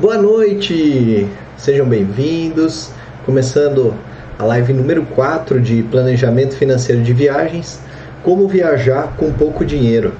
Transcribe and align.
Boa 0.00 0.16
noite, 0.16 1.28
sejam 1.58 1.84
bem-vindos. 1.86 2.90
Começando 3.26 3.92
a 4.38 4.44
live 4.46 4.72
número 4.72 5.04
4 5.04 5.60
de 5.60 5.82
Planejamento 5.82 6.56
Financeiro 6.56 7.02
de 7.02 7.12
Viagens: 7.12 7.82
Como 8.22 8.48
viajar 8.48 9.12
com 9.18 9.30
pouco 9.30 9.62
dinheiro. 9.62 10.14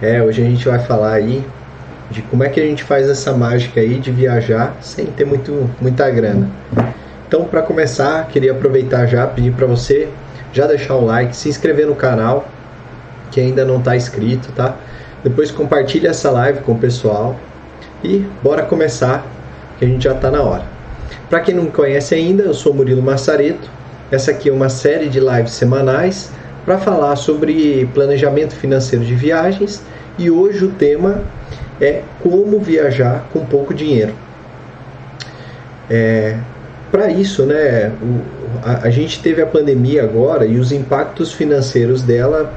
É, 0.00 0.22
hoje 0.22 0.40
a 0.40 0.44
gente 0.44 0.68
vai 0.68 0.78
falar 0.78 1.14
aí 1.14 1.44
de 2.12 2.22
como 2.22 2.44
é 2.44 2.48
que 2.48 2.60
a 2.60 2.62
gente 2.62 2.84
faz 2.84 3.08
essa 3.08 3.32
mágica 3.32 3.80
aí 3.80 3.98
de 3.98 4.12
viajar 4.12 4.76
sem 4.80 5.06
ter 5.06 5.24
muito, 5.24 5.68
muita 5.80 6.08
grana. 6.08 6.48
Então, 7.26 7.42
para 7.42 7.62
começar, 7.62 8.28
queria 8.28 8.52
aproveitar 8.52 9.04
já 9.06 9.26
pedir 9.26 9.52
para 9.52 9.66
você 9.66 10.08
já 10.52 10.64
deixar 10.64 10.94
o 10.94 11.04
like, 11.04 11.34
se 11.34 11.48
inscrever 11.48 11.88
no 11.88 11.96
canal 11.96 12.46
que 13.32 13.40
ainda 13.40 13.64
não 13.64 13.78
está 13.78 13.96
inscrito, 13.96 14.52
tá? 14.52 14.76
Depois 15.24 15.50
compartilha 15.50 16.10
essa 16.10 16.30
live 16.30 16.60
com 16.60 16.70
o 16.70 16.78
pessoal 16.78 17.34
e 18.06 18.26
bora 18.42 18.62
começar, 18.62 19.26
que 19.78 19.84
a 19.84 19.88
gente 19.88 20.04
já 20.04 20.12
está 20.12 20.30
na 20.30 20.42
hora. 20.42 20.64
Para 21.28 21.40
quem 21.40 21.54
não 21.54 21.64
me 21.64 21.70
conhece 21.70 22.14
ainda, 22.14 22.44
eu 22.44 22.54
sou 22.54 22.72
Murilo 22.72 23.02
Massareto. 23.02 23.68
Essa 24.10 24.30
aqui 24.30 24.48
é 24.48 24.52
uma 24.52 24.68
série 24.68 25.08
de 25.08 25.18
lives 25.18 25.52
semanais 25.52 26.30
para 26.64 26.78
falar 26.78 27.16
sobre 27.16 27.88
planejamento 27.92 28.54
financeiro 28.54 29.04
de 29.04 29.14
viagens 29.14 29.82
e 30.18 30.30
hoje 30.30 30.64
o 30.64 30.70
tema 30.70 31.22
é 31.80 32.02
como 32.22 32.60
viajar 32.60 33.26
com 33.32 33.44
pouco 33.44 33.74
dinheiro. 33.74 34.12
É, 35.90 36.36
para 36.90 37.10
isso, 37.10 37.44
né, 37.44 37.92
o, 38.00 38.20
a, 38.62 38.86
a, 38.86 38.90
gente 38.90 39.20
teve 39.20 39.42
a 39.42 39.46
pandemia 39.46 40.02
agora 40.02 40.46
e 40.46 40.58
os 40.58 40.72
impactos 40.72 41.32
financeiros 41.32 42.02
dela 42.02 42.52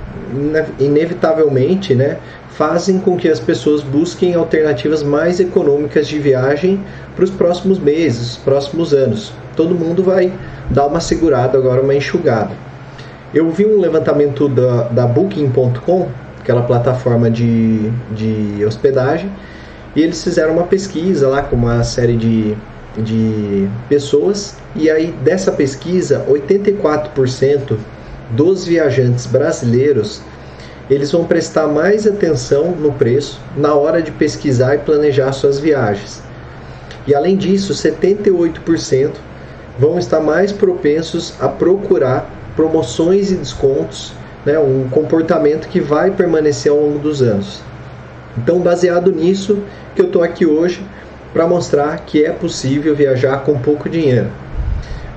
inevitavelmente, 0.80 1.96
né, 1.96 2.18
fazem 2.50 3.00
com 3.00 3.16
que 3.16 3.30
as 3.30 3.40
pessoas 3.40 3.82
busquem 3.82 4.36
alternativas 4.36 5.02
mais 5.02 5.40
econômicas 5.40 6.08
de 6.08 6.20
viagem 6.20 6.84
para 7.16 7.24
os 7.24 7.30
próximos 7.30 7.80
meses, 7.80 8.32
os 8.32 8.38
próximos 8.38 8.94
anos. 8.94 9.32
Todo 9.56 9.74
mundo 9.74 10.04
vai 10.04 10.32
dar 10.70 10.86
uma 10.88 11.00
segurada 11.00 11.58
agora, 11.58 11.82
uma 11.82 11.96
enxugada. 11.96 12.52
Eu 13.34 13.50
vi 13.50 13.66
um 13.66 13.80
levantamento 13.80 14.50
da, 14.50 14.84
da 14.84 15.08
Booking.com, 15.08 16.08
aquela 16.40 16.64
plataforma 16.64 17.30
de, 17.30 17.92
de 18.12 18.66
hospedagem, 18.66 19.32
e 19.96 20.02
eles 20.02 20.24
fizeram 20.24 20.54
uma 20.54 20.64
pesquisa 20.64 21.28
lá 21.28 21.42
com 21.42 21.56
uma 21.56 21.84
série 21.84 22.18
de, 22.18 22.56
de 22.98 23.70
pessoas, 23.88 24.58
e 24.76 24.90
aí 24.90 25.14
dessa 25.24 25.52
pesquisa, 25.52 26.26
84% 26.30 27.78
dos 28.32 28.66
viajantes 28.66 29.26
brasileiros 29.26 30.22
eles 30.90 31.12
vão 31.12 31.24
prestar 31.24 31.68
mais 31.68 32.08
atenção 32.08 32.72
no 32.72 32.92
preço 32.92 33.40
na 33.56 33.76
hora 33.76 34.02
de 34.02 34.12
pesquisar 34.12 34.76
e 34.76 34.80
planejar 34.80 35.32
suas 35.34 35.60
viagens. 35.60 36.22
E 37.06 37.14
além 37.14 37.38
disso, 37.38 37.74
78% 37.74 39.12
vão 39.78 40.00
estar 40.00 40.20
mais 40.20 40.52
propensos 40.52 41.34
a 41.40 41.48
procurar 41.48 42.30
promoções 42.56 43.32
e 43.32 43.36
descontos, 43.36 44.14
né, 44.46 44.58
um 44.58 44.90
comportamento 44.90 45.68
que 45.68 45.80
vai 45.80 46.10
permanecer 46.12 46.72
ao 46.72 46.80
longo 46.80 47.00
dos 47.00 47.22
anos. 47.22 47.62
Então, 48.38 48.60
baseado 48.60 49.12
nisso, 49.12 49.60
que 49.96 50.02
eu 50.02 50.08
estou 50.08 50.24
aqui 50.24 50.46
hoje 50.46 50.84
para 51.34 51.48
mostrar 51.48 51.98
que 52.00 52.26
é 52.26 52.32
possível 52.32 52.96
viajar 52.96 53.44
com 53.44 53.60
pouco 53.60 53.88
dinheiro. 53.88 54.28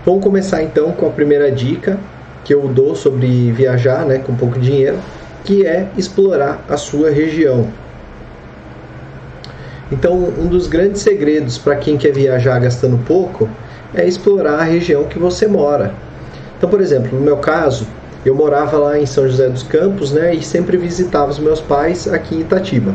Vamos 0.04 0.22
começar 0.22 0.62
então 0.62 0.92
com 0.92 1.06
a 1.06 1.10
primeira 1.10 1.50
dica 1.50 1.98
que 2.44 2.52
eu 2.52 2.66
dou 2.68 2.94
sobre 2.94 3.52
viajar 3.52 4.04
né, 4.04 4.18
com 4.18 4.34
pouco 4.34 4.58
dinheiro 4.58 4.98
que 5.44 5.66
é 5.66 5.88
explorar 5.96 6.64
a 6.68 6.76
sua 6.76 7.10
região. 7.10 7.68
Então, 9.90 10.14
um 10.14 10.46
dos 10.46 10.66
grandes 10.66 11.02
segredos 11.02 11.58
para 11.58 11.76
quem 11.76 11.96
quer 11.96 12.12
viajar 12.12 12.58
gastando 12.58 12.96
pouco 13.04 13.48
é 13.94 14.06
explorar 14.06 14.60
a 14.60 14.62
região 14.62 15.04
que 15.04 15.18
você 15.18 15.46
mora. 15.46 15.94
Então, 16.56 16.70
por 16.70 16.80
exemplo, 16.80 17.18
no 17.18 17.24
meu 17.24 17.36
caso, 17.38 17.86
eu 18.24 18.34
morava 18.34 18.78
lá 18.78 18.98
em 18.98 19.04
São 19.04 19.28
José 19.28 19.48
dos 19.48 19.64
Campos, 19.64 20.12
né, 20.12 20.34
e 20.34 20.42
sempre 20.42 20.76
visitava 20.76 21.30
os 21.30 21.38
meus 21.38 21.60
pais 21.60 22.06
aqui 22.06 22.36
em 22.36 22.40
Itatiba, 22.40 22.94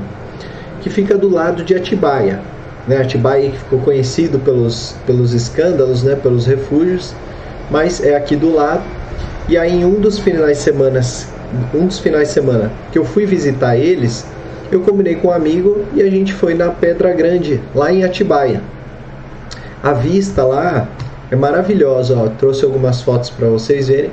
que 0.81 0.89
fica 0.89 1.17
do 1.17 1.29
lado 1.29 1.63
de 1.63 1.75
Atibaia, 1.75 2.39
né, 2.87 3.01
Atibaia 3.01 3.51
ficou 3.51 3.79
conhecido 3.79 4.39
pelos, 4.39 4.95
pelos 5.05 5.33
escândalos, 5.33 6.03
né, 6.03 6.15
pelos 6.15 6.45
refúgios, 6.45 7.13
mas 7.69 8.01
é 8.01 8.15
aqui 8.15 8.35
do 8.35 8.53
lado. 8.53 8.83
E 9.49 9.57
aí, 9.57 9.71
em 9.71 9.85
um 9.85 9.99
dos 9.99 10.19
finais 10.19 10.57
de 10.57 10.63
semana 10.63 11.01
um 11.73 11.87
dos 11.87 11.99
finais 11.99 12.27
de 12.27 12.33
semana 12.33 12.71
que 12.91 12.99
eu 12.99 13.05
fui 13.05 13.25
visitar 13.25 13.77
eles, 13.77 14.25
eu 14.71 14.81
combinei 14.81 15.15
com 15.15 15.29
um 15.29 15.31
amigo 15.31 15.85
e 15.93 16.01
a 16.01 16.09
gente 16.09 16.33
foi 16.33 16.53
na 16.53 16.69
Pedra 16.69 17.13
Grande, 17.13 17.61
lá 17.73 17.91
em 17.91 18.03
Atibaia. 18.03 18.61
A 19.81 19.93
vista 19.93 20.43
lá 20.43 20.89
é 21.31 21.35
maravilhosa, 21.35 22.17
ó. 22.17 22.27
trouxe 22.27 22.65
algumas 22.65 23.01
fotos 23.01 23.29
para 23.29 23.47
vocês 23.47 23.87
verem. 23.87 24.11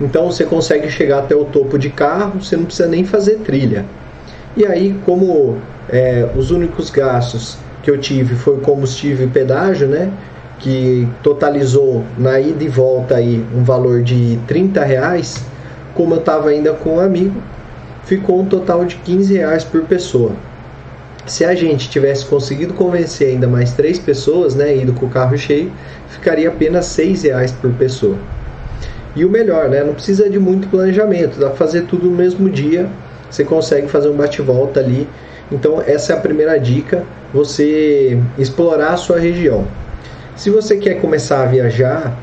Então 0.00 0.30
você 0.30 0.44
consegue 0.44 0.90
chegar 0.90 1.20
até 1.20 1.34
o 1.34 1.44
topo 1.44 1.78
de 1.78 1.88
carro, 1.88 2.42
você 2.42 2.56
não 2.56 2.64
precisa 2.64 2.88
nem 2.88 3.04
fazer 3.04 3.36
trilha. 3.36 3.84
E 4.56 4.66
aí, 4.66 4.98
como 5.04 5.58
é, 5.88 6.28
os 6.34 6.50
únicos 6.50 6.90
gastos 6.90 7.56
que 7.82 7.90
eu 7.90 7.98
tive 7.98 8.34
foi 8.34 8.58
combustível 8.58 9.26
e 9.26 9.30
pedágio, 9.30 9.86
né? 9.86 10.10
Que 10.58 11.06
totalizou 11.22 12.02
na 12.16 12.40
ida 12.40 12.64
e 12.64 12.68
volta 12.68 13.16
aí 13.16 13.44
um 13.54 13.62
valor 13.62 14.02
de 14.02 14.38
30 14.46 14.82
reais 14.84 15.44
como 15.96 16.14
eu 16.14 16.18
estava 16.18 16.50
ainda 16.50 16.74
com 16.74 16.96
um 16.96 17.00
amigo, 17.00 17.42
ficou 18.04 18.40
um 18.40 18.44
total 18.44 18.84
de 18.84 18.96
15 18.96 19.34
reais 19.34 19.64
por 19.64 19.82
pessoa. 19.82 20.32
Se 21.24 21.44
a 21.44 21.54
gente 21.56 21.88
tivesse 21.88 22.24
conseguido 22.26 22.74
convencer 22.74 23.30
ainda 23.30 23.48
mais 23.48 23.72
três 23.72 23.98
pessoas, 23.98 24.54
né, 24.54 24.76
indo 24.76 24.92
com 24.92 25.06
o 25.06 25.08
carro 25.08 25.36
cheio, 25.36 25.72
ficaria 26.08 26.48
apenas 26.48 26.84
6 26.86 27.22
reais 27.22 27.50
por 27.50 27.72
pessoa. 27.72 28.16
E 29.16 29.24
o 29.24 29.30
melhor, 29.30 29.70
né, 29.70 29.82
não 29.82 29.94
precisa 29.94 30.28
de 30.28 30.38
muito 30.38 30.68
planejamento, 30.68 31.40
dá 31.40 31.48
para 31.48 31.56
fazer 31.56 31.86
tudo 31.86 32.08
no 32.08 32.14
mesmo 32.14 32.48
dia, 32.50 32.88
você 33.28 33.42
consegue 33.42 33.88
fazer 33.88 34.08
um 34.08 34.16
bate-volta 34.16 34.78
ali. 34.78 35.08
Então 35.50 35.82
essa 35.84 36.12
é 36.12 36.16
a 36.16 36.20
primeira 36.20 36.60
dica, 36.60 37.02
você 37.32 38.20
explorar 38.38 38.92
a 38.92 38.96
sua 38.96 39.18
região. 39.18 39.66
Se 40.36 40.50
você 40.50 40.76
quer 40.76 41.00
começar 41.00 41.44
a 41.44 41.46
viajar, 41.46 42.14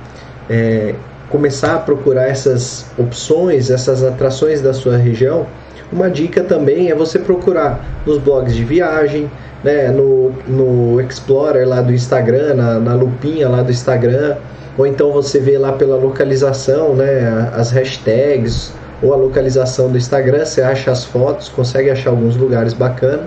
é, 0.47 0.93
começar 1.29 1.75
a 1.75 1.79
procurar 1.79 2.27
essas 2.27 2.85
opções, 2.95 3.71
essas 3.71 4.03
atrações 4.03 4.61
da 4.61 4.71
sua 4.71 4.97
região, 4.97 5.47
uma 5.91 6.11
dica 6.11 6.43
também 6.43 6.91
é 6.91 6.95
você 6.95 7.17
procurar 7.17 7.83
nos 8.05 8.19
blogs 8.19 8.55
de 8.55 8.63
viagem, 8.63 9.31
né, 9.63 9.89
no, 9.89 10.31
no 10.47 11.01
Explorer 11.01 11.67
lá 11.67 11.81
do 11.81 11.91
Instagram, 11.91 12.53
na, 12.53 12.79
na 12.79 12.93
lupinha 12.93 13.49
lá 13.49 13.63
do 13.63 13.71
Instagram, 13.71 14.37
ou 14.77 14.85
então 14.85 15.11
você 15.11 15.39
vê 15.39 15.57
lá 15.57 15.71
pela 15.73 15.95
localização, 15.95 16.93
né, 16.93 17.51
as 17.55 17.71
hashtags 17.71 18.71
ou 19.01 19.11
a 19.11 19.15
localização 19.15 19.89
do 19.89 19.97
Instagram, 19.97 20.45
você 20.45 20.61
acha 20.61 20.91
as 20.91 21.03
fotos, 21.03 21.49
consegue 21.49 21.89
achar 21.89 22.11
alguns 22.11 22.37
lugares 22.37 22.73
bacanas, 22.73 23.25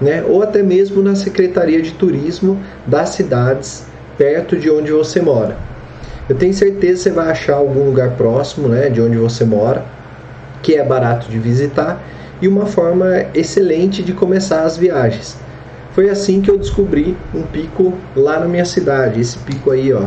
né, 0.00 0.24
ou 0.26 0.42
até 0.42 0.62
mesmo 0.62 1.02
na 1.02 1.14
Secretaria 1.14 1.82
de 1.82 1.92
Turismo 1.92 2.58
das 2.86 3.10
cidades 3.10 3.84
perto 4.16 4.56
de 4.56 4.70
onde 4.70 4.90
você 4.92 5.20
mora. 5.20 5.56
Eu 6.28 6.36
tenho 6.36 6.52
certeza 6.52 6.94
que 6.94 7.02
você 7.02 7.10
vai 7.10 7.30
achar 7.30 7.54
algum 7.54 7.84
lugar 7.84 8.10
próximo, 8.10 8.68
né, 8.68 8.88
de 8.88 9.00
onde 9.00 9.16
você 9.16 9.44
mora, 9.44 9.84
que 10.62 10.74
é 10.74 10.82
barato 10.82 11.28
de 11.28 11.38
visitar 11.38 12.02
e 12.42 12.48
uma 12.48 12.66
forma 12.66 13.26
excelente 13.34 14.02
de 14.02 14.12
começar 14.12 14.62
as 14.62 14.76
viagens. 14.76 15.36
Foi 15.92 16.10
assim 16.10 16.42
que 16.42 16.50
eu 16.50 16.58
descobri 16.58 17.16
um 17.34 17.42
pico 17.42 17.94
lá 18.14 18.40
na 18.40 18.46
minha 18.46 18.64
cidade, 18.64 19.20
esse 19.20 19.38
pico 19.38 19.70
aí, 19.70 19.92
ó. 19.92 20.04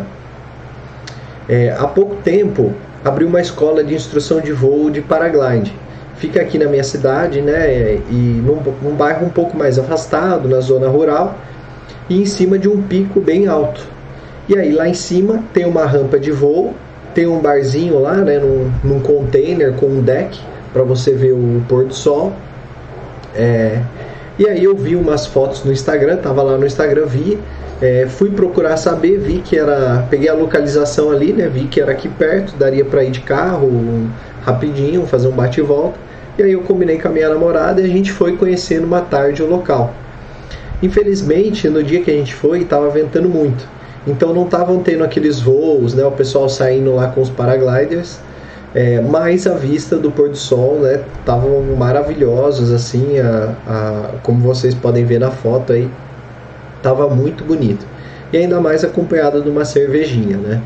É, 1.47 1.71
há 1.71 1.87
pouco 1.87 2.17
tempo 2.17 2.73
abri 3.03 3.25
uma 3.25 3.41
escola 3.41 3.83
de 3.83 3.95
instrução 3.95 4.41
de 4.41 4.51
voo 4.51 4.91
de 4.91 5.01
paraglide. 5.01 5.73
Fica 6.17 6.41
aqui 6.41 6.57
na 6.57 6.67
minha 6.67 6.83
cidade, 6.83 7.41
né, 7.41 7.95
e 8.09 8.41
num, 8.45 8.61
num 8.83 8.93
bairro 8.93 9.25
um 9.25 9.29
pouco 9.29 9.57
mais 9.57 9.79
afastado, 9.79 10.49
na 10.49 10.59
zona 10.59 10.89
rural, 10.89 11.39
e 12.09 12.21
em 12.21 12.25
cima 12.25 12.59
de 12.59 12.67
um 12.67 12.81
pico 12.81 13.21
bem 13.21 13.47
alto. 13.47 13.87
E 14.49 14.57
aí 14.57 14.71
lá 14.71 14.89
em 14.89 14.95
cima 14.95 15.43
tem 15.53 15.63
uma 15.63 15.85
rampa 15.85 16.19
de 16.19 16.31
voo, 16.31 16.73
tem 17.13 17.27
um 17.27 17.39
barzinho 17.39 17.99
lá, 17.99 18.15
né, 18.15 18.39
num, 18.39 18.71
num 18.83 18.99
container 18.99 19.73
com 19.73 19.85
um 19.85 20.01
deck 20.01 20.39
para 20.73 20.81
você 20.81 21.13
ver 21.13 21.33
o 21.33 21.61
pôr 21.69 21.85
do 21.85 21.93
sol. 21.93 22.33
É, 23.35 23.79
e 24.39 24.49
aí 24.49 24.63
eu 24.63 24.75
vi 24.75 24.95
umas 24.95 25.27
fotos 25.27 25.63
no 25.63 25.71
Instagram, 25.71 26.17
tava 26.17 26.41
lá 26.41 26.57
no 26.57 26.65
Instagram, 26.65 27.05
vi, 27.05 27.37
é, 27.79 28.07
fui 28.09 28.31
procurar 28.31 28.75
saber, 28.75 29.19
vi 29.19 29.37
que 29.37 29.55
era, 29.55 30.07
peguei 30.09 30.29
a 30.29 30.33
localização 30.33 31.11
ali, 31.11 31.31
né, 31.31 31.47
vi 31.47 31.65
que 31.65 31.79
era 31.79 31.91
aqui 31.91 32.09
perto, 32.09 32.55
daria 32.57 32.83
para 32.83 33.03
ir 33.03 33.11
de 33.11 33.21
carro 33.21 34.09
rapidinho, 34.41 35.05
fazer 35.05 35.27
um 35.27 35.31
bate 35.31 35.59
e 35.59 35.63
volta. 35.63 35.99
E 36.39 36.41
aí 36.41 36.53
eu 36.53 36.61
combinei 36.61 36.97
com 36.97 37.07
a 37.07 37.11
minha 37.11 37.29
namorada 37.29 37.81
e 37.81 37.83
a 37.83 37.87
gente 37.87 38.11
foi 38.11 38.35
conhecendo 38.35 38.85
uma 38.85 39.01
tarde 39.01 39.43
o 39.43 39.47
local. 39.47 39.93
Infelizmente, 40.81 41.69
no 41.69 41.83
dia 41.83 42.01
que 42.01 42.09
a 42.09 42.13
gente 42.15 42.33
foi, 42.33 42.61
estava 42.61 42.89
ventando 42.89 43.29
muito. 43.29 43.77
Então 44.07 44.33
não 44.33 44.45
estavam 44.45 44.81
tendo 44.81 45.03
aqueles 45.03 45.39
voos, 45.39 45.93
né, 45.93 46.05
o 46.05 46.11
pessoal 46.11 46.47
saindo 46.47 46.95
lá 46.95 47.07
com 47.09 47.21
os 47.21 47.29
paragliders, 47.29 48.19
é, 48.73 49.01
mas 49.01 49.47
a 49.47 49.55
vista 49.55 49.97
do 49.97 50.11
pôr 50.11 50.29
do 50.29 50.37
sol, 50.37 50.79
né, 50.79 51.01
estavam 51.19 51.61
maravilhosos 51.75 52.71
assim, 52.71 53.19
a, 53.19 53.55
a, 53.67 54.09
como 54.23 54.39
vocês 54.41 54.73
podem 54.75 55.05
ver 55.05 55.19
na 55.19 55.31
foto 55.31 55.73
aí. 55.73 55.89
Tava 56.81 57.09
muito 57.09 57.43
bonito. 57.43 57.85
E 58.31 58.37
ainda 58.37 58.61
mais 58.61 58.83
acompanhado 58.83 59.41
de 59.41 59.49
uma 59.49 59.65
cervejinha, 59.65 60.37
né? 60.37 60.61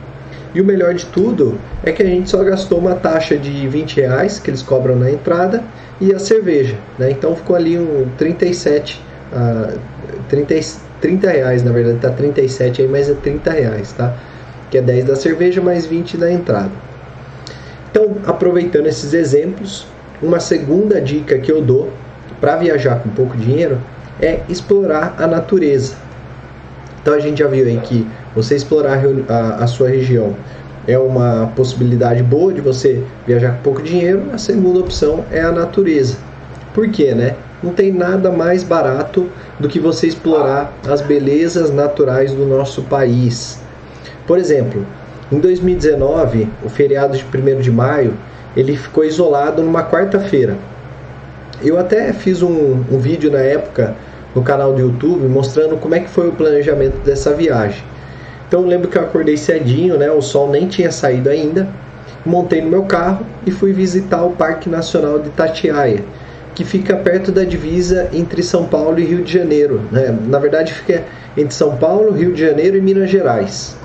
E 0.54 0.62
o 0.62 0.66
melhor 0.66 0.94
de 0.94 1.06
tudo 1.08 1.58
é 1.82 1.92
que 1.92 2.04
a 2.04 2.06
gente 2.06 2.30
só 2.30 2.44
gastou 2.44 2.78
uma 2.78 2.94
taxa 2.94 3.36
de 3.38 3.68
20 3.68 4.02
reais 4.02 4.38
que 4.38 4.52
eles 4.52 4.62
cobram 4.62 4.96
na 4.96 5.10
entrada 5.10 5.64
e 6.00 6.14
a 6.14 6.20
cerveja, 6.20 6.76
né? 7.00 7.10
Então 7.10 7.36
ficou 7.36 7.56
ali 7.56 7.80
um 7.80 8.08
37, 8.18 9.02
uh, 9.32 9.80
30, 10.30 10.54
30 11.04 11.30
reais, 11.30 11.64
na 11.64 11.74
verdade 11.74 12.00
tá 12.00 12.10
37 12.10 12.82
aí, 12.82 12.88
mas 12.88 13.10
é 13.10 13.14
30 13.14 13.52
reais, 13.52 13.92
tá? 13.92 14.16
Que 14.72 14.78
é 14.78 14.82
10 14.82 15.04
da 15.04 15.18
cerveja 15.18 15.62
mais 15.62 15.86
20 15.86 16.16
da 16.16 16.32
entrada. 16.32 16.72
Então, 17.92 18.16
aproveitando 18.26 18.88
esses 18.88 19.14
exemplos, 19.14 19.86
uma 20.22 20.40
segunda 20.40 21.02
dica 21.02 21.38
que 21.40 21.52
eu 21.52 21.62
dou 21.62 21.92
para 22.40 22.56
viajar 22.56 23.00
com 23.00 23.10
pouco 23.10 23.36
dinheiro 23.36 23.80
é 24.22 24.40
explorar 24.48 25.16
a 25.20 25.28
natureza. 25.28 25.96
Então 27.02 27.14
a 27.14 27.20
gente 27.20 27.40
já 27.40 27.48
viu 27.50 27.66
aí 27.66 27.78
que 27.84 28.08
você 28.34 28.56
explorar 28.56 29.02
a, 29.28 29.56
a 29.56 29.68
sua 29.68 29.90
região 29.90 30.34
é 30.88 30.98
uma 30.98 31.52
possibilidade 31.54 32.24
boa 32.24 32.54
de 32.54 32.62
você 32.62 33.04
viajar 33.28 33.58
com 33.58 33.62
pouco 33.62 33.82
dinheiro. 33.82 34.24
A 34.32 34.38
segunda 34.38 34.80
opção 34.80 35.26
é 35.32 35.42
a 35.42 35.52
natureza. 35.52 36.18
Por 36.74 36.90
quê, 36.90 37.14
né? 37.14 37.36
Não 37.64 37.72
tem 37.72 37.94
nada 37.94 38.30
mais 38.30 38.62
barato 38.62 39.30
do 39.58 39.70
que 39.70 39.80
você 39.80 40.06
explorar 40.06 40.74
as 40.86 41.02
belezas 41.02 41.72
naturais 41.72 42.34
do 42.34 42.46
nosso 42.46 42.82
país. 42.84 43.62
Por 44.28 44.38
exemplo, 44.38 44.86
em 45.32 45.40
2019, 45.40 46.50
o 46.64 46.70
feriado 46.70 47.18
de 47.18 47.24
1 47.24 47.62
de 47.62 47.72
maio, 47.72 48.14
ele 48.56 48.76
ficou 48.76 49.06
isolado 49.06 49.64
numa 49.64 49.84
quarta-feira. 49.84 50.58
Eu 51.64 51.80
até 51.80 52.12
fiz 52.12 52.42
um, 52.42 52.84
um 52.92 53.00
vídeo 53.00 53.32
na 53.32 53.40
época 53.40 53.96
no 54.36 54.42
canal 54.42 54.74
do 54.74 54.82
YouTube 54.82 55.28
mostrando 55.28 55.78
como 55.78 55.96
é 55.96 56.02
que 56.02 56.10
foi 56.10 56.28
o 56.28 56.34
planejamento 56.34 56.98
dessa 57.06 57.34
viagem. 57.34 57.84
Então 58.48 58.62
eu 58.62 58.68
lembro 58.68 58.90
que 58.90 58.98
eu 58.98 59.02
acordei 59.02 59.38
cedinho, 59.38 59.98
né? 59.98 60.12
O 60.12 60.22
sol 60.22 60.50
nem 60.50 60.68
tinha 60.68 60.92
saído 60.92 61.30
ainda. 61.30 61.68
Montei 62.26 62.62
no 62.62 62.70
meu 62.70 62.84
carro 62.84 63.26
e 63.46 63.52
fui 63.52 63.74
visitar 63.74 64.24
o 64.24 64.32
Parque 64.32 64.70
Nacional 64.70 65.20
de 65.20 65.30
Itatiaia, 65.30 66.04
que 66.56 66.64
fica 66.64 66.96
perto 66.96 67.32
da 67.32 67.44
divisa 67.44 68.10
entre 68.14 68.44
São 68.44 68.66
Paulo 68.66 69.00
e 69.00 69.06
Rio 69.06 69.24
de 69.24 69.32
Janeiro. 69.32 69.82
Né? 69.92 70.16
Na 70.28 70.40
verdade, 70.40 70.74
fica 70.74 71.04
entre 71.36 71.54
São 71.54 71.76
Paulo, 71.78 72.12
Rio 72.12 72.34
de 72.34 72.42
Janeiro 72.42 72.78
e 72.78 72.82
Minas 72.82 73.10
Gerais. 73.10 73.76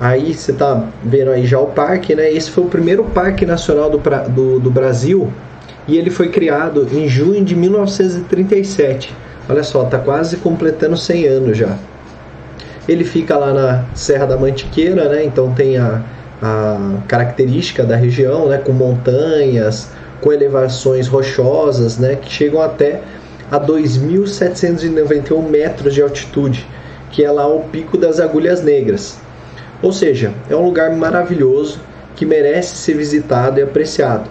Aí 0.00 0.34
você 0.34 0.52
tá 0.52 0.88
vendo 1.04 1.30
aí 1.30 1.46
já 1.46 1.60
o 1.60 1.66
parque, 1.66 2.14
né? 2.14 2.30
Esse 2.30 2.50
foi 2.50 2.64
o 2.64 2.66
primeiro 2.66 3.04
parque 3.04 3.46
nacional 3.46 3.88
do, 3.88 3.98
do, 4.28 4.58
do 4.58 4.70
Brasil 4.70 5.32
e 5.86 5.96
ele 5.96 6.10
foi 6.10 6.28
criado 6.28 6.86
em 6.92 7.08
junho 7.08 7.44
de 7.44 7.54
1937. 7.54 9.14
Olha 9.48 9.62
só, 9.62 9.84
tá 9.84 9.98
quase 9.98 10.38
completando 10.38 10.96
100 10.96 11.26
anos 11.26 11.56
já. 11.58 11.76
Ele 12.88 13.04
fica 13.04 13.36
lá 13.36 13.52
na 13.52 13.84
Serra 13.94 14.26
da 14.26 14.36
Mantiqueira, 14.36 15.08
né? 15.08 15.24
Então 15.24 15.52
tem 15.52 15.78
a, 15.78 16.02
a 16.42 16.98
característica 17.06 17.84
da 17.84 17.94
região, 17.94 18.48
né? 18.48 18.58
Com 18.58 18.72
montanhas, 18.72 19.90
com 20.24 20.32
elevações 20.32 21.06
rochosas, 21.06 21.98
né? 21.98 22.16
Que 22.16 22.32
chegam 22.32 22.62
até 22.62 23.02
a 23.50 23.60
2.791 23.60 25.46
metros 25.46 25.92
de 25.92 26.00
altitude, 26.00 26.66
que 27.10 27.22
é 27.22 27.30
lá 27.30 27.46
o 27.46 27.60
Pico 27.64 27.98
das 27.98 28.18
Agulhas 28.18 28.62
Negras. 28.62 29.18
Ou 29.82 29.92
seja, 29.92 30.32
é 30.48 30.56
um 30.56 30.64
lugar 30.64 30.90
maravilhoso 30.96 31.78
que 32.16 32.24
merece 32.24 32.74
ser 32.74 32.94
visitado 32.94 33.60
e 33.60 33.62
apreciado. 33.62 34.30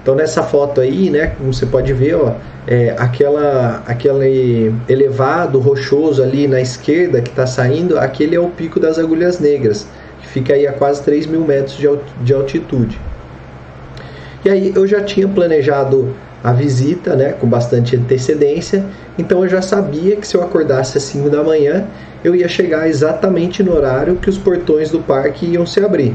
Então 0.00 0.14
nessa 0.14 0.40
foto 0.44 0.80
aí, 0.80 1.10
né, 1.10 1.32
como 1.36 1.52
você 1.52 1.66
pode 1.66 1.92
ver, 1.92 2.14
ó, 2.14 2.34
é, 2.68 2.94
aquela, 2.96 3.82
aquele 3.86 4.72
elevado 4.88 5.58
rochoso 5.58 6.22
ali 6.22 6.46
na 6.46 6.60
esquerda 6.60 7.20
que 7.20 7.30
está 7.30 7.46
saindo, 7.46 7.98
aquele 7.98 8.36
é 8.36 8.40
o 8.40 8.50
Pico 8.50 8.78
das 8.78 9.00
Agulhas 9.00 9.40
Negras, 9.40 9.84
que 10.20 10.28
fica 10.28 10.54
aí 10.54 10.64
a 10.64 10.72
quase 10.72 11.02
3 11.02 11.26
mil 11.26 11.40
metros 11.40 11.76
de 12.22 12.32
altitude. 12.32 13.00
E 14.44 14.50
aí 14.50 14.72
eu 14.76 14.86
já 14.86 15.02
tinha 15.02 15.26
planejado 15.26 16.14
a 16.42 16.52
visita, 16.52 17.16
né, 17.16 17.32
com 17.32 17.46
bastante 17.46 17.96
antecedência, 17.96 18.84
então 19.18 19.42
eu 19.42 19.48
já 19.48 19.62
sabia 19.62 20.16
que 20.16 20.28
se 20.28 20.36
eu 20.36 20.42
acordasse 20.42 20.98
às 20.98 21.04
5 21.04 21.30
da 21.30 21.42
manhã, 21.42 21.86
eu 22.22 22.34
ia 22.34 22.46
chegar 22.46 22.86
exatamente 22.86 23.62
no 23.62 23.74
horário 23.74 24.16
que 24.16 24.28
os 24.28 24.36
portões 24.36 24.90
do 24.90 24.98
parque 24.98 25.46
iam 25.46 25.64
se 25.64 25.80
abrir. 25.80 26.14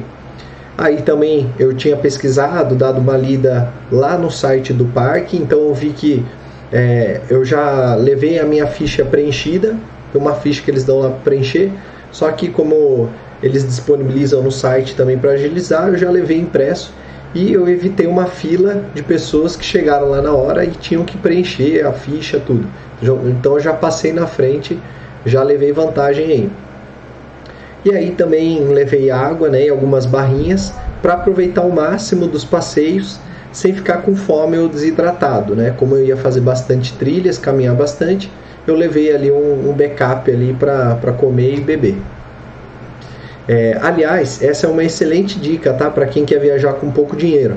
Aí 0.78 1.02
também 1.02 1.52
eu 1.58 1.74
tinha 1.74 1.98
pesquisado, 1.98 2.76
dado 2.76 3.02
uma 3.02 3.18
lida 3.18 3.74
lá 3.92 4.16
no 4.16 4.30
site 4.30 4.72
do 4.72 4.86
parque, 4.86 5.36
então 5.36 5.60
eu 5.62 5.74
vi 5.74 5.90
que 5.90 6.24
é, 6.72 7.22
eu 7.30 7.44
já 7.44 7.96
levei 7.96 8.38
a 8.38 8.46
minha 8.46 8.68
ficha 8.68 9.04
preenchida, 9.04 9.76
uma 10.14 10.36
ficha 10.36 10.62
que 10.62 10.70
eles 10.70 10.84
dão 10.84 11.00
lá 11.00 11.10
para 11.10 11.20
preencher, 11.20 11.72
só 12.12 12.31
que 12.31 12.50
como 12.50 13.10
eles 13.42 13.66
disponibilizam 13.66 14.44
no 14.44 14.52
site 14.52 14.96
também 14.96 15.18
para 15.18 15.31
agilizar, 15.31 15.88
eu 15.88 15.98
já 15.98 16.10
levei 16.12 16.38
impresso 16.38 16.94
e 17.34 17.54
eu 17.54 17.68
evitei 17.70 18.08
uma 18.08 18.26
fila 18.26 18.86
de 18.94 19.04
pessoas 19.04 19.56
que 19.56 19.64
chegaram 19.64 20.10
lá 20.10 20.22
na 20.22 20.34
hora 20.34 20.66
e 20.66 20.72
tinham 20.72 21.04
que 21.06 21.18
preencher 21.18 21.86
a 21.86 21.94
ficha, 21.94 22.40
tudo. 22.40 22.68
Então 23.28 23.54
eu 23.54 23.60
já 23.60 23.74
passei 23.74 24.12
na 24.12 24.26
frente, 24.26 24.80
já 25.26 25.44
levei 25.44 25.72
vantagem 25.72 26.26
aí. 26.26 26.50
E 27.86 27.94
aí 27.94 28.12
também 28.12 28.60
levei 28.66 29.10
água 29.10 29.48
né, 29.48 29.66
e 29.66 29.70
algumas 29.70 30.06
barrinhas 30.06 30.74
para 31.02 31.14
aproveitar 31.14 31.62
o 31.62 31.74
máximo 31.74 32.28
dos 32.28 32.44
passeios 32.44 33.20
sem 33.52 33.74
ficar 33.74 34.02
com 34.02 34.16
fome 34.16 34.58
ou 34.58 34.68
desidratado. 34.68 35.56
Né? 35.56 35.74
Como 35.78 35.96
eu 35.96 36.06
ia 36.06 36.18
fazer 36.18 36.42
bastante 36.42 36.94
trilhas, 36.98 37.38
caminhar 37.38 37.76
bastante, 37.76 38.30
eu 38.68 38.76
levei 38.76 39.16
ali 39.16 39.31
um, 39.31 39.70
um 39.70 39.74
backup 39.74 40.30
ali 40.30 40.54
para 40.54 41.14
comer 41.18 41.56
e 41.56 41.62
beber. 41.62 41.96
É, 43.51 43.75
aliás, 43.81 44.44
essa 44.44 44.68
é 44.68 44.69
uma 44.69 44.84
excelente 44.84 45.40
dica 45.40 45.74
tá? 45.74 45.90
para 45.90 46.06
quem 46.06 46.24
quer 46.24 46.40
viajar 46.40 46.74
com 46.74 46.92
pouco 46.92 47.16
dinheiro. 47.16 47.56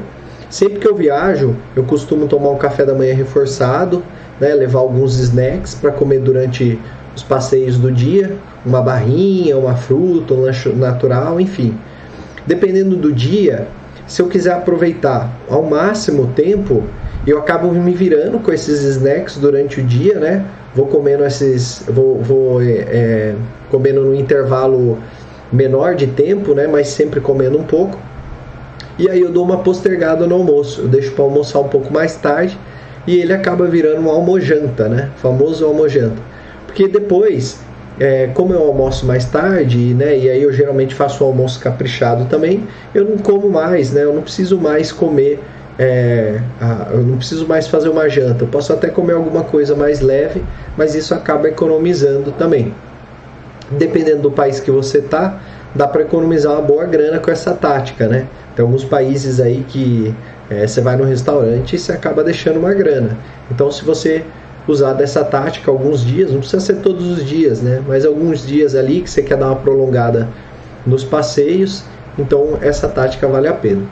Sempre 0.49 0.79
que 0.79 0.89
eu 0.89 0.97
viajo, 0.97 1.55
eu 1.77 1.85
costumo 1.85 2.27
tomar 2.27 2.49
um 2.49 2.57
café 2.57 2.87
da 2.87 2.95
manhã 2.95 3.15
reforçado, 3.15 4.03
né? 4.41 4.55
levar 4.55 4.79
alguns 4.79 5.19
snacks 5.19 5.75
para 5.75 5.91
comer 5.91 6.21
durante 6.21 6.81
os 7.15 7.23
passeios 7.23 7.77
do 7.77 7.93
dia, 7.93 8.35
uma 8.65 8.81
barrinha, 8.81 9.59
uma 9.59 9.77
fruta, 9.77 10.33
um 10.33 10.41
lanche 10.41 10.71
natural, 10.71 11.39
enfim. 11.39 11.77
Dependendo 12.47 12.97
do 12.97 13.13
dia, 13.13 13.69
se 14.07 14.23
eu 14.23 14.29
quiser 14.29 14.55
aproveitar 14.55 15.31
ao 15.47 15.63
máximo 15.63 16.23
o 16.23 16.27
tempo, 16.29 16.85
eu 17.27 17.39
acabo 17.39 17.71
me 17.71 17.93
virando 17.93 18.39
com 18.39 18.51
esses 18.51 18.83
snacks 18.83 19.37
durante 19.37 19.79
o 19.79 19.85
dia, 19.85 20.19
né? 20.19 20.43
Vou 20.75 20.87
comendo 20.87 21.23
esses, 21.23 21.85
vou, 21.87 22.19
vou 22.23 22.63
é, 22.63 22.79
é 22.91 23.35
comendo 23.71 24.03
no 24.03 24.15
intervalo 24.15 24.99
menor 25.53 25.95
de 25.95 26.07
tempo, 26.07 26.55
né? 26.55 26.67
Mas 26.67 26.89
sempre 26.89 27.21
comendo 27.21 27.59
um 27.59 27.65
pouco. 27.65 27.99
E 28.99 29.09
aí 29.09 29.21
eu 29.21 29.31
dou 29.31 29.45
uma 29.45 29.59
postergada 29.59 30.27
no 30.27 30.35
almoço. 30.35 30.83
Eu 30.83 30.89
deixo 30.89 31.13
para 31.13 31.25
almoçar 31.25 31.61
um 31.61 31.69
pouco 31.69 31.93
mais 31.93 32.17
tarde 32.17 32.59
e 33.07 33.17
ele 33.17 33.33
acaba 33.33 33.67
virando 33.67 34.01
um 34.01 34.11
almojanta, 34.11 34.89
né? 34.89 35.11
Famoso 35.17 35.65
almojanta. 35.65 36.23
Porque 36.67 36.89
depois, 36.89 37.61
é, 38.01 38.29
como 38.29 38.53
eu 38.53 38.63
almoço 38.63 39.05
mais 39.05 39.27
tarde, 39.27 39.95
né, 39.95 40.17
e 40.17 40.31
aí 40.31 40.43
eu 40.43 40.53
geralmente 40.53 40.95
faço 40.95 41.23
o 41.23 41.27
almoço 41.27 41.61
caprichado 41.61 42.25
também, 42.27 42.67
eu 42.95 43.05
não 43.05 43.19
como 43.19 43.51
mais, 43.51 43.93
né, 43.93 44.05
eu 44.05 44.15
não 44.15 44.23
preciso 44.23 44.59
mais 44.59 44.91
comer, 44.91 45.39
é, 45.79 46.41
eu 46.93 47.03
não 47.03 47.17
preciso 47.19 47.47
mais 47.47 47.67
fazer 47.67 47.89
uma 47.89 48.09
janta, 48.09 48.45
eu 48.45 48.49
posso 48.49 48.73
até 48.73 48.89
comer 48.89 49.15
alguma 49.15 49.45
coisa 49.45 49.75
mais 49.75 50.01
leve, 50.01 50.43
mas 50.77 50.95
isso 50.95 51.15
acaba 51.15 51.49
economizando 51.49 52.33
também. 52.33 52.75
Dependendo 53.71 54.23
do 54.23 54.31
país 54.31 54.61
que 54.61 54.71
você 54.71 54.99
está, 54.99 55.41
dá 55.75 55.89
para 55.89 56.03
economizar 56.03 56.53
uma 56.53 56.63
boa 56.63 56.85
grana 56.85 57.19
com 57.19 57.31
essa 57.31 57.55
tática, 57.55 58.07
né? 58.07 58.27
Tem 58.55 58.63
alguns 58.63 58.85
países 58.85 59.41
aí 59.41 59.65
que 59.67 60.15
é, 60.51 60.67
você 60.67 60.81
vai 60.81 60.97
no 60.97 61.05
restaurante 61.05 61.77
e 61.77 61.79
você 61.79 61.93
acaba 61.93 62.23
deixando 62.23 62.59
uma 62.59 62.75
grana. 62.75 63.17
Então, 63.51 63.71
se 63.71 63.85
você 63.85 64.25
usar 64.69 64.93
dessa 64.93 65.25
tática 65.25 65.71
alguns 65.71 66.05
dias, 66.05 66.31
não 66.31 66.39
precisa 66.39 66.61
ser 66.61 66.77
todos 66.77 67.19
os 67.19 67.25
dias, 67.25 67.63
né? 67.63 67.83
Mas 67.87 68.05
alguns 68.05 68.47
dias 68.47 68.75
ali 68.75 69.01
que 69.01 69.11
você 69.11 69.23
quer 69.23 69.37
dar 69.37 69.47
uma 69.47 69.57
prolongada 69.57 70.29
nos 70.87 71.05
passeios, 71.05 71.85
então 72.19 72.59
essa 72.61 72.89
tática 72.89 73.27
vale 73.27 73.49
a 73.49 73.55
pena. 73.55 73.83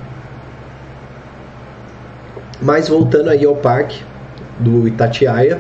Mas 2.61 2.89
voltando 2.89 3.31
aí 3.31 3.45
ao 3.45 3.57
parque 3.57 4.03
do 4.59 4.87
Itatiaia, 4.87 5.59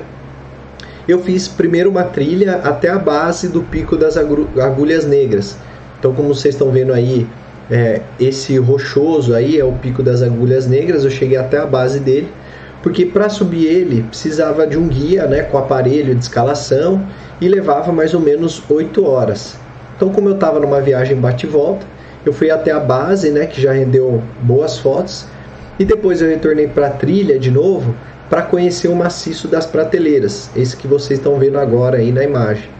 eu 1.10 1.22
fiz 1.22 1.48
primeiro 1.48 1.90
uma 1.90 2.04
trilha 2.04 2.56
até 2.56 2.88
a 2.88 2.98
base 2.98 3.48
do 3.48 3.62
Pico 3.62 3.96
das 3.96 4.16
Agulhas 4.16 5.06
Negras. 5.06 5.56
Então, 5.98 6.14
como 6.14 6.34
vocês 6.34 6.54
estão 6.54 6.70
vendo 6.70 6.92
aí, 6.92 7.26
é, 7.70 8.00
esse 8.18 8.56
rochoso 8.58 9.34
aí 9.34 9.58
é 9.58 9.64
o 9.64 9.72
Pico 9.72 10.02
das 10.02 10.22
Agulhas 10.22 10.66
Negras. 10.66 11.04
Eu 11.04 11.10
cheguei 11.10 11.36
até 11.36 11.58
a 11.58 11.66
base 11.66 12.00
dele 12.00 12.28
porque 12.82 13.04
para 13.04 13.28
subir 13.28 13.66
ele 13.66 14.02
precisava 14.02 14.66
de 14.66 14.76
um 14.78 14.88
guia 14.88 15.26
né, 15.26 15.42
com 15.42 15.58
aparelho 15.58 16.14
de 16.14 16.22
escalação 16.22 17.04
e 17.40 17.48
levava 17.48 17.92
mais 17.92 18.14
ou 18.14 18.20
menos 18.20 18.62
8 18.68 19.04
horas. 19.04 19.58
Então, 19.96 20.08
como 20.10 20.28
eu 20.28 20.34
estava 20.34 20.58
numa 20.58 20.80
viagem 20.80 21.16
bate-volta, 21.16 21.84
eu 22.24 22.32
fui 22.32 22.50
até 22.50 22.70
a 22.70 22.80
base, 22.80 23.30
né, 23.30 23.46
que 23.46 23.60
já 23.60 23.72
rendeu 23.72 24.22
boas 24.42 24.78
fotos, 24.78 25.26
e 25.78 25.84
depois 25.84 26.20
eu 26.20 26.28
retornei 26.28 26.68
para 26.68 26.88
a 26.88 26.90
trilha 26.90 27.38
de 27.38 27.50
novo 27.50 27.94
para 28.30 28.42
conhecer 28.42 28.86
o 28.86 28.94
maciço 28.94 29.48
das 29.48 29.66
prateleiras, 29.66 30.48
esse 30.54 30.76
que 30.76 30.86
vocês 30.86 31.18
estão 31.18 31.36
vendo 31.36 31.58
agora 31.58 31.98
aí 31.98 32.12
na 32.12 32.22
imagem. 32.22 32.70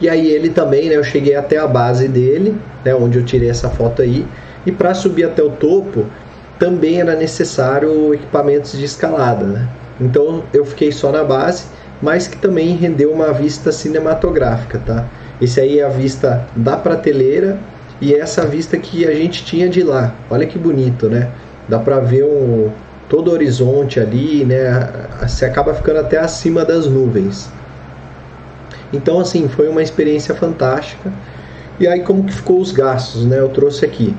E 0.00 0.08
aí 0.08 0.28
ele 0.28 0.50
também, 0.50 0.88
né, 0.88 0.96
eu 0.96 1.04
cheguei 1.04 1.36
até 1.36 1.56
a 1.56 1.68
base 1.68 2.08
dele, 2.08 2.56
né, 2.84 2.92
onde 2.92 3.16
eu 3.16 3.24
tirei 3.24 3.48
essa 3.48 3.70
foto 3.70 4.02
aí, 4.02 4.26
e 4.66 4.72
para 4.72 4.92
subir 4.92 5.24
até 5.24 5.42
o 5.42 5.50
topo 5.50 6.04
também 6.58 7.00
era 7.00 7.14
necessário 7.14 8.12
equipamentos 8.12 8.72
de 8.72 8.84
escalada, 8.84 9.46
né? 9.46 9.68
Então 10.00 10.44
eu 10.52 10.64
fiquei 10.64 10.92
só 10.92 11.10
na 11.12 11.24
base, 11.24 11.64
mas 12.02 12.26
que 12.26 12.36
também 12.36 12.76
rendeu 12.76 13.12
uma 13.12 13.32
vista 13.32 13.70
cinematográfica, 13.70 14.78
tá? 14.84 15.06
Esse 15.40 15.60
aí 15.60 15.78
é 15.78 15.84
a 15.84 15.88
vista 15.88 16.46
da 16.56 16.76
prateleira 16.76 17.58
e 18.00 18.14
essa 18.14 18.46
vista 18.46 18.76
que 18.76 19.06
a 19.06 19.14
gente 19.14 19.44
tinha 19.44 19.68
de 19.68 19.82
lá. 19.82 20.14
Olha 20.28 20.46
que 20.46 20.58
bonito, 20.58 21.08
né? 21.08 21.30
Dá 21.68 21.78
para 21.78 21.98
ver 21.98 22.24
um, 22.24 22.70
todo 23.10 23.28
o 23.28 23.32
horizonte 23.32 23.98
ali, 23.98 24.44
né? 24.44 24.88
Você 25.20 25.44
acaba 25.44 25.74
ficando 25.74 25.98
até 25.98 26.16
acima 26.16 26.64
das 26.64 26.86
nuvens. 26.86 27.50
Então, 28.92 29.20
assim, 29.20 29.48
foi 29.48 29.68
uma 29.68 29.82
experiência 29.82 30.34
fantástica. 30.34 31.12
E 31.78 31.88
aí, 31.88 32.00
como 32.00 32.24
que 32.24 32.32
ficou 32.32 32.60
os 32.60 32.70
gastos, 32.70 33.26
né? 33.26 33.40
Eu 33.40 33.48
trouxe 33.48 33.84
aqui. 33.84 34.14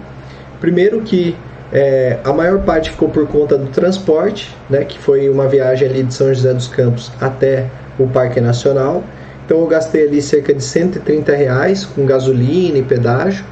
Primeiro 0.60 1.01
que 1.01 1.36
é, 1.71 2.19
a 2.24 2.33
maior 2.33 2.60
parte 2.60 2.91
ficou 2.91 3.07
por 3.07 3.25
conta 3.27 3.57
do 3.57 3.67
transporte, 3.67 4.53
né? 4.69 4.83
Que 4.83 5.00
foi 5.00 5.29
uma 5.29 5.48
viagem 5.48 5.88
ali 5.88 6.03
de 6.03 6.13
São 6.13 6.27
José 6.33 6.53
dos 6.53 6.67
Campos 6.67 7.12
até 7.19 7.67
o 7.98 8.07
Parque 8.07 8.41
Nacional. 8.41 9.03
Então 9.45 9.60
eu 9.62 9.67
gastei 9.67 10.05
ali 10.05 10.21
cerca 10.21 10.53
de 10.53 10.63
130 10.63 11.33
reais 11.33 11.86
com 11.86 12.05
gasolina 12.05 12.77
e 12.77 12.83
pedágio. 12.83 13.45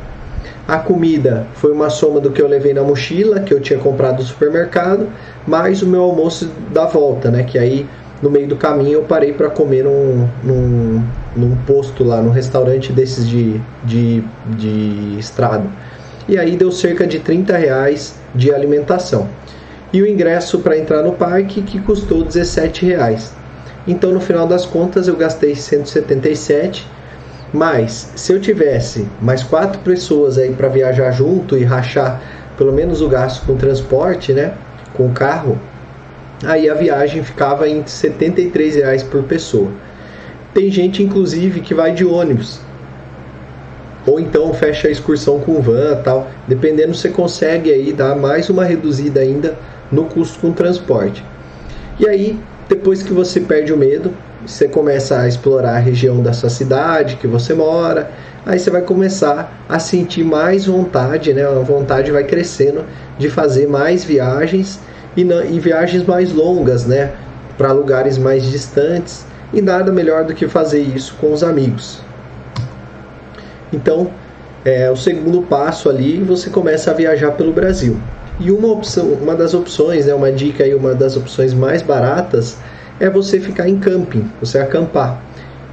A 0.70 0.78
comida 0.78 1.48
foi 1.56 1.72
uma 1.72 1.90
soma 1.90 2.20
do 2.20 2.30
que 2.30 2.40
eu 2.40 2.48
levei 2.48 2.76
na 2.76 2.84
mochila, 2.84 3.40
que 3.40 3.52
eu 3.52 3.60
tinha 3.60 3.80
comprado 3.80 4.20
no 4.20 4.24
supermercado, 4.24 5.10
mais 5.48 5.82
o 5.82 5.88
meu 5.88 6.04
almoço 6.04 6.48
da 6.72 6.86
volta, 6.86 7.32
né? 7.32 7.42
Que 7.42 7.58
aí 7.58 7.88
no 8.22 8.30
meio 8.30 8.48
do 8.48 8.56
caminho 8.56 9.00
eu 9.00 9.02
parei 9.02 9.34
para 9.34 9.50
comer 9.50 9.84
num, 9.84 10.30
num, 10.44 11.04
num, 11.36 11.56
posto 11.66 12.04
lá, 12.04 12.22
num 12.22 12.30
restaurante 12.30 12.94
desses 12.94 13.28
de, 13.28 13.60
de, 13.84 14.24
de 14.46 15.18
estrada. 15.18 15.64
E 16.28 16.38
aí 16.38 16.56
deu 16.56 16.72
cerca 16.72 17.08
de 17.08 17.18
30 17.18 17.58
reais 17.58 18.14
de 18.36 18.54
alimentação. 18.54 19.28
E 19.92 20.04
o 20.04 20.08
ingresso 20.08 20.60
para 20.60 20.78
entrar 20.78 21.02
no 21.02 21.14
parque 21.14 21.64
que 21.64 21.82
custou 21.82 22.24
17 22.24 22.86
reais. 22.86 23.34
Então 23.88 24.12
no 24.12 24.20
final 24.20 24.46
das 24.46 24.68
contas 24.68 25.08
eu 25.08 25.16
gastei 25.16 25.56
177 25.56 26.99
mas 27.54 28.12
se 28.16 28.32
eu 28.32 28.40
tivesse 28.40 29.08
mais 29.22 29.44
quatro 29.44 29.80
pessoas 29.82 30.38
aí 30.38 30.54
para 30.54 30.68
viajar 30.68 31.12
junto 31.12 31.58
e 31.58 31.64
rachar 31.64 32.22
pelo 32.58 32.72
menos 32.72 33.02
o 33.02 33.08
gasto 33.08 33.46
com 33.46 33.56
transporte, 33.56 34.34
né, 34.34 34.54
com 34.94 35.08
o 35.08 35.12
carro, 35.12 35.58
aí 36.44 36.70
a 36.70 36.74
viagem 36.74 37.24
ficava 37.24 37.68
em 37.68 37.86
73 37.86 38.76
reais 38.76 39.02
por 39.02 39.24
pessoa. 39.24 39.72
Tem 40.54 40.70
gente 40.70 41.02
inclusive 41.02 41.62
que 41.62 41.74
vai 41.74 41.94
de 41.94 42.06
ônibus 42.06 42.60
ou 44.06 44.20
então 44.20 44.54
fecha 44.54 44.88
a 44.88 44.92
excursão 44.92 45.40
com 45.40 45.62
van 45.62 46.02
tal, 46.04 46.30
dependendo 46.48 46.94
você 46.94 47.10
consegue 47.10 47.72
aí 47.72 47.94
dar 47.94 48.16
mais 48.16 48.50
uma 48.50 48.64
reduzida 48.64 49.20
ainda 49.20 49.58
no 49.92 50.06
custo 50.06 50.40
com 50.40 50.52
transporte. 50.52 51.24
E 52.00 52.08
aí 52.08 52.40
depois 52.68 53.04
que 53.04 53.14
você 53.14 53.40
perde 53.40 53.74
o 53.74 53.78
medo, 53.78 54.14
você 54.46 54.68
começa 54.68 55.20
a 55.20 55.28
explorar 55.28 55.76
a 55.76 55.80
região 55.80 56.22
da 56.22 56.34
sua 56.34 56.50
cidade 56.50 57.18
que 57.18 57.28
você 57.28 57.54
mora, 57.54 58.10
aí 58.46 58.58
você 58.58 58.70
vai 58.70 58.82
começar 58.82 59.66
a 59.68 59.80
sentir 59.80 60.24
mais 60.24 60.66
vontade, 60.66 61.34
né? 61.34 61.46
A 61.46 61.60
vontade 61.60 62.12
vai 62.12 62.24
crescendo 62.24 62.86
de 63.18 63.30
fazer 63.30 63.68
mais 63.68 64.04
viagens 64.04 64.80
e, 65.16 65.22
e 65.22 65.60
viagens 65.60 66.06
mais 66.06 66.34
longas, 66.34 66.86
né? 66.86 67.12
Para 67.58 67.72
lugares 67.72 68.18
mais 68.18 68.44
distantes 68.44 69.26
e 69.54 69.62
nada 69.62 69.92
melhor 69.92 70.24
do 70.24 70.34
que 70.34 70.48
fazer 70.48 70.82
isso 70.82 71.16
com 71.20 71.34
os 71.34 71.44
amigos. 71.44 72.02
Então, 73.74 74.10
é, 74.64 74.90
o 74.90 74.96
segundo 74.96 75.42
passo 75.42 75.90
ali, 75.90 76.18
você 76.18 76.50
começa 76.50 76.92
a 76.92 76.94
viajar 76.94 77.32
pelo 77.32 77.52
Brasil. 77.52 78.00
E 78.40 78.52
uma 78.52 78.70
opção, 78.70 79.08
uma 79.22 79.36
das 79.36 79.54
opções, 79.54 80.06
né, 80.06 80.14
uma 80.14 80.32
dica 80.32 80.64
aí, 80.64 80.74
uma 80.74 80.96
das 80.96 81.18
opções 81.18 81.54
mais 81.54 81.82
baratas 81.82 82.58
é 83.00 83.10
você 83.10 83.40
ficar 83.40 83.68
em 83.70 83.78
camping, 83.78 84.30
você 84.42 84.60
acampar. 84.60 85.22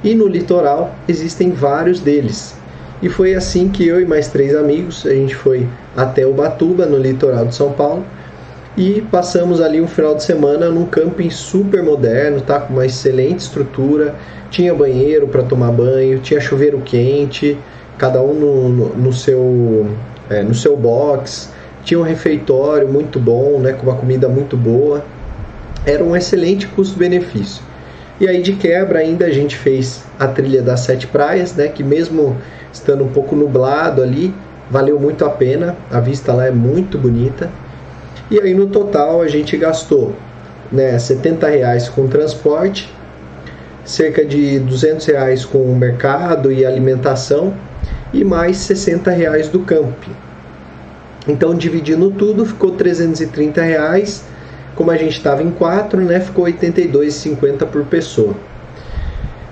E 0.03 0.15
no 0.15 0.27
litoral 0.27 0.95
existem 1.07 1.51
vários 1.51 1.99
deles. 1.99 2.55
E 3.01 3.09
foi 3.09 3.35
assim 3.35 3.69
que 3.69 3.87
eu 3.87 4.01
e 4.01 4.05
mais 4.05 4.27
três 4.27 4.55
amigos, 4.55 5.05
a 5.05 5.13
gente 5.13 5.35
foi 5.35 5.67
até 5.95 6.25
Ubatuba, 6.25 6.85
no 6.85 6.97
litoral 6.97 7.45
de 7.45 7.53
São 7.53 7.71
Paulo, 7.71 8.03
e 8.75 9.01
passamos 9.11 9.59
ali 9.59 9.81
um 9.81 9.87
final 9.87 10.15
de 10.15 10.23
semana 10.23 10.69
num 10.69 10.85
camping 10.85 11.29
super 11.29 11.83
moderno, 11.83 12.41
tá? 12.41 12.59
Com 12.59 12.73
uma 12.73 12.85
excelente 12.85 13.39
estrutura, 13.39 14.15
tinha 14.49 14.73
banheiro 14.73 15.27
para 15.27 15.43
tomar 15.43 15.71
banho, 15.71 16.19
tinha 16.19 16.39
chuveiro 16.39 16.79
quente, 16.79 17.57
cada 17.97 18.21
um 18.21 18.33
no, 18.33 18.69
no, 18.69 18.95
no 18.95 19.13
seu 19.13 19.87
é, 20.29 20.43
no 20.43 20.53
seu 20.53 20.75
box, 20.75 21.51
tinha 21.83 21.99
um 21.99 22.03
refeitório 22.03 22.87
muito 22.87 23.19
bom, 23.19 23.59
né, 23.59 23.73
com 23.73 23.83
uma 23.83 23.95
comida 23.95 24.27
muito 24.27 24.57
boa 24.57 25.03
era 25.87 26.03
um 26.03 26.15
excelente 26.15 26.67
custo-benefício. 26.67 27.63
E 28.19 28.27
aí 28.27 28.41
de 28.41 28.53
quebra 28.53 28.99
ainda 28.99 29.25
a 29.25 29.31
gente 29.31 29.55
fez 29.55 30.03
a 30.19 30.27
trilha 30.27 30.61
das 30.61 30.81
sete 30.81 31.07
praias, 31.07 31.55
né, 31.55 31.69
que 31.69 31.81
mesmo 31.81 32.35
estando 32.73 33.05
um 33.05 33.07
pouco 33.07 33.35
nublado 33.35 34.03
ali, 34.03 34.33
valeu 34.69 34.99
muito 34.99 35.23
a 35.23 35.29
pena. 35.29 35.77
A 35.89 36.01
vista 36.01 36.33
lá 36.33 36.45
é 36.45 36.51
muito 36.51 36.97
bonita. 36.97 37.49
E 38.29 38.39
aí 38.39 38.53
no 38.53 38.67
total 38.67 39.21
a 39.21 39.27
gente 39.29 39.55
gastou, 39.55 40.13
né, 40.69 40.99
70 40.99 41.47
reais 41.47 41.87
com 41.87 42.05
transporte, 42.07 42.93
cerca 43.85 44.25
de 44.25 44.59
200 44.59 45.05
reais 45.05 45.45
com 45.45 45.73
mercado 45.73 46.51
e 46.51 46.65
alimentação 46.65 47.53
e 48.13 48.25
mais 48.25 48.57
60 48.57 49.09
reais 49.11 49.47
do 49.47 49.61
camping. 49.61 50.11
Então 51.25 51.55
dividindo 51.55 52.11
tudo 52.11 52.45
ficou 52.45 52.71
330 52.71 53.61
reais 53.61 54.25
como 54.77 54.91
a 54.91 54.95
gente 54.95 55.17
estava 55.17 55.41
em 55.41 55.49
quatro, 55.49 55.99
né, 55.99 56.19
ficou 56.19 56.45
82,50 56.45 57.65
por 57.65 57.83
pessoa. 57.85 58.35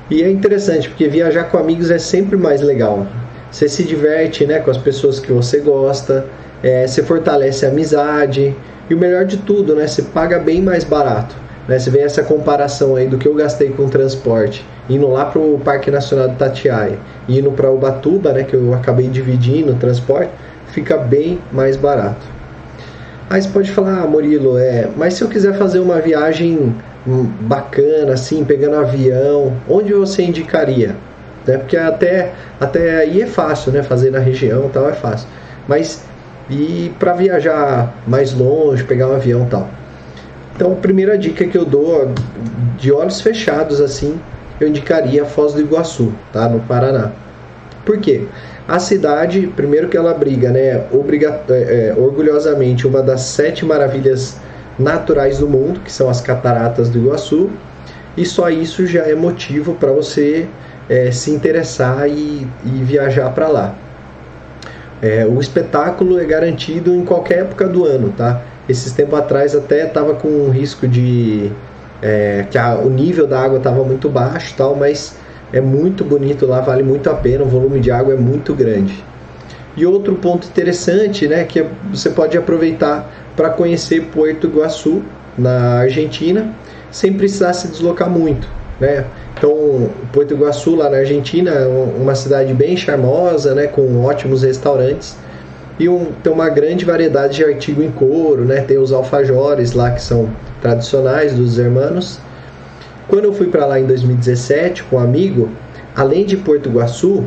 E 0.09 0.21
é 0.21 0.29
interessante 0.29 0.87
porque 0.87 1.07
viajar 1.07 1.45
com 1.45 1.57
amigos 1.57 1.89
é 1.89 1.97
sempre 1.97 2.37
mais 2.37 2.61
legal. 2.61 3.07
Você 3.51 3.67
se 3.67 3.83
diverte, 3.83 4.45
né, 4.45 4.59
com 4.59 4.69
as 4.69 4.77
pessoas 4.77 5.19
que 5.19 5.31
você 5.31 5.59
gosta, 5.59 6.27
é, 6.61 6.85
você 6.85 7.01
fortalece 7.01 7.65
a 7.65 7.69
amizade 7.69 8.55
e 8.87 8.93
o 8.93 8.97
melhor 8.97 9.25
de 9.25 9.37
tudo, 9.37 9.75
né, 9.75 9.87
você 9.87 10.03
paga 10.03 10.37
bem 10.37 10.61
mais 10.61 10.83
barato. 10.83 11.35
Né, 11.67 11.79
você 11.79 11.89
vê 11.89 12.01
essa 12.01 12.21
comparação 12.21 12.95
aí 12.95 13.07
do 13.07 13.17
que 13.17 13.27
eu 13.27 13.33
gastei 13.33 13.69
com 13.69 13.89
transporte, 13.89 14.63
indo 14.87 15.09
lá 15.09 15.25
para 15.25 15.41
o 15.41 15.59
Parque 15.65 15.89
Nacional 15.89 16.27
do 16.27 16.35
Tatiaia, 16.35 16.99
indo 17.27 17.51
para 17.51 17.71
Ubatuba, 17.71 18.31
né, 18.31 18.43
que 18.43 18.53
eu 18.53 18.75
acabei 18.75 19.07
dividindo 19.07 19.71
o 19.71 19.75
transporte, 19.75 20.29
fica 20.67 20.97
bem 20.97 21.39
mais 21.51 21.75
barato. 21.75 22.34
Aí 23.29 23.41
você 23.41 23.49
pode 23.49 23.71
falar, 23.71 24.01
ah, 24.01 24.07
Murilo, 24.07 24.57
é, 24.57 24.87
mas 24.95 25.15
se 25.15 25.23
eu 25.23 25.27
quiser 25.27 25.57
fazer 25.57 25.79
uma 25.79 25.99
viagem 25.99 26.75
bacana, 27.41 28.13
assim, 28.13 28.43
pegando 28.43 28.75
avião, 28.75 29.53
onde 29.67 29.93
você 29.93 30.23
indicaria? 30.23 30.95
Né? 31.45 31.57
Porque 31.57 31.77
até, 31.77 32.33
até 32.59 32.97
aí 32.97 33.21
é 33.21 33.27
fácil, 33.27 33.71
né? 33.71 33.83
Fazer 33.83 34.11
na 34.11 34.19
região 34.19 34.69
tal 34.69 34.89
é 34.89 34.93
fácil. 34.93 35.27
Mas 35.67 36.03
e 36.49 36.91
para 36.99 37.13
viajar 37.13 37.93
mais 38.07 38.33
longe, 38.33 38.83
pegar 38.83 39.07
um 39.07 39.15
avião 39.15 39.45
tal? 39.45 39.67
Então, 40.55 40.73
a 40.73 40.75
primeira 40.75 41.17
dica 41.17 41.45
que 41.45 41.57
eu 41.57 41.65
dou, 41.65 42.11
de 42.77 42.91
olhos 42.91 43.19
fechados 43.19 43.81
assim, 43.81 44.19
eu 44.59 44.67
indicaria 44.67 45.25
Foz 45.25 45.53
do 45.53 45.61
Iguaçu, 45.61 46.13
tá? 46.31 46.47
No 46.47 46.59
Paraná. 46.61 47.11
Por 47.83 47.97
quê? 47.99 48.25
A 48.67 48.79
cidade, 48.79 49.45
primeiro 49.55 49.87
que 49.87 49.95
ela 49.95 50.13
briga, 50.13 50.49
né, 50.49 50.85
obriga, 50.91 51.41
é, 51.49 51.53
é, 51.53 51.95
orgulhosamente, 51.95 52.87
uma 52.87 53.01
das 53.01 53.21
sete 53.21 53.63
maravilhas 53.63 54.37
naturais 54.77 55.37
do 55.37 55.47
mundo, 55.47 55.81
que 55.81 55.91
são 55.91 56.09
as 56.09 56.19
cataratas 56.19 56.89
do 56.89 56.97
Iguaçu, 56.97 57.51
e 58.17 58.25
só 58.25 58.49
isso 58.49 58.87
já 58.87 59.03
é 59.03 59.13
motivo 59.13 59.75
para 59.75 59.91
você 59.91 60.47
é, 60.89 61.11
se 61.11 61.31
interessar 61.31 62.09
e, 62.09 62.47
e 62.65 62.69
viajar 62.83 63.29
para 63.31 63.47
lá. 63.47 63.75
É, 65.01 65.25
o 65.25 65.39
espetáculo 65.39 66.19
é 66.19 66.25
garantido 66.25 66.93
em 66.93 67.05
qualquer 67.05 67.39
época 67.39 67.67
do 67.67 67.85
ano, 67.85 68.13
tá? 68.17 68.41
Esses 68.67 68.91
tempos 68.93 69.19
atrás 69.19 69.55
até 69.55 69.85
estava 69.85 70.15
com 70.15 70.27
um 70.27 70.49
risco 70.49 70.87
de 70.87 71.51
é, 72.01 72.45
que 72.49 72.57
a, 72.57 72.75
o 72.75 72.89
nível 72.89 73.27
da 73.27 73.39
água 73.39 73.57
estava 73.57 73.83
muito 73.83 74.09
baixo, 74.09 74.55
tal, 74.57 74.75
mas 74.75 75.15
é 75.53 75.61
muito 75.61 76.03
bonito 76.03 76.45
lá, 76.45 76.61
vale 76.61 76.83
muito 76.83 77.09
a 77.09 77.13
pena, 77.13 77.43
o 77.43 77.47
volume 77.47 77.79
de 77.79 77.91
água 77.91 78.13
é 78.13 78.17
muito 78.17 78.53
grande. 78.53 79.03
E 79.77 79.85
outro 79.85 80.15
ponto 80.15 80.47
interessante, 80.47 81.27
né, 81.27 81.43
que 81.43 81.65
você 81.91 82.09
pode 82.09 82.37
aproveitar 82.37 83.11
para 83.35 83.49
conhecer 83.49 84.05
Porto 84.05 84.47
Iguaçu, 84.47 85.01
na 85.37 85.79
Argentina, 85.79 86.53
sem 86.91 87.11
precisar 87.13 87.51
se 87.53 87.67
deslocar 87.67 88.09
muito, 88.09 88.47
né? 88.79 89.03
Então, 89.37 89.89
Porto 90.13 90.33
Iguaçu 90.33 90.75
lá 90.75 90.89
na 90.89 90.97
Argentina 90.97 91.51
é 91.51 91.67
uma 91.67 92.15
cidade 92.15 92.53
bem 92.53 92.77
charmosa, 92.77 93.53
né, 93.53 93.67
com 93.67 94.05
ótimos 94.05 94.43
restaurantes. 94.43 95.17
e 95.77 95.89
um, 95.89 96.05
tem 96.23 96.31
uma 96.31 96.47
grande 96.49 96.85
variedade 96.85 97.35
de 97.35 97.43
artigo 97.43 97.83
em 97.83 97.91
couro, 97.91 98.45
né? 98.45 98.61
Tem 98.61 98.77
os 98.77 98.93
alfajores 98.93 99.73
lá 99.73 99.91
que 99.91 100.01
são 100.01 100.29
tradicionais 100.61 101.33
dos 101.33 101.59
hermanos. 101.59 102.19
Quando 103.07 103.25
eu 103.25 103.33
fui 103.33 103.47
para 103.47 103.65
lá 103.65 103.79
em 103.79 103.85
2017 103.85 104.83
com 104.83 104.95
um 104.95 104.99
amigo, 104.99 105.49
além 105.95 106.25
de 106.25 106.37
Porto 106.37 106.69
Iguaçu, 106.69 107.23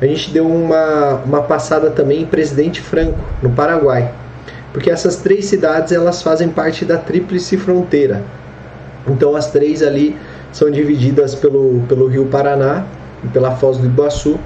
a 0.00 0.06
gente 0.06 0.30
deu 0.30 0.46
uma, 0.46 1.22
uma 1.24 1.42
passada 1.42 1.90
também 1.90 2.22
em 2.22 2.26
Presidente 2.26 2.80
Franco, 2.80 3.18
no 3.42 3.50
Paraguai. 3.50 4.12
Porque 4.72 4.90
essas 4.90 5.16
três 5.16 5.44
cidades 5.46 5.92
elas 5.92 6.22
fazem 6.22 6.48
parte 6.48 6.84
da 6.84 6.98
tríplice 6.98 7.56
fronteira. 7.56 8.22
Então 9.06 9.36
as 9.36 9.50
três 9.50 9.82
ali 9.82 10.16
são 10.50 10.70
divididas 10.70 11.34
pelo, 11.34 11.82
pelo 11.88 12.06
Rio 12.08 12.26
Paraná 12.26 12.84
e 13.24 13.28
pela 13.28 13.52
Foz 13.56 13.78
do 13.78 13.86
Iguaçu. 13.86 14.38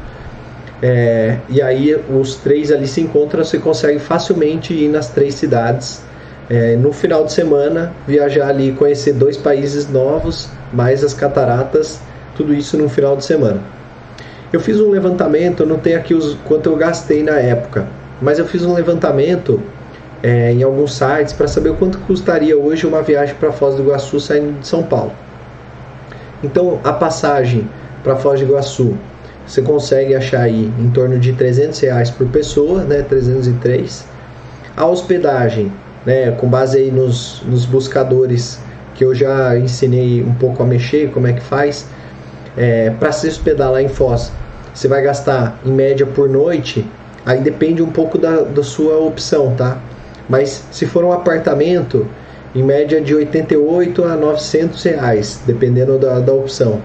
É, 0.82 1.38
e 1.48 1.62
aí 1.62 1.98
os 2.10 2.36
três 2.36 2.70
ali 2.70 2.86
se 2.86 3.00
encontram, 3.00 3.42
você 3.42 3.58
consegue 3.58 3.98
facilmente 3.98 4.74
ir 4.74 4.88
nas 4.88 5.08
três 5.08 5.34
cidades. 5.34 6.02
É, 6.48 6.76
no 6.76 6.92
final 6.92 7.24
de 7.24 7.32
semana, 7.32 7.92
viajar 8.06 8.48
ali, 8.48 8.72
conhecer 8.72 9.14
dois 9.14 9.36
países 9.36 9.88
novos, 9.88 10.48
mais 10.76 11.02
as 11.02 11.14
cataratas, 11.14 12.00
tudo 12.36 12.52
isso 12.52 12.76
no 12.76 12.88
final 12.88 13.16
de 13.16 13.24
semana. 13.24 13.60
Eu 14.52 14.60
fiz 14.60 14.78
um 14.78 14.90
levantamento, 14.90 15.64
não 15.64 15.78
tenho 15.78 15.98
aqui 15.98 16.14
os, 16.14 16.36
quanto 16.44 16.68
eu 16.68 16.76
gastei 16.76 17.22
na 17.22 17.38
época, 17.40 17.88
mas 18.20 18.38
eu 18.38 18.46
fiz 18.46 18.64
um 18.64 18.74
levantamento 18.74 19.60
é, 20.22 20.52
em 20.52 20.62
alguns 20.62 20.94
sites 20.94 21.32
para 21.32 21.48
saber 21.48 21.72
quanto 21.74 21.98
custaria 22.00 22.56
hoje 22.56 22.86
uma 22.86 23.02
viagem 23.02 23.34
para 23.34 23.50
Foz 23.50 23.74
do 23.74 23.82
Iguaçu 23.82 24.20
saindo 24.20 24.60
de 24.60 24.66
São 24.66 24.82
Paulo. 24.82 25.12
Então, 26.44 26.78
a 26.84 26.92
passagem 26.92 27.68
para 28.04 28.14
Foz 28.14 28.38
do 28.38 28.46
Iguaçu 28.46 28.96
você 29.46 29.62
consegue 29.62 30.14
achar 30.14 30.42
aí 30.42 30.70
em 30.78 30.90
torno 30.90 31.18
de 31.18 31.32
300 31.32 31.78
reais 31.78 32.10
por 32.10 32.26
pessoa, 32.28 32.82
né, 32.82 33.02
303. 33.02 34.04
A 34.76 34.84
hospedagem, 34.84 35.72
né, 36.04 36.32
com 36.32 36.48
base 36.48 36.78
aí 36.78 36.90
nos, 36.90 37.42
nos 37.46 37.64
buscadores 37.64 38.58
que 38.96 39.04
eu 39.04 39.14
já 39.14 39.56
ensinei 39.58 40.22
um 40.22 40.34
pouco 40.34 40.62
a 40.62 40.66
mexer, 40.66 41.10
como 41.10 41.26
é 41.26 41.32
que 41.32 41.42
faz, 41.42 41.86
é, 42.56 42.90
para 42.90 43.12
se 43.12 43.28
hospedar 43.28 43.70
lá 43.70 43.82
em 43.82 43.88
Foz, 43.88 44.32
você 44.74 44.88
vai 44.88 45.02
gastar 45.02 45.60
em 45.64 45.70
média 45.70 46.06
por 46.06 46.28
noite, 46.28 46.86
aí 47.24 47.40
depende 47.40 47.82
um 47.82 47.90
pouco 47.90 48.18
da, 48.18 48.40
da 48.40 48.62
sua 48.62 48.98
opção, 48.98 49.54
tá? 49.54 49.78
Mas 50.28 50.66
se 50.70 50.86
for 50.86 51.04
um 51.04 51.12
apartamento, 51.12 52.06
em 52.54 52.62
média 52.62 53.00
de 53.00 53.14
88 53.14 54.02
a 54.04 54.16
900 54.16 54.82
reais, 54.82 55.42
dependendo 55.46 55.98
da, 55.98 56.18
da 56.20 56.32
opção. 56.32 56.80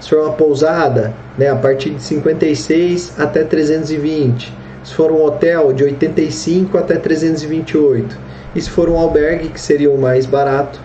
Se 0.00 0.08
for 0.08 0.20
uma 0.20 0.32
pousada, 0.32 1.12
né, 1.36 1.50
a 1.50 1.56
partir 1.56 1.90
de 1.90 2.02
56 2.02 3.20
até 3.20 3.44
320. 3.44 4.50
Se 4.82 4.94
for 4.94 5.12
um 5.12 5.22
hotel, 5.22 5.74
de 5.74 5.84
85 5.84 6.78
até 6.78 6.96
328. 6.96 8.18
E 8.54 8.60
se 8.62 8.70
for 8.70 8.88
um 8.88 8.98
albergue, 8.98 9.50
que 9.50 9.60
seria 9.60 9.90
o 9.90 10.00
mais 10.00 10.24
barato, 10.24 10.80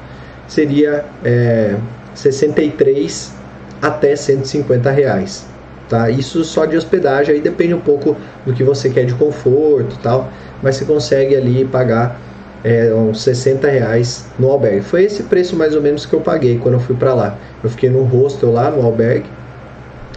seria 0.47 1.05
é, 1.23 1.75
63 2.13 3.33
até 3.81 4.15
150 4.15 4.89
reais. 4.91 5.45
Tá? 5.89 6.09
Isso 6.09 6.43
só 6.43 6.65
de 6.65 6.75
hospedagem, 6.75 7.35
aí 7.35 7.41
depende 7.41 7.73
um 7.73 7.79
pouco 7.79 8.15
do 8.45 8.53
que 8.53 8.63
você 8.63 8.89
quer 8.89 9.05
de 9.05 9.13
conforto 9.13 9.99
tal, 10.01 10.29
mas 10.61 10.77
você 10.77 10.85
consegue 10.85 11.35
ali 11.35 11.63
pagar 11.65 12.19
é, 12.63 12.91
uns 12.91 13.21
60 13.21 13.67
reais 13.67 14.25
no 14.39 14.49
albergue. 14.49 14.81
Foi 14.81 15.03
esse 15.03 15.21
preço 15.23 15.55
mais 15.55 15.75
ou 15.75 15.81
menos 15.81 16.05
que 16.05 16.13
eu 16.13 16.21
paguei 16.21 16.57
quando 16.57 16.75
eu 16.75 16.79
fui 16.79 16.95
para 16.95 17.13
lá. 17.13 17.37
Eu 17.63 17.69
fiquei 17.69 17.89
no 17.89 18.01
hostel 18.03 18.51
lá 18.51 18.71
no 18.71 18.83
albergue 18.83 19.29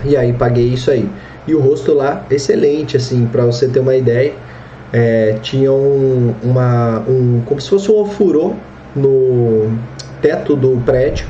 e 0.05 0.17
aí 0.17 0.33
paguei 0.33 0.69
isso 0.69 0.91
aí. 0.91 1.09
E 1.47 1.55
o 1.55 1.61
hostel 1.61 1.95
lá, 1.95 2.25
excelente, 2.31 2.97
assim, 2.97 3.27
para 3.27 3.45
você 3.45 3.69
ter 3.69 3.81
uma 3.81 3.95
ideia. 3.95 4.33
É, 4.91 5.37
tinha 5.43 5.71
um, 5.71 6.35
uma, 6.43 7.01
um, 7.07 7.43
como 7.45 7.61
se 7.61 7.69
fosse 7.69 7.91
um 7.91 8.01
ofurô 8.01 8.55
no 8.97 9.71
teto 10.21 10.57
do 10.57 10.83
prédio. 10.85 11.27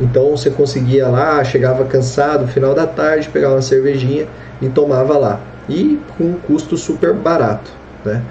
Então 0.00 0.36
você 0.36 0.50
conseguia 0.50 1.08
lá, 1.08 1.42
chegava 1.44 1.84
cansado, 1.84 2.46
final 2.48 2.74
da 2.74 2.86
tarde, 2.86 3.28
pegava 3.28 3.54
uma 3.54 3.62
cervejinha 3.62 4.26
e 4.60 4.68
tomava 4.68 5.16
lá. 5.18 5.40
E 5.68 6.00
com 6.16 6.24
um 6.24 6.34
custo 6.34 6.76
super 6.76 7.12
barato, 7.12 7.70
né? 8.04 8.22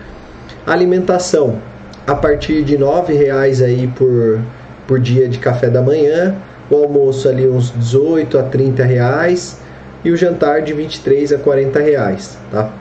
Alimentação, 0.65 1.57
a 2.05 2.15
partir 2.15 2.63
de 2.63 2.77
nove 2.77 3.13
reais 3.13 3.61
aí 3.61 3.87
por, 3.87 4.39
por 4.87 4.99
dia 4.99 5.27
de 5.29 5.39
café 5.39 5.69
da 5.69 5.81
manhã, 5.81 6.35
o 6.69 6.75
almoço 6.75 7.27
ali 7.27 7.47
uns 7.47 7.71
18 7.71 8.37
a 8.37 8.43
30 8.43 8.83
reais 8.83 9.59
e 10.03 10.11
o 10.11 10.17
jantar 10.17 10.61
de 10.61 10.73
23 10.73 11.33
a 11.33 11.37
40 11.37 11.79
reais, 11.79 12.37
tá? 12.51 12.71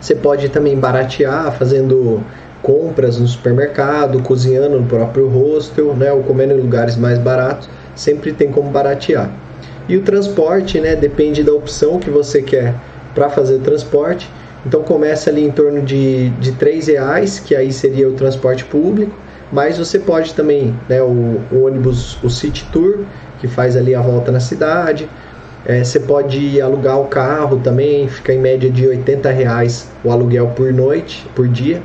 Você 0.00 0.14
pode 0.14 0.48
também 0.50 0.78
baratear 0.78 1.50
fazendo 1.52 2.22
compras 2.66 3.16
no 3.16 3.28
supermercado, 3.28 4.20
cozinhando 4.22 4.80
no 4.80 4.86
próprio 4.88 5.28
hostel, 5.28 5.94
né, 5.94 6.12
ou 6.12 6.24
comendo 6.24 6.52
em 6.52 6.60
lugares 6.60 6.96
mais 6.96 7.16
baratos, 7.16 7.70
sempre 7.94 8.32
tem 8.32 8.50
como 8.50 8.70
baratear. 8.70 9.30
E 9.88 9.96
o 9.96 10.02
transporte, 10.02 10.80
né, 10.80 10.96
depende 10.96 11.44
da 11.44 11.52
opção 11.52 12.00
que 12.00 12.10
você 12.10 12.42
quer 12.42 12.74
para 13.14 13.30
fazer 13.30 13.60
transporte. 13.60 14.28
Então 14.66 14.82
começa 14.82 15.30
ali 15.30 15.44
em 15.44 15.50
torno 15.52 15.80
de, 15.80 16.30
de 16.30 16.50
3 16.50 16.88
reais, 16.88 17.38
que 17.38 17.54
aí 17.54 17.72
seria 17.72 18.08
o 18.08 18.14
transporte 18.14 18.64
público, 18.64 19.16
mas 19.52 19.78
você 19.78 20.00
pode 20.00 20.34
também, 20.34 20.74
né, 20.88 21.00
o, 21.00 21.40
o 21.52 21.66
ônibus, 21.66 22.18
o 22.20 22.28
City 22.28 22.66
Tour, 22.72 23.04
que 23.38 23.46
faz 23.46 23.76
ali 23.76 23.94
a 23.94 24.00
volta 24.00 24.32
na 24.32 24.40
cidade. 24.40 25.08
É, 25.64 25.84
você 25.84 26.00
pode 26.00 26.60
alugar 26.60 26.98
o 26.98 27.04
carro 27.04 27.60
também, 27.62 28.08
fica 28.08 28.34
em 28.34 28.40
média 28.40 28.68
de 28.68 28.88
80 28.88 29.30
reais 29.30 29.88
o 30.02 30.10
aluguel 30.10 30.48
por 30.48 30.72
noite, 30.72 31.24
por 31.32 31.46
dia. 31.46 31.80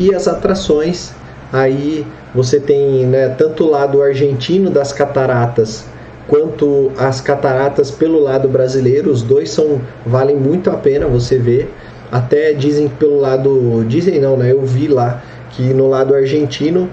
E 0.00 0.14
as 0.14 0.26
atrações, 0.26 1.12
aí 1.52 2.06
você 2.34 2.58
tem 2.58 3.06
né, 3.06 3.28
tanto 3.28 3.64
o 3.64 3.70
lado 3.70 4.02
argentino 4.02 4.70
das 4.70 4.94
cataratas 4.94 5.84
quanto 6.26 6.90
as 6.96 7.20
cataratas 7.20 7.90
pelo 7.90 8.18
lado 8.18 8.48
brasileiro, 8.48 9.10
os 9.10 9.20
dois 9.20 9.50
são 9.50 9.80
valem 10.06 10.36
muito 10.36 10.70
a 10.70 10.74
pena 10.74 11.06
você 11.06 11.36
ver. 11.36 11.70
Até 12.10 12.54
dizem 12.54 12.88
pelo 12.88 13.20
lado, 13.20 13.84
dizem 13.86 14.18
não, 14.20 14.38
né? 14.38 14.52
Eu 14.52 14.62
vi 14.62 14.88
lá 14.88 15.22
que 15.50 15.74
no 15.74 15.86
lado 15.86 16.14
argentino 16.14 16.88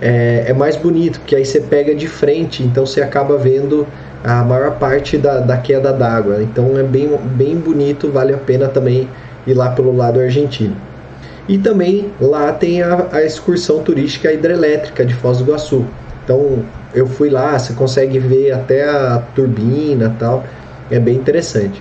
é, 0.00 0.44
é 0.46 0.52
mais 0.54 0.76
bonito, 0.76 1.20
porque 1.20 1.36
aí 1.36 1.44
você 1.44 1.60
pega 1.60 1.94
de 1.94 2.08
frente, 2.08 2.62
então 2.62 2.86
você 2.86 3.02
acaba 3.02 3.36
vendo 3.36 3.86
a 4.24 4.42
maior 4.42 4.78
parte 4.78 5.18
da, 5.18 5.40
da 5.40 5.58
queda 5.58 5.92
d'água. 5.92 6.42
Então 6.42 6.78
é 6.78 6.82
bem, 6.82 7.10
bem 7.36 7.56
bonito, 7.56 8.10
vale 8.10 8.32
a 8.32 8.38
pena 8.38 8.66
também 8.66 9.08
ir 9.46 9.54
lá 9.54 9.70
pelo 9.70 9.94
lado 9.94 10.20
argentino. 10.20 10.76
E 11.48 11.58
também 11.58 12.10
lá 12.20 12.52
tem 12.52 12.82
a, 12.82 13.06
a 13.12 13.22
excursão 13.22 13.82
turística 13.82 14.32
hidrelétrica 14.32 15.04
de 15.04 15.14
Foz 15.14 15.38
do 15.38 15.44
Iguaçu. 15.44 15.84
Então 16.24 16.64
eu 16.94 17.06
fui 17.06 17.30
lá, 17.30 17.58
você 17.58 17.72
consegue 17.72 18.18
ver 18.18 18.52
até 18.52 18.88
a 18.88 19.22
turbina 19.34 20.14
tal, 20.18 20.44
é 20.90 20.98
bem 20.98 21.14
interessante. 21.14 21.80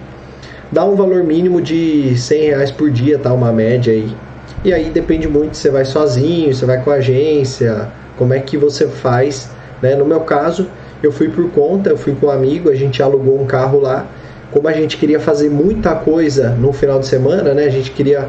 Dá 0.71 0.84
um 0.84 0.95
valor 0.95 1.23
mínimo 1.23 1.62
de 1.62 2.15
100 2.17 2.41
reais 2.41 2.71
por 2.71 2.91
dia, 2.91 3.17
tá? 3.17 3.34
Uma 3.34 3.51
média 3.51 3.93
aí. 3.93 4.15
E 4.63 4.73
aí 4.73 4.89
depende 4.89 5.28
muito 5.28 5.56
se 5.56 5.63
você 5.63 5.69
vai 5.69 5.86
sozinho, 5.86 6.54
se 6.54 6.65
vai 6.65 6.82
com 6.84 6.91
a 6.91 6.95
agência, 6.95 7.88
como 8.17 8.34
é 8.34 8.39
que 8.39 8.58
você 8.58 8.88
faz. 8.88 9.49
Né? 9.82 9.95
No 9.95 10.06
meu 10.06 10.21
caso, 10.21 10.67
eu 11.04 11.12
fui 11.12 11.30
por 11.30 11.49
conta, 11.51 11.89
eu 11.89 11.97
fui 11.97 12.15
com 12.15 12.28
um 12.28 12.32
amigo, 12.32 12.69
a 12.69 12.75
gente 12.75 13.01
alugou 13.01 13.39
um 13.39 13.45
carro 13.45 13.80
lá. 13.80 14.06
Como 14.51 14.67
a 14.67 14.73
gente 14.73 14.97
queria 14.97 15.19
fazer 15.19 15.49
muita 15.49 15.95
coisa 15.95 16.49
no 16.49 16.71
final 16.71 16.99
de 16.99 17.08
semana, 17.08 17.54
né? 17.54 17.65
A 17.65 17.69
gente 17.69 17.91
queria 17.91 18.28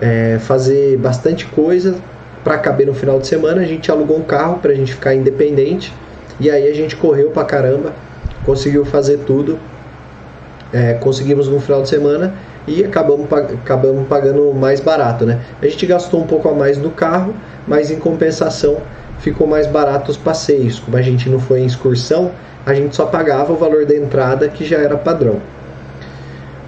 é, 0.00 0.38
fazer 0.40 0.96
bastante 0.96 1.46
coisa 1.46 1.94
para 2.42 2.58
caber 2.58 2.86
no 2.86 2.94
final 2.94 3.18
de 3.18 3.26
semana. 3.26 3.60
A 3.60 3.66
gente 3.66 3.90
alugou 3.90 4.18
um 4.18 4.22
carro 4.22 4.58
para 4.58 4.72
a 4.72 4.74
gente 4.74 4.94
ficar 4.94 5.14
independente. 5.14 5.92
E 6.40 6.50
aí 6.50 6.68
a 6.68 6.74
gente 6.74 6.96
correu 6.96 7.30
pra 7.30 7.44
caramba, 7.44 7.92
conseguiu 8.46 8.84
fazer 8.84 9.18
tudo, 9.26 9.58
é, 10.72 10.94
conseguimos 10.94 11.48
no 11.48 11.60
final 11.60 11.82
de 11.82 11.88
semana 11.90 12.32
e 12.66 12.82
acabamos, 12.82 13.30
acabamos 13.30 14.08
pagando 14.08 14.54
mais 14.54 14.80
barato, 14.80 15.26
né? 15.26 15.40
A 15.60 15.66
gente 15.66 15.84
gastou 15.84 16.22
um 16.22 16.26
pouco 16.26 16.48
a 16.48 16.54
mais 16.54 16.78
no 16.78 16.90
carro, 16.90 17.34
mas 17.68 17.90
em 17.90 17.98
compensação 17.98 18.78
ficou 19.18 19.46
mais 19.46 19.66
barato 19.66 20.10
os 20.10 20.16
passeios. 20.16 20.80
Como 20.80 20.96
a 20.96 21.02
gente 21.02 21.28
não 21.28 21.38
foi 21.38 21.60
em 21.60 21.66
excursão, 21.66 22.30
a 22.64 22.72
gente 22.72 22.96
só 22.96 23.04
pagava 23.04 23.52
o 23.52 23.56
valor 23.56 23.84
da 23.84 23.94
entrada 23.94 24.48
que 24.48 24.64
já 24.64 24.78
era 24.78 24.96
padrão. 24.96 25.40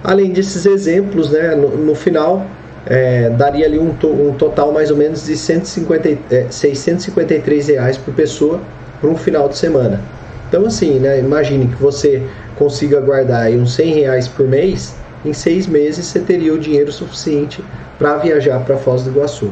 Além 0.03 0.31
desses 0.31 0.65
exemplos, 0.67 1.31
né, 1.31 1.55
no, 1.55 1.69
no 1.77 1.95
final 1.95 2.45
é, 2.85 3.29
daria 3.29 3.65
ali 3.65 3.79
um, 3.79 3.93
to, 3.93 4.07
um, 4.07 4.33
total 4.33 4.71
mais 4.71 4.91
ou 4.91 4.97
menos 4.97 5.25
de 5.25 5.37
150, 5.37 6.09
é, 6.31 6.47
653 6.49 7.67
reais 7.67 7.97
por 7.97 8.13
pessoa 8.13 8.59
para 8.99 9.09
um 9.09 9.15
final 9.15 9.47
de 9.47 9.57
semana. 9.57 10.01
Então, 10.47 10.65
assim, 10.65 10.99
né, 10.99 11.19
imagine 11.19 11.67
que 11.67 11.81
você 11.81 12.21
consiga 12.55 12.99
guardar 12.99 13.43
aí 13.43 13.57
uns 13.57 13.73
100 13.73 13.93
reais 13.93 14.27
por 14.27 14.47
mês, 14.47 14.95
em 15.25 15.33
seis 15.33 15.67
meses 15.67 16.05
você 16.05 16.19
teria 16.19 16.53
o 16.53 16.59
dinheiro 16.59 16.91
suficiente 16.91 17.63
para 17.97 18.17
viajar 18.17 18.59
para 18.59 18.77
Foz 18.77 19.03
do 19.03 19.09
Iguaçu. 19.09 19.51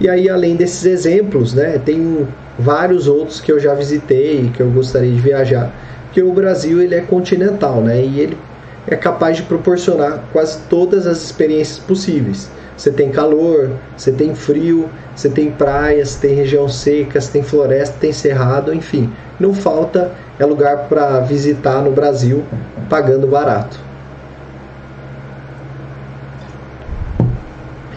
E 0.00 0.08
aí, 0.08 0.28
além 0.28 0.56
desses 0.56 0.84
exemplos, 0.84 1.54
né, 1.54 1.80
tem 1.84 2.26
vários 2.58 3.06
outros 3.06 3.40
que 3.40 3.50
eu 3.50 3.58
já 3.58 3.74
visitei, 3.74 4.50
que 4.54 4.60
eu 4.60 4.70
gostaria 4.70 5.10
de 5.10 5.20
viajar, 5.20 5.70
porque 6.04 6.22
o 6.22 6.32
Brasil 6.32 6.80
ele 6.80 6.94
é 6.94 7.00
continental, 7.00 7.80
né, 7.80 8.02
e 8.02 8.20
ele 8.20 8.36
é 8.86 8.96
capaz 8.96 9.36
de 9.36 9.42
proporcionar 9.44 10.24
quase 10.32 10.58
todas 10.68 11.06
as 11.06 11.22
experiências 11.22 11.78
possíveis. 11.78 12.50
Você 12.76 12.90
tem 12.90 13.10
calor, 13.10 13.70
você 13.96 14.10
tem 14.10 14.34
frio, 14.34 14.88
você 15.14 15.28
tem 15.28 15.50
praias, 15.50 16.16
tem 16.16 16.34
região 16.34 16.68
seca, 16.68 17.20
você 17.20 17.30
tem 17.30 17.42
floresta, 17.42 17.96
tem 18.00 18.12
cerrado, 18.12 18.74
enfim. 18.74 19.12
Não 19.38 19.54
falta 19.54 20.10
é 20.38 20.44
lugar 20.44 20.88
para 20.88 21.20
visitar 21.20 21.82
no 21.82 21.92
Brasil 21.92 22.42
pagando 22.88 23.26
barato. 23.26 23.78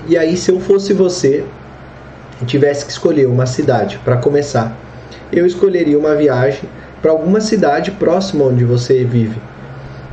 E 0.07 0.15
aí, 0.15 0.37
se 0.37 0.51
eu 0.51 0.59
fosse 0.59 0.93
você 0.93 1.43
e 2.39 2.45
tivesse 2.45 2.85
que 2.85 2.91
escolher 2.91 3.25
uma 3.25 3.47
cidade 3.47 3.99
para 4.03 4.17
começar, 4.17 4.77
eu 5.31 5.47
escolheria 5.47 5.97
uma 5.97 6.13
viagem 6.13 6.69
para 7.01 7.11
alguma 7.11 7.41
cidade 7.41 7.89
próxima 7.91 8.45
onde 8.45 8.63
você 8.63 9.03
vive. 9.03 9.39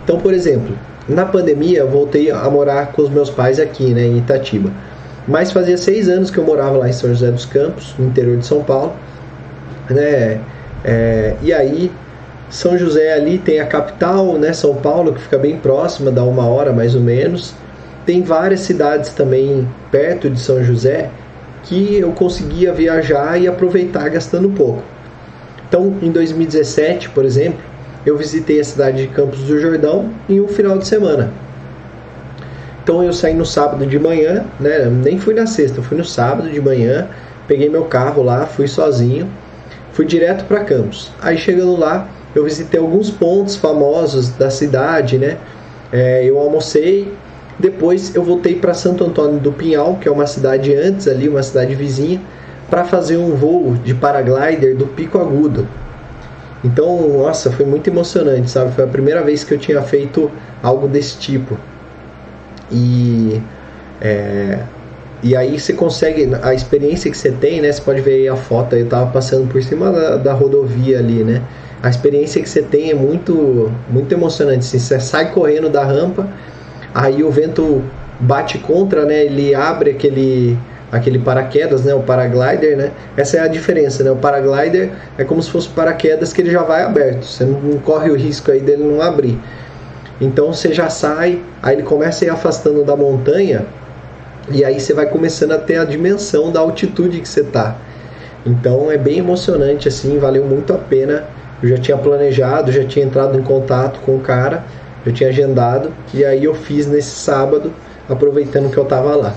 Então, 0.05 0.19
por 0.19 0.35
exemplo, 0.35 0.77
na 1.09 1.25
pandemia 1.25 1.81
eu 1.81 1.89
voltei 1.89 2.31
a 2.31 2.49
morar 2.51 2.93
com 2.93 3.03
os 3.03 3.11
meus 3.11 3.31
pais 3.31 3.59
aqui, 3.59 3.93
né, 3.93 4.03
em 4.03 4.19
Itatiba. 4.19 4.71
Mas 5.27 5.53
fazia 5.53 5.77
seis 5.77 6.09
anos 6.09 6.31
que 6.31 6.39
eu 6.39 6.45
morava 6.45 6.77
lá 6.79 6.89
em 6.89 6.93
São 6.93 7.11
José 7.11 7.31
dos 7.31 7.45
Campos, 7.45 7.95
no 7.99 8.07
interior 8.07 8.37
de 8.37 8.47
São 8.47 8.63
Paulo, 8.63 8.93
né? 9.89 10.41
É, 10.85 11.35
e 11.43 11.53
aí 11.53 11.93
São 12.51 12.77
José 12.77 13.13
ali 13.15 13.39
tem 13.39 13.61
a 13.61 13.67
capital, 13.67 14.35
né, 14.35 14.53
São 14.53 14.75
Paulo, 14.75 15.13
que 15.13 15.21
fica 15.21 15.39
bem 15.39 15.57
próxima, 15.57 16.11
dá 16.11 16.25
uma 16.25 16.49
hora 16.49 16.73
mais 16.73 16.95
ou 16.95 17.01
menos. 17.01 17.55
Tem 18.05 18.23
várias 18.23 18.61
cidades 18.61 19.11
também 19.11 19.69
perto 19.93 20.29
de 20.29 20.41
São 20.41 20.63
José 20.63 21.09
que 21.63 21.97
eu 21.97 22.11
conseguia 22.11 22.73
viajar 22.73 23.41
e 23.41 23.47
aproveitar 23.47 24.09
gastando 24.09 24.51
pouco. 24.51 24.83
Então, 25.69 25.95
em 26.03 26.11
2017, 26.11 27.11
por 27.11 27.25
exemplo, 27.25 27.61
eu 28.05 28.17
visitei 28.17 28.61
a 28.61 28.65
cidade 28.65 29.07
de 29.07 29.09
Campos 29.09 29.41
do 29.41 29.59
Jordão 29.61 30.11
em 30.29 30.41
um 30.41 30.49
final 30.49 30.79
de 30.79 30.87
semana. 30.87 31.33
Então 32.83 33.03
eu 33.03 33.13
saí 33.13 33.33
no 33.33 33.47
sábado 33.47 33.87
de 33.87 33.99
manhã, 33.99 34.45
né? 34.59 34.87
Nem 34.87 35.19
fui 35.19 35.35
na 35.35 35.47
sexta, 35.47 35.81
fui 35.81 35.97
no 35.97 36.05
sábado 36.05 36.51
de 36.51 36.61
manhã, 36.61 37.07
peguei 37.47 37.69
meu 37.69 37.85
carro 37.85 38.23
lá, 38.23 38.45
fui 38.45 38.67
sozinho, 38.67 39.29
fui 39.93 40.05
direto 40.05 40.45
para 40.47 40.65
Campos. 40.65 41.13
Aí 41.21 41.39
chegando 41.39 41.77
lá, 41.77 42.09
eu 42.35 42.45
visitei 42.45 42.81
alguns 42.81 43.09
pontos 43.09 43.55
famosos 43.55 44.31
da 44.31 44.51
cidade, 44.51 45.17
né? 45.17 45.37
É, 45.93 46.25
eu 46.25 46.39
almocei, 46.39 47.13
depois 47.59 48.15
eu 48.17 48.25
voltei 48.25 48.57
para 48.57 48.75
Santo 48.75 49.05
Antônio 49.05 49.39
do 49.39 49.53
Pinhal, 49.53 49.97
que 50.01 50.09
é 50.09 50.11
uma 50.11 50.27
cidade 50.27 50.75
antes 50.75 51.07
ali, 51.07 51.29
uma 51.29 51.43
cidade 51.43 51.77
vizinha, 51.77 52.21
para 52.69 52.85
fazer 52.85 53.17
um 53.17 53.37
voo 53.37 53.77
de 53.85 53.95
paraglider 53.95 54.75
do 54.75 54.87
Pico 54.87 55.19
Agudo. 55.19 55.69
Então, 56.65 57.09
nossa, 57.19 57.51
foi 57.51 57.67
muito 57.67 57.89
emocionante, 57.89 58.51
sabe? 58.51 58.73
Foi 58.73 58.85
a 58.85 58.89
primeira 58.89 59.23
vez 59.23 59.43
que 59.43 59.53
eu 59.55 59.59
tinha 59.59 59.83
feito 59.83 60.31
algo 60.63 60.87
desse 60.87 61.19
tipo. 61.19 61.59
E 62.71 63.43
é, 64.01 64.61
e 65.23 65.37
aí 65.37 65.59
você 65.59 65.73
consegue, 65.73 66.29
a 66.43 66.53
experiência 66.53 67.09
que 67.09 67.17
você 67.17 67.31
tem, 67.31 67.61
né? 67.61 67.71
Você 67.71 67.81
pode 67.81 68.01
ver 68.01 68.15
aí 68.15 68.29
a 68.29 68.35
foto, 68.35 68.75
eu 68.75 68.87
tava 68.89 69.09
passando 69.13 69.49
por 69.49 69.63
cima 69.63 69.93
da, 69.93 70.17
da 70.17 70.33
rodovia 70.33 70.99
ali, 70.99 71.23
né? 71.23 71.41
A 71.81 71.89
experiência 71.89 72.43
que 72.43 72.49
você 72.49 72.61
tem 72.61 72.91
é 72.91 72.95
muito, 72.95 73.71
muito 73.89 74.13
emocionante. 74.13 74.61
Assim, 74.61 74.81
você 74.81 74.99
sai 74.99 75.31
correndo 75.31 75.69
da 75.69 75.85
rampa, 75.85 76.29
aí 76.93 77.23
o 77.23 77.31
vento 77.31 77.85
bate 78.19 78.59
contra, 78.59 79.05
né? 79.05 79.25
Ele 79.25 79.55
abre 79.55 79.93
aquele 79.93 80.59
aquele 80.93 81.19
paraquedas, 81.19 81.85
né, 81.85 81.95
o 81.95 82.01
paraglider, 82.01 82.77
né? 82.77 82.91
Essa 83.17 83.39
é 83.39 83.41
a 83.41 83.49
diferença, 83.49 84.05
né? 84.05 84.11
O 84.11 84.17
paraglider 84.17 84.91
é 85.17 85.25
como 85.25 85.43
se 85.43 85.51
fosse 85.51 85.67
paraquedas 85.71 86.35
que 86.35 86.43
ele 86.43 86.51
já 86.51 86.63
vai 86.63 86.83
aberto. 86.83 87.25
Você 87.25 87.47
não, 87.47 87.79
corre 87.79 88.11
o 88.11 88.15
risco 88.15 88.51
aí 88.51 88.61
dele 88.61 88.85
não 88.85 89.01
abrir. 89.01 89.41
Então 90.21 90.53
você 90.53 90.75
já 90.75 90.91
sai, 90.91 91.41
aí 91.63 91.77
ele 91.77 91.83
começa 91.83 92.25
a 92.25 92.27
ir 92.27 92.31
afastando 92.31 92.85
da 92.85 92.95
montanha 92.95 93.65
e 94.51 94.63
aí 94.63 94.79
você 94.79 94.93
vai 94.93 95.07
começando 95.07 95.53
a 95.53 95.59
ter 95.59 95.79
a 95.79 95.85
dimensão 95.85 96.53
da 96.53 96.61
altitude 96.61 97.21
que 97.23 97.29
você 97.29 97.41
está. 97.41 97.75
Então 98.45 98.93
é 98.93 98.99
bem 98.99 99.19
emocionante 99.19 99.89
assim, 99.89 100.19
valeu 100.19 100.45
muito 100.45 100.75
a 100.75 100.79
pena. 100.79 101.25
Eu 101.63 101.71
já 101.71 101.79
tinha 101.79 101.97
planejado, 101.97 102.71
já 102.71 102.85
tinha 102.85 103.07
entrado 103.07 103.39
em 103.39 103.43
contato 103.43 103.99
com 104.01 104.17
o 104.17 104.21
cara, 104.21 104.63
já 105.07 105.13
tinha 105.13 105.31
agendado 105.31 105.91
e 106.13 106.23
aí 106.23 106.45
eu 106.45 106.55
fiz 106.55 106.87
nesse 106.87 107.13
sábado, 107.13 107.73
aproveitando 108.11 108.71
que 108.71 108.77
eu 108.77 108.85
estava 108.85 109.17
lá. 109.17 109.35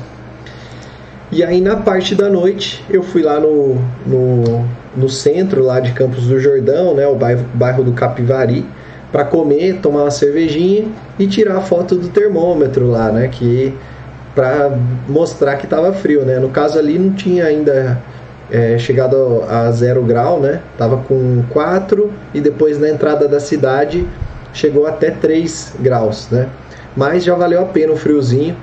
E 1.32 1.44
aí 1.44 1.60
na 1.60 1.78
parte 1.78 2.14
da 2.14 2.30
noite 2.30 2.84
eu 2.90 3.02
fui 3.02 3.24
lá 3.24 3.40
no, 3.40 3.76
no, 4.06 4.66
no 4.96 5.10
centro 5.10 5.64
lá 5.64 5.80
de 5.80 5.92
Campos 5.92 6.28
do 6.28 6.40
Jordão, 6.40 6.94
né, 6.94 7.08
o 7.08 7.16
bairro, 7.16 7.46
bairro 7.54 7.84
do 7.84 7.94
Capivari, 7.94 8.66
para 9.12 9.26
comer, 9.26 9.80
tomar 9.82 10.04
uma 10.04 10.12
cervejinha 10.12 10.88
e 11.18 11.26
tirar 11.26 11.58
a 11.58 11.62
foto 11.62 11.96
do 11.96 12.10
termômetro 12.10 12.90
lá, 12.90 13.12
né, 13.12 13.28
que 13.28 13.74
para 14.36 14.78
mostrar 15.08 15.56
que 15.56 15.66
estava 15.66 15.94
frio, 15.94 16.24
né. 16.24 16.38
No 16.38 16.50
caso 16.50 16.78
ali 16.78 17.00
não 17.00 17.12
tinha 17.14 17.46
ainda 17.46 18.00
é, 18.52 18.78
chegado 18.78 19.44
a 19.50 19.72
zero 19.72 20.04
grau, 20.04 20.40
né, 20.40 20.62
tava 20.78 20.98
com 20.98 21.44
4 21.50 22.12
e 22.36 22.42
depois 22.42 22.80
na 22.80 22.90
entrada 22.90 23.28
da 23.28 23.40
cidade 23.40 24.08
chegou 24.54 24.86
até 24.86 25.10
3 25.10 25.76
graus, 25.80 26.28
né. 26.30 26.48
Mas 26.96 27.24
já 27.24 27.34
valeu 27.34 27.62
a 27.62 27.66
pena 27.66 27.94
o 27.94 27.98
friozinho 27.98 28.56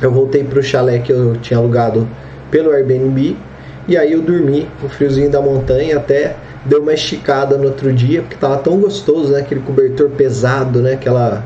eu 0.00 0.10
voltei 0.10 0.44
para 0.44 0.58
o 0.58 0.62
chalé 0.62 0.98
que 0.98 1.12
eu 1.12 1.36
tinha 1.36 1.58
alugado 1.58 2.06
pelo 2.50 2.70
Airbnb 2.70 3.36
e 3.88 3.96
aí 3.96 4.12
eu 4.12 4.20
dormi 4.20 4.68
no 4.82 4.88
friozinho 4.88 5.30
da 5.30 5.40
montanha 5.40 5.96
até 5.96 6.36
deu 6.66 6.82
uma 6.82 6.92
esticada 6.92 7.56
no 7.56 7.64
outro 7.64 7.92
dia 7.92 8.20
porque 8.20 8.34
estava 8.34 8.56
tão 8.58 8.78
gostoso, 8.78 9.32
né? 9.32 9.40
Aquele 9.40 9.60
cobertor 9.60 10.10
pesado, 10.10 10.80
né? 10.82 10.94
Aquela, 10.94 11.44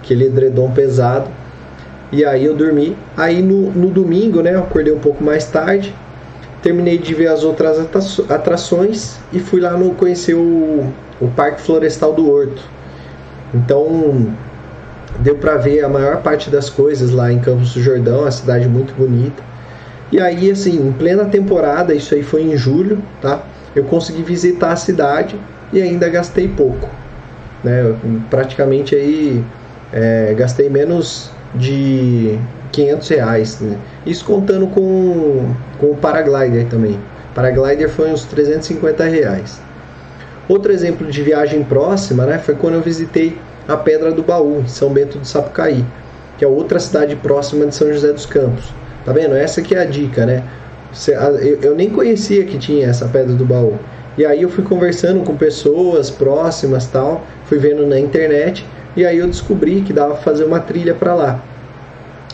aquele 0.00 0.26
edredom 0.26 0.70
pesado. 0.70 1.28
E 2.12 2.24
aí 2.24 2.44
eu 2.44 2.54
dormi. 2.54 2.96
Aí 3.16 3.42
no, 3.42 3.70
no 3.72 3.88
domingo, 3.88 4.40
né? 4.40 4.54
Eu 4.54 4.60
acordei 4.60 4.92
um 4.92 4.98
pouco 4.98 5.22
mais 5.22 5.44
tarde. 5.46 5.94
Terminei 6.62 6.98
de 6.98 7.14
ver 7.14 7.28
as 7.28 7.42
outras 7.42 7.78
atrações 8.28 9.18
e 9.32 9.40
fui 9.40 9.60
lá 9.60 9.76
no 9.76 9.94
conhecer 9.94 10.34
o, 10.34 10.86
o 11.20 11.28
Parque 11.28 11.60
Florestal 11.62 12.12
do 12.12 12.30
Horto. 12.30 12.62
Então 13.52 14.28
deu 15.22 15.36
para 15.36 15.56
ver 15.56 15.84
a 15.84 15.88
maior 15.88 16.22
parte 16.22 16.50
das 16.50 16.68
coisas 16.70 17.10
lá 17.10 17.32
em 17.32 17.38
Campos 17.38 17.74
do 17.74 17.82
Jordão, 17.82 18.24
a 18.24 18.30
cidade 18.30 18.68
muito 18.68 18.94
bonita. 18.94 19.42
E 20.10 20.20
aí, 20.20 20.50
assim, 20.50 20.76
em 20.76 20.92
plena 20.92 21.24
temporada, 21.26 21.94
isso 21.94 22.14
aí 22.14 22.22
foi 22.22 22.42
em 22.42 22.56
julho, 22.56 23.02
tá? 23.20 23.42
Eu 23.76 23.84
consegui 23.84 24.22
visitar 24.22 24.72
a 24.72 24.76
cidade 24.76 25.36
e 25.72 25.80
ainda 25.80 26.08
gastei 26.08 26.48
pouco, 26.48 26.88
né? 27.62 27.82
Eu, 27.82 27.96
praticamente 28.28 28.94
aí 28.94 29.44
é, 29.92 30.34
gastei 30.36 30.68
menos 30.68 31.30
de 31.54 32.38
500 32.72 33.08
reais, 33.08 33.60
né? 33.60 33.76
Isso 34.04 34.24
contando 34.24 34.66
com, 34.68 35.54
com 35.78 35.86
o 35.86 35.96
paraglider 35.96 36.66
também. 36.66 36.98
Paraglider 37.34 37.88
foi 37.88 38.10
uns 38.10 38.24
350 38.24 39.04
reais. 39.04 39.60
Outro 40.48 40.72
exemplo 40.72 41.06
de 41.06 41.22
viagem 41.22 41.62
próxima, 41.62 42.26
né? 42.26 42.38
Foi 42.38 42.56
quando 42.56 42.74
eu 42.74 42.82
visitei 42.82 43.38
a 43.68 43.76
Pedra 43.76 44.12
do 44.12 44.22
Baú, 44.22 44.60
em 44.60 44.68
São 44.68 44.90
Bento 44.90 45.18
do 45.18 45.26
Sapucaí, 45.26 45.84
que 46.38 46.44
é 46.44 46.48
outra 46.48 46.78
cidade 46.78 47.14
próxima 47.16 47.66
de 47.66 47.74
São 47.74 47.92
José 47.92 48.12
dos 48.12 48.26
Campos. 48.26 48.64
Tá 49.04 49.12
vendo? 49.12 49.34
Essa 49.34 49.62
que 49.62 49.74
é 49.74 49.80
a 49.80 49.84
dica, 49.84 50.26
né? 50.26 50.42
Eu 51.62 51.74
nem 51.74 51.88
conhecia 51.88 52.44
que 52.44 52.58
tinha 52.58 52.88
essa 52.88 53.06
Pedra 53.06 53.34
do 53.34 53.44
Baú. 53.44 53.78
E 54.18 54.26
aí 54.26 54.42
eu 54.42 54.48
fui 54.48 54.64
conversando 54.64 55.24
com 55.24 55.36
pessoas 55.36 56.10
próximas 56.10 56.86
tal, 56.86 57.24
fui 57.44 57.58
vendo 57.58 57.86
na 57.86 57.98
internet 57.98 58.66
e 58.96 59.06
aí 59.06 59.18
eu 59.18 59.26
descobri 59.26 59.82
que 59.82 59.92
dava 59.92 60.14
pra 60.14 60.22
fazer 60.22 60.44
uma 60.44 60.60
trilha 60.60 60.94
para 60.94 61.14
lá. 61.14 61.42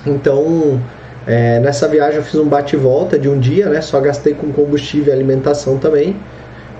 Então, 0.06 0.80
é, 1.26 1.60
nessa 1.60 1.86
viagem 1.86 2.16
eu 2.18 2.22
fiz 2.22 2.40
um 2.40 2.48
bate-volta 2.48 3.18
de 3.18 3.28
um 3.28 3.38
dia, 3.38 3.68
né? 3.68 3.80
Só 3.80 4.00
gastei 4.00 4.32
com 4.34 4.52
combustível 4.52 5.12
e 5.12 5.16
alimentação 5.16 5.78
também. 5.78 6.16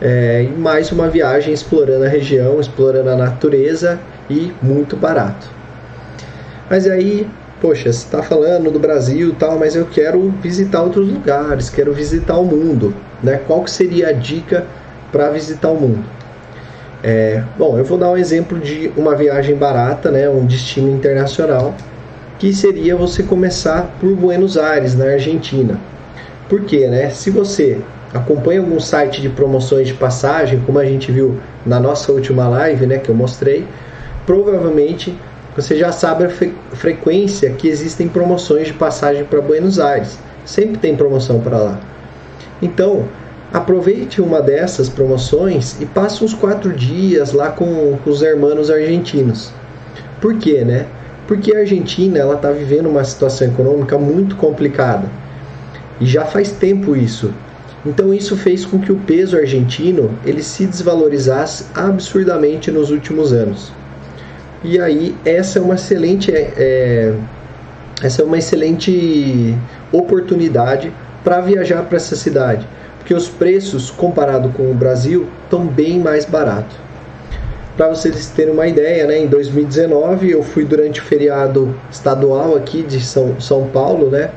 É, 0.01 0.43
e 0.45 0.59
mais 0.59 0.91
uma 0.93 1.09
viagem 1.09 1.53
explorando 1.53 2.05
a 2.05 2.09
região, 2.09 2.61
explorando 2.61 3.11
a 3.11 3.17
natureza 3.17 3.99
e 4.29 4.53
muito 4.63 4.97
barato. 4.97 5.49
Mas 6.69 6.87
aí, 6.87 7.29
poxa, 7.61 7.93
você 7.93 8.05
está 8.05 8.23
falando 8.23 8.71
do 8.71 8.79
Brasil 8.79 9.35
tal, 9.39 9.59
mas 9.59 9.77
eu 9.77 9.87
quero 9.87 10.31
visitar 10.43 10.83
outros 10.83 11.09
lugares, 11.09 11.71
quero 11.71 11.93
visitar 11.93 12.37
o 12.37 12.45
mundo. 12.45 12.95
Né? 13.23 13.41
Qual 13.47 13.63
que 13.63 13.71
seria 13.71 14.09
a 14.09 14.13
dica 14.13 14.67
para 15.13 15.31
visitar 15.31 15.71
o 15.71 15.81
mundo? 15.81 16.05
É, 17.03 17.43
bom, 17.57 17.79
eu 17.79 17.85
vou 17.85 17.97
dar 17.97 18.11
um 18.11 18.17
exemplo 18.17 18.59
de 18.59 18.91
uma 18.97 19.15
viagem 19.15 19.55
barata, 19.55 20.11
né, 20.11 20.29
um 20.29 20.45
destino 20.45 20.91
internacional, 20.91 21.75
que 22.39 22.53
seria 22.53 22.97
você 22.97 23.23
começar 23.23 23.97
por 24.01 24.15
Buenos 24.17 24.59
Aires, 24.59 24.97
na 24.97 25.05
Argentina. 25.05 25.79
Por 26.49 26.63
quê? 26.63 26.89
Né? 26.89 27.11
Se 27.11 27.31
você 27.31 27.81
acompanha 28.13 28.61
algum 28.61 28.81
site 28.81 29.21
de 29.21 29.29
promoções 29.29 29.87
de 29.87 29.95
passagem, 29.95 30.61
como 30.67 30.79
a 30.79 30.85
gente 30.85 31.13
viu 31.13 31.39
na 31.65 31.79
nossa 31.79 32.11
última 32.11 32.49
live, 32.49 32.87
né, 32.87 32.99
que 32.99 33.09
eu 33.09 33.15
mostrei, 33.15 33.65
provavelmente 34.27 35.17
você 35.57 35.75
já 35.75 35.91
sabe 35.91 36.25
a 36.25 36.29
fre 36.29 36.53
frequência 36.75 37.51
que 37.53 37.67
existem 37.67 38.09
promoções 38.09 38.67
de 38.67 38.75
passagem 38.75 39.25
para 39.25 39.41
Buenos 39.41 39.79
Aires. 39.79 40.19
Sempre 40.45 40.77
tem 40.77 40.95
promoção 40.95 41.41
para 41.41 41.57
lá. 41.57 41.81
Então, 42.61 43.09
aproveite 43.53 44.21
uma 44.21 44.43
dessas 44.43 44.89
promoções 44.89 45.81
e 45.81 45.87
passe 45.87 46.23
uns 46.23 46.35
quatro 46.35 46.73
dias 46.75 47.33
lá 47.33 47.51
com, 47.51 47.97
com 48.05 48.11
os 48.11 48.21
hermanos 48.21 48.71
argentinos. 48.71 49.51
Por 50.21 50.37
quê, 50.37 50.63
né? 50.63 50.87
Porque 51.27 51.55
a 51.55 51.61
Argentina 51.61 52.19
ela 52.19 52.35
está 52.35 52.51
vivendo 52.51 52.89
uma 52.89 53.03
situação 53.03 53.49
econômica 53.49 53.97
muito 53.97 54.37
complicada 54.37 55.09
e 56.01 56.05
já 56.05 56.25
faz 56.25 56.53
tempo 56.53 56.95
isso. 56.95 57.33
Então 57.85 58.13
isso 58.13 58.37
fez 58.37 58.67
com 58.67 58.79
que 58.79 58.93
o 58.93 58.97
peso 58.97 59.37
argentino 59.37 60.11
ele 60.25 60.43
se 60.43 60.67
desvalorizasse 60.67 61.67
absurdamente 61.75 62.71
nos 62.71 62.91
últimos 62.91 63.33
anos. 63.33 63.73
E 64.69 64.81
aí 64.81 65.15
essa 65.25 65.61
é 65.61 65.63
uma 65.63 65.77
excelente 65.77 66.35
é, 66.35 66.53
é 66.57 67.15
essa 68.03 68.21
é 68.21 68.25
uma 68.25 68.37
excelente 68.37 69.57
oportunidade 69.93 70.93
para 71.23 71.41
viajar 71.41 71.85
para 71.85 71.97
essa 71.97 72.17
cidade, 72.17 72.67
porque 72.99 73.15
os 73.15 73.29
preços 73.29 73.91
comparado 73.91 74.49
com 74.51 74.69
o 74.69 74.75
Brasil 74.75 75.29
estão 75.45 75.65
bem 75.65 76.01
mais 76.01 76.25
baratos. 76.25 76.77
Para 77.77 77.89
vocês 77.89 78.27
terem 78.31 78.53
uma 78.53 78.67
ideia, 78.67 79.07
né, 79.07 79.19
em 79.21 79.29
2019 79.29 80.33
eu 80.33 80.43
fui 80.43 80.65
durante 80.65 81.01
o 81.01 81.05
feriado 81.05 81.73
estadual 81.89 82.57
aqui 82.57 82.83
de 82.83 83.01
São, 83.01 83.41
São 83.41 83.69
Paulo, 83.69 84.11
né, 84.11 84.31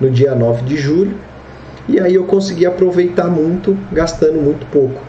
no 0.00 0.10
dia 0.10 0.32
9 0.32 0.62
de 0.62 0.76
julho, 0.76 1.16
e 1.88 1.98
aí 1.98 2.14
eu 2.14 2.24
consegui 2.24 2.66
aproveitar 2.66 3.26
muito, 3.26 3.76
gastando 3.90 4.40
muito 4.40 4.64
pouco. 4.66 5.00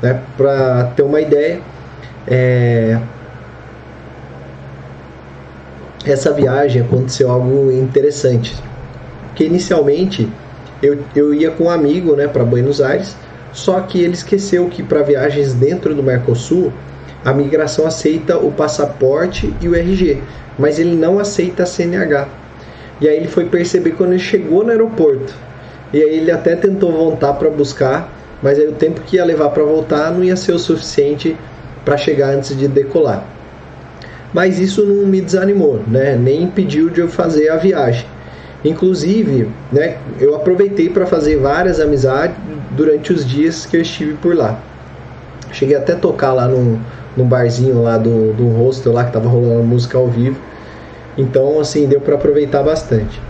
Né? 0.00 0.20
Para 0.36 0.92
ter 0.94 1.02
uma 1.02 1.20
ideia, 1.20 1.60
é... 2.26 3.00
essa 6.04 6.32
viagem 6.32 6.82
aconteceu 6.82 7.30
algo 7.30 7.70
interessante. 7.70 8.54
Que 9.34 9.44
inicialmente 9.44 10.28
eu, 10.82 10.98
eu 11.14 11.32
ia 11.32 11.50
com 11.50 11.64
um 11.64 11.70
amigo 11.70 12.16
né, 12.16 12.26
para 12.26 12.44
Buenos 12.44 12.80
Aires, 12.80 13.16
só 13.52 13.80
que 13.80 14.00
ele 14.00 14.14
esqueceu 14.14 14.68
que 14.68 14.82
para 14.82 15.02
viagens 15.02 15.54
dentro 15.54 15.94
do 15.94 16.02
Mercosul 16.02 16.72
a 17.24 17.32
migração 17.32 17.86
aceita 17.86 18.36
o 18.36 18.50
passaporte 18.50 19.54
e 19.60 19.68
o 19.68 19.76
RG, 19.76 20.20
mas 20.58 20.78
ele 20.78 20.96
não 20.96 21.18
aceita 21.18 21.62
a 21.62 21.66
CNH. 21.66 22.28
E 23.00 23.08
aí 23.08 23.16
ele 23.16 23.28
foi 23.28 23.44
perceber 23.44 23.92
quando 23.92 24.10
ele 24.10 24.18
chegou 24.18 24.64
no 24.64 24.70
aeroporto. 24.70 25.34
E 25.92 26.02
aí 26.02 26.18
ele 26.18 26.30
até 26.30 26.56
tentou 26.56 26.90
voltar 26.90 27.34
para 27.34 27.48
buscar, 27.50 28.12
mas 28.42 28.58
aí 28.58 28.66
o 28.66 28.72
tempo 28.72 29.00
que 29.02 29.16
ia 29.16 29.24
levar 29.24 29.50
para 29.50 29.62
voltar 29.62 30.10
não 30.10 30.24
ia 30.24 30.36
ser 30.36 30.52
o 30.52 30.58
suficiente 30.58 31.36
para 31.84 31.96
chegar 31.96 32.30
antes 32.30 32.56
de 32.56 32.66
decolar. 32.66 33.24
Mas 34.32 34.58
isso 34.58 34.84
não 34.84 35.06
me 35.06 35.20
desanimou, 35.20 35.80
né? 35.86 36.16
Nem 36.16 36.44
impediu 36.44 36.88
de 36.88 37.00
eu 37.00 37.08
fazer 37.08 37.50
a 37.50 37.56
viagem. 37.56 38.06
Inclusive, 38.64 39.48
né, 39.72 39.96
eu 40.20 40.36
aproveitei 40.36 40.88
para 40.88 41.04
fazer 41.04 41.36
várias 41.36 41.80
amizades 41.80 42.36
durante 42.70 43.12
os 43.12 43.26
dias 43.26 43.66
que 43.66 43.76
eu 43.76 43.82
estive 43.82 44.14
por 44.14 44.36
lá. 44.36 44.60
Cheguei 45.50 45.76
até 45.76 45.94
a 45.94 45.96
tocar 45.96 46.32
lá 46.32 46.46
num, 46.46 46.78
num 47.16 47.26
barzinho 47.26 47.82
lá 47.82 47.98
do, 47.98 48.32
do 48.32 48.46
hostel 48.48 48.92
lá 48.92 49.04
que 49.04 49.12
tava 49.12 49.28
rolando 49.28 49.64
música 49.64 49.98
ao 49.98 50.06
vivo. 50.06 50.38
Então, 51.18 51.60
assim, 51.60 51.86
deu 51.86 52.00
para 52.00 52.14
aproveitar 52.14 52.62
bastante. 52.62 53.20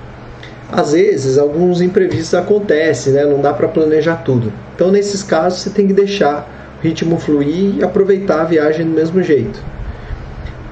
Às 0.70 0.92
vezes, 0.92 1.38
alguns 1.38 1.80
imprevistos 1.80 2.34
acontecem, 2.34 3.12
né? 3.14 3.24
Não 3.24 3.40
dá 3.40 3.52
para 3.52 3.68
planejar 3.68 4.16
tudo. 4.16 4.52
Então, 4.74 4.90
nesses 4.90 5.22
casos, 5.22 5.60
você 5.60 5.70
tem 5.70 5.86
que 5.86 5.92
deixar 5.92 6.76
o 6.78 6.82
ritmo 6.82 7.18
fluir 7.18 7.76
e 7.78 7.82
aproveitar 7.82 8.42
a 8.42 8.44
viagem 8.44 8.86
do 8.86 8.92
mesmo 8.92 9.22
jeito. 9.22 9.60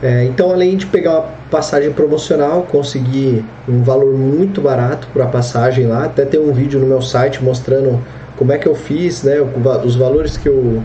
É, 0.03 0.25
então, 0.25 0.51
além 0.51 0.77
de 0.77 0.87
pegar 0.87 1.21
uma 1.21 1.29
passagem 1.51 1.93
promocional, 1.93 2.63
consegui 2.63 3.45
um 3.69 3.83
valor 3.83 4.15
muito 4.15 4.61
barato 4.61 5.07
para 5.13 5.25
a 5.25 5.29
passagem 5.29 5.87
lá. 5.87 6.05
Até 6.05 6.25
tem 6.25 6.41
um 6.41 6.53
vídeo 6.53 6.81
no 6.81 6.87
meu 6.87 7.03
site 7.03 7.43
mostrando 7.45 8.03
como 8.37 8.53
é 8.53 8.59
que 8.59 8.67
eu 8.67 8.75
fiz, 8.75 9.23
né? 9.23 9.37
Os 9.85 9.97
valores 9.97 10.39
que 10.39 10.49
eu 10.49 10.83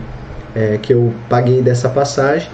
é, 0.54 0.78
que 0.80 0.92
eu 0.94 1.12
paguei 1.28 1.60
dessa 1.60 1.88
passagem 1.88 2.50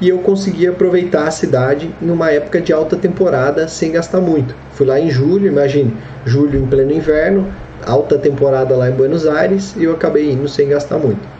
e 0.00 0.08
eu 0.08 0.18
consegui 0.18 0.66
aproveitar 0.66 1.26
a 1.26 1.30
cidade 1.30 1.90
numa 2.00 2.30
época 2.30 2.60
de 2.60 2.72
alta 2.72 2.96
temporada 2.96 3.68
sem 3.68 3.92
gastar 3.92 4.20
muito. 4.20 4.54
Fui 4.72 4.86
lá 4.86 4.98
em 4.98 5.10
julho, 5.10 5.46
imagine, 5.46 5.96
julho 6.24 6.58
em 6.58 6.66
pleno 6.66 6.92
inverno, 6.92 7.46
alta 7.86 8.18
temporada 8.18 8.76
lá 8.76 8.90
em 8.90 8.92
Buenos 8.92 9.26
Aires 9.26 9.74
e 9.76 9.84
eu 9.84 9.92
acabei 9.92 10.32
indo 10.32 10.48
sem 10.48 10.68
gastar 10.68 10.98
muito. 10.98 11.37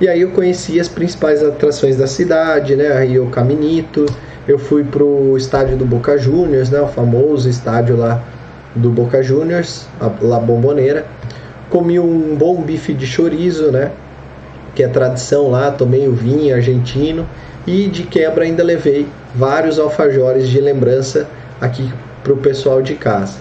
E 0.00 0.08
aí 0.08 0.22
eu 0.22 0.30
conheci 0.30 0.80
as 0.80 0.88
principais 0.88 1.42
atrações 1.42 1.96
da 1.96 2.06
cidade, 2.06 2.74
né, 2.74 2.92
aí 2.92 3.18
o 3.18 3.26
Caminito, 3.26 4.06
eu 4.46 4.58
fui 4.58 4.84
pro 4.84 5.36
estádio 5.36 5.76
do 5.76 5.86
Boca 5.86 6.18
Juniors, 6.18 6.68
né, 6.68 6.80
o 6.80 6.88
famoso 6.88 7.48
estádio 7.48 7.96
lá 7.96 8.22
do 8.74 8.90
Boca 8.90 9.22
Juniors, 9.22 9.86
a 10.00 10.10
La 10.20 10.38
Bombonera. 10.38 11.06
Comi 11.70 11.98
um 11.98 12.36
bom 12.36 12.60
bife 12.60 12.92
de 12.92 13.06
chorizo, 13.06 13.70
né, 13.70 13.92
que 14.74 14.82
é 14.82 14.88
tradição 14.88 15.50
lá, 15.50 15.70
tomei 15.70 16.08
o 16.08 16.12
vinho 16.12 16.54
argentino. 16.54 17.26
E 17.66 17.86
de 17.86 18.02
quebra 18.02 18.44
ainda 18.44 18.62
levei 18.62 19.06
vários 19.34 19.78
alfajores 19.78 20.50
de 20.50 20.60
lembrança 20.60 21.26
aqui 21.58 21.90
para 22.22 22.32
o 22.34 22.36
pessoal 22.36 22.82
de 22.82 22.94
casa. 22.94 23.38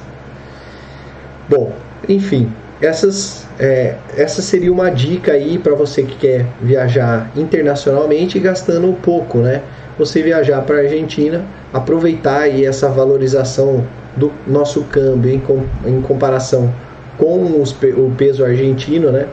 Bom, 1.49 1.73
enfim, 2.07 2.49
essas, 2.81 3.42
é, 3.59 3.95
essa 4.15 4.41
seria 4.41 4.71
uma 4.71 4.89
dica 4.89 5.33
aí 5.33 5.57
para 5.57 5.75
você 5.75 6.03
que 6.03 6.15
quer 6.15 6.45
viajar 6.61 7.29
internacionalmente 7.35 8.39
gastando 8.39 8.87
um 8.87 8.93
pouco, 8.93 9.39
né? 9.39 9.61
Você 9.97 10.23
viajar 10.23 10.61
para 10.61 10.77
a 10.77 10.79
Argentina, 10.79 11.45
aproveitar 11.71 12.41
aí 12.41 12.65
essa 12.65 12.89
valorização 12.89 13.85
do 14.15 14.31
nosso 14.47 14.83
câmbio 14.85 15.33
em, 15.33 15.39
com, 15.39 15.63
em 15.85 16.01
comparação 16.01 16.73
com 17.17 17.61
os, 17.61 17.71
o 17.71 18.11
peso 18.17 18.43
argentino, 18.43 19.11
né? 19.11 19.27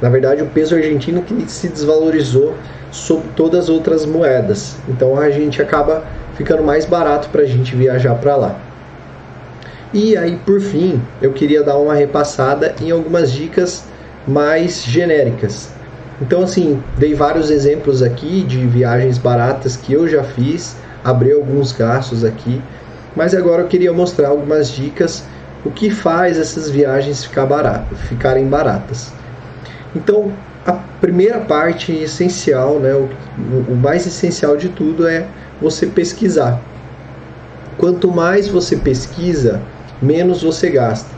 Na 0.00 0.08
verdade, 0.08 0.42
o 0.42 0.46
peso 0.46 0.74
argentino 0.74 1.22
que 1.22 1.50
se 1.50 1.68
desvalorizou 1.68 2.54
sobre 2.90 3.28
todas 3.36 3.64
as 3.64 3.68
outras 3.68 4.06
moedas. 4.06 4.76
Então 4.88 5.18
a 5.18 5.30
gente 5.30 5.60
acaba 5.60 6.04
ficando 6.34 6.62
mais 6.62 6.86
barato 6.86 7.28
para 7.28 7.42
a 7.42 7.46
gente 7.46 7.76
viajar 7.76 8.14
para 8.14 8.36
lá. 8.36 8.69
E 9.92 10.16
aí, 10.16 10.36
por 10.46 10.60
fim, 10.60 11.02
eu 11.20 11.32
queria 11.32 11.64
dar 11.64 11.76
uma 11.76 11.94
repassada 11.94 12.76
em 12.80 12.92
algumas 12.92 13.32
dicas 13.32 13.84
mais 14.26 14.84
genéricas. 14.84 15.70
Então, 16.20 16.42
assim, 16.42 16.80
dei 16.96 17.12
vários 17.12 17.50
exemplos 17.50 18.00
aqui 18.00 18.42
de 18.42 18.64
viagens 18.66 19.18
baratas 19.18 19.76
que 19.76 19.92
eu 19.92 20.06
já 20.06 20.22
fiz, 20.22 20.76
abri 21.02 21.32
alguns 21.32 21.72
gastos 21.72 22.24
aqui, 22.24 22.62
mas 23.16 23.34
agora 23.34 23.62
eu 23.62 23.66
queria 23.66 23.92
mostrar 23.92 24.28
algumas 24.28 24.70
dicas 24.70 25.24
o 25.64 25.70
que 25.72 25.90
faz 25.90 26.38
essas 26.38 26.70
viagens 26.70 27.24
ficar 27.24 27.46
barato, 27.46 27.94
ficarem 27.96 28.46
baratas. 28.46 29.12
Então, 29.96 30.30
a 30.64 30.72
primeira 31.00 31.40
parte 31.40 31.90
essencial, 31.90 32.78
né, 32.78 32.94
o, 32.94 33.08
o 33.72 33.76
mais 33.76 34.06
essencial 34.06 34.56
de 34.56 34.68
tudo 34.68 35.08
é 35.08 35.26
você 35.60 35.86
pesquisar. 35.86 36.60
Quanto 37.76 38.10
mais 38.10 38.46
você 38.46 38.76
pesquisa, 38.76 39.60
menos 40.00 40.42
você 40.42 40.70
gasta. 40.70 41.08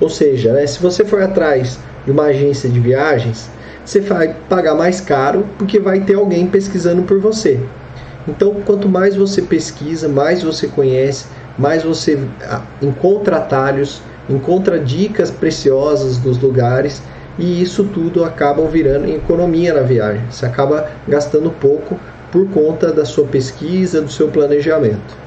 Ou 0.00 0.08
seja, 0.08 0.52
né, 0.52 0.66
se 0.66 0.80
você 0.80 1.04
for 1.04 1.22
atrás 1.22 1.78
de 2.04 2.10
uma 2.10 2.24
agência 2.24 2.68
de 2.68 2.80
viagens, 2.80 3.48
você 3.84 4.00
vai 4.00 4.34
pagar 4.48 4.74
mais 4.74 5.00
caro 5.00 5.46
porque 5.58 5.78
vai 5.78 6.00
ter 6.00 6.14
alguém 6.14 6.46
pesquisando 6.46 7.02
por 7.02 7.20
você. 7.20 7.60
Então, 8.26 8.54
quanto 8.64 8.88
mais 8.88 9.14
você 9.14 9.42
pesquisa, 9.42 10.08
mais 10.08 10.42
você 10.42 10.66
conhece, 10.66 11.26
mais 11.58 11.82
você 11.82 12.18
ah, 12.42 12.62
encontra 12.80 13.36
atalhos, 13.36 14.02
encontra 14.28 14.78
dicas 14.78 15.30
preciosas 15.30 16.16
dos 16.16 16.38
lugares 16.40 17.02
e 17.38 17.62
isso 17.62 17.84
tudo 17.84 18.24
acaba 18.24 18.66
virando 18.66 19.08
economia 19.08 19.74
na 19.74 19.82
viagem. 19.82 20.22
Você 20.30 20.46
acaba 20.46 20.90
gastando 21.06 21.50
pouco 21.50 22.00
por 22.32 22.48
conta 22.48 22.92
da 22.92 23.04
sua 23.04 23.26
pesquisa, 23.26 24.00
do 24.00 24.10
seu 24.10 24.28
planejamento. 24.28 25.23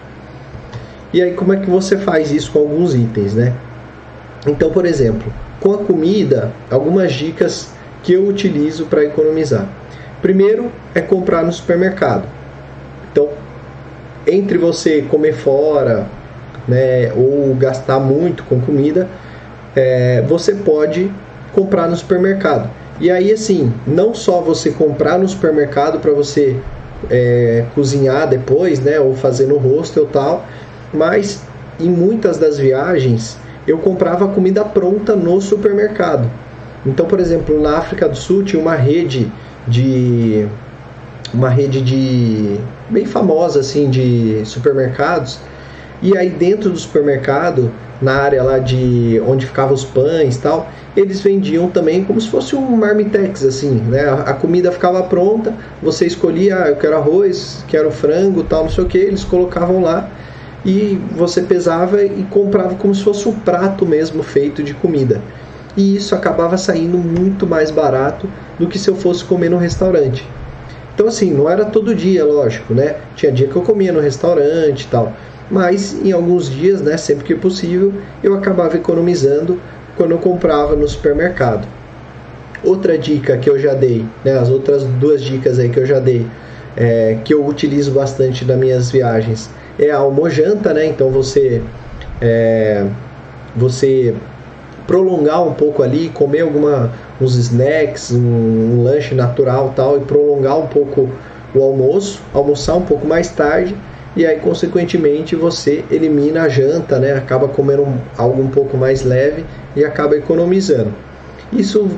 E 1.14 1.22
aí 1.22 1.34
como 1.34 1.54
é 1.54 1.58
que 1.58 1.70
você 1.70 1.98
faz 1.98 2.32
isso 2.32 2.52
com 2.52 2.60
alguns 2.60 2.94
itens, 2.94 3.34
né? 3.34 3.54
Então, 4.46 4.70
por 4.72 4.86
exemplo, 4.86 5.32
com 5.60 5.74
a 5.74 5.78
comida, 5.80 6.52
algumas 6.70 7.14
dicas 7.14 7.72
que 8.04 8.14
eu 8.14 8.28
utilizo 8.28 8.86
para 8.86 9.04
economizar. 9.04 9.68
Primeiro 10.22 10.72
é 10.94 11.02
comprar 11.02 11.44
no 11.44 11.52
supermercado. 11.52 12.24
Então, 13.12 13.30
entre 14.26 14.58
você 14.58 15.02
comer 15.04 15.34
fora, 15.34 16.06
né, 16.68 17.12
ou 17.16 17.56
gastar 17.56 18.00
muito 18.00 18.44
com 18.44 18.60
comida, 18.60 19.08
é, 19.76 20.22
você 20.28 20.54
pode 20.54 21.12
comprar 21.54 21.88
no 21.88 21.96
supermercado. 21.96 22.70
E 23.00 23.12
aí, 23.12 23.32
assim, 23.32 23.72
não 23.86 24.14
só 24.14 24.42
você 24.42 24.72
comprar 24.72 25.18
no 25.20 25.28
supermercado 25.28 26.00
para 26.00 26.12
você 26.12 26.58
é, 27.10 27.66
cozinhar 27.76 28.28
depois, 28.28 28.80
né, 28.80 29.00
ou 29.00 29.14
fazer 29.14 29.46
no 29.46 29.58
hostel 29.58 30.04
e 30.04 30.08
tal, 30.08 30.46
mas 30.94 31.44
em 31.80 31.90
muitas 31.90 32.38
das 32.38 32.58
viagens 32.58 33.38
eu 33.68 33.78
comprava 33.78 34.28
comida 34.30 34.64
pronta 34.64 35.16
no 35.16 35.42
supermercado. 35.42 36.30
Então, 36.86 37.06
por 37.06 37.20
exemplo, 37.20 37.60
na 37.62 37.78
África 37.78 38.08
do 38.08 38.16
Sul 38.16 38.44
tinha 38.44 38.62
uma 38.62 38.76
rede 38.76 39.32
de 39.68 40.48
uma 41.34 41.50
rede 41.50 41.82
de 41.82 42.58
bem 42.90 43.06
famosa 43.06 43.60
assim 43.60 43.90
de 43.90 44.42
supermercados 44.46 45.40
e 46.02 46.18
aí 46.18 46.30
dentro 46.30 46.70
do 46.70 46.78
supermercado 46.78 47.70
na 48.02 48.14
área 48.14 48.42
lá 48.44 48.60
de 48.60 49.22
onde 49.28 49.46
ficavam 49.46 49.74
os 49.74 49.84
pães 49.84 50.38
tal, 50.38 50.70
eles 50.96 51.20
vendiam 51.20 51.70
também 51.70 52.04
como 52.04 52.22
se 52.22 52.30
fosse 52.30 52.56
um 52.56 52.76
marmitex, 52.76 53.44
assim, 53.44 53.72
né? 53.72 54.08
A 54.26 54.34
comida 54.34 54.72
ficava 54.72 55.04
pronta, 55.04 55.54
você 55.82 56.06
escolhia, 56.06 56.64
ah, 56.64 56.70
eu 56.70 56.76
quero 56.76 56.96
arroz, 56.96 57.66
quero 57.68 57.92
frango, 57.92 58.44
tal, 58.44 58.64
não 58.64 58.70
sei 58.70 58.84
o 58.84 58.88
que, 58.88 58.98
eles 58.98 59.24
colocavam 59.24 59.82
lá 59.82 60.10
e 60.68 61.00
você 61.16 61.42
pesava 61.42 62.04
e 62.04 62.24
comprava 62.30 62.76
como 62.76 62.94
se 62.94 63.02
fosse 63.02 63.28
um 63.30 63.32
prato 63.32 63.86
mesmo 63.86 64.22
feito 64.22 64.62
de 64.62 64.74
comida. 64.74 65.22
E 65.78 65.96
isso 65.96 66.14
acabava 66.14 66.58
saindo 66.58 66.98
muito 66.98 67.48
mais 67.48 67.72
barato 67.72 68.30
do 68.60 68.68
que 68.68 68.78
se 68.78 68.90
eu 68.90 68.96
fosse 68.96 69.24
comer 69.24 69.50
no 69.50 69.58
restaurante. 69.58 70.28
Então 70.94 71.08
assim, 71.08 71.32
não 71.32 71.50
era 71.50 71.64
todo 71.64 71.96
dia, 71.96 72.26
lógico, 72.26 72.74
né? 72.74 72.98
Tinha 73.16 73.32
dia 73.32 73.48
que 73.48 73.56
eu 73.56 73.62
comia 73.62 73.94
no 73.94 74.02
restaurante 74.02 74.82
e 74.82 74.88
tal, 74.88 75.14
mas 75.50 75.94
em 76.04 76.12
alguns 76.12 76.50
dias, 76.50 76.82
né, 76.82 76.98
sempre 76.98 77.24
que 77.24 77.36
possível, 77.36 77.94
eu 78.22 78.34
acabava 78.34 78.76
economizando 78.76 79.62
quando 79.96 80.12
eu 80.12 80.18
comprava 80.18 80.76
no 80.76 80.88
supermercado. 80.88 81.66
Outra 82.62 82.98
dica 82.98 83.38
que 83.38 83.50
eu 83.50 83.58
já 83.58 83.74
dei, 83.74 84.04
né, 84.26 84.38
as 84.38 84.50
outras 84.50 84.84
duas 84.84 85.24
dicas 85.24 85.60
aí 85.60 85.70
que 85.70 85.80
eu 85.80 85.86
já 85.86 86.00
dei, 86.00 86.26
é, 86.76 87.20
que 87.24 87.34
eu 87.34 87.46
utilizo 87.46 87.92
bastante 87.92 88.44
nas 88.44 88.58
minhas 88.58 88.92
viagens, 88.92 89.50
é 89.80 89.92
a 89.92 89.98
almojanta, 89.98 90.74
né? 90.74 90.86
Então 90.86 91.10
você 91.10 91.62
é, 92.22 92.86
você 93.56 94.14
prolongar 94.86 95.46
um 95.46 95.54
pouco 95.54 95.84
ali, 95.84 96.10
comer 96.10 96.42
alguma 96.42 96.92
uns 97.20 97.36
snacks, 97.36 98.12
um, 98.12 98.18
um, 98.18 98.84
lanche 98.84 99.14
natural 99.14 99.74
tal 99.76 99.98
e 99.98 100.02
prolongar 100.02 100.58
um 100.58 100.68
pouco 100.68 101.10
o 101.54 101.64
almoço, 101.64 102.22
almoçar 102.34 102.76
um 102.76 102.84
pouco 102.84 103.08
mais 103.08 103.30
tarde 103.32 103.76
e 104.16 104.26
aí 104.26 104.40
consequentemente 104.40 105.36
você 105.36 105.84
elimina 105.92 106.44
a 106.44 106.50
janta, 106.50 106.98
né? 107.00 107.14
Acaba 107.14 107.48
comendo 107.48 107.86
algo 108.18 108.42
um 108.42 108.48
pouco 108.48 108.78
mais 108.78 109.04
leve 109.04 109.46
e 109.76 109.84
acaba 109.84 110.16
economizando. 110.16 110.94
Isso 111.52 111.90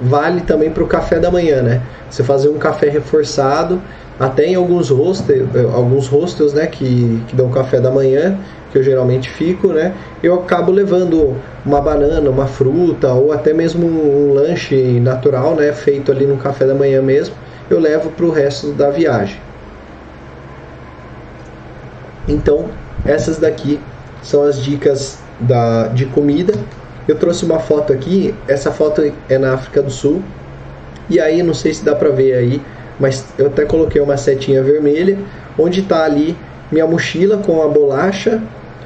vale 0.00 0.42
também 0.42 0.70
para 0.70 0.82
o 0.82 0.86
café 0.86 1.18
da 1.18 1.30
manhã, 1.30 1.62
né? 1.62 1.82
Você 2.08 2.22
fazer 2.22 2.48
um 2.48 2.58
café 2.58 2.88
reforçado, 2.88 3.82
até 4.18 4.46
em 4.46 4.54
alguns 4.54 4.90
hostels, 4.90 5.48
alguns 5.74 6.08
hostels, 6.08 6.52
né, 6.52 6.66
que, 6.66 7.22
que 7.28 7.36
dão 7.36 7.50
café 7.50 7.80
da 7.80 7.90
manhã, 7.90 8.36
que 8.72 8.78
eu 8.78 8.82
geralmente 8.82 9.30
fico, 9.30 9.68
né? 9.68 9.94
Eu 10.22 10.34
acabo 10.34 10.72
levando 10.72 11.36
uma 11.64 11.80
banana, 11.80 12.28
uma 12.28 12.46
fruta 12.46 13.12
ou 13.12 13.32
até 13.32 13.52
mesmo 13.52 13.86
um, 13.86 14.30
um 14.30 14.34
lanche 14.34 14.98
natural, 15.00 15.54
né, 15.54 15.72
feito 15.72 16.10
ali 16.10 16.26
no 16.26 16.36
café 16.36 16.66
da 16.66 16.74
manhã 16.74 17.00
mesmo, 17.00 17.34
eu 17.70 17.78
levo 17.78 18.10
para 18.10 18.26
o 18.26 18.30
resto 18.30 18.72
da 18.72 18.90
viagem. 18.90 19.38
Então, 22.26 22.66
essas 23.06 23.38
daqui 23.38 23.80
são 24.22 24.42
as 24.42 24.60
dicas 24.60 25.18
da, 25.40 25.88
de 25.88 26.06
comida. 26.06 26.52
Eu 27.06 27.16
trouxe 27.16 27.44
uma 27.44 27.58
foto 27.58 27.92
aqui, 27.92 28.34
essa 28.46 28.70
foto 28.70 29.02
é 29.28 29.38
na 29.38 29.54
África 29.54 29.82
do 29.82 29.90
Sul. 29.90 30.22
E 31.08 31.18
aí, 31.18 31.42
não 31.42 31.54
sei 31.54 31.72
se 31.72 31.82
dá 31.82 31.94
para 31.94 32.10
ver 32.10 32.34
aí, 32.34 32.60
mas 32.98 33.24
eu 33.38 33.46
até 33.46 33.64
coloquei 33.64 34.00
uma 34.00 34.16
setinha 34.16 34.62
vermelha, 34.62 35.18
onde 35.58 35.80
está 35.80 36.04
ali 36.04 36.36
minha 36.70 36.86
mochila 36.86 37.38
com 37.38 37.62
a 37.62 37.68
bolacha. 37.68 38.42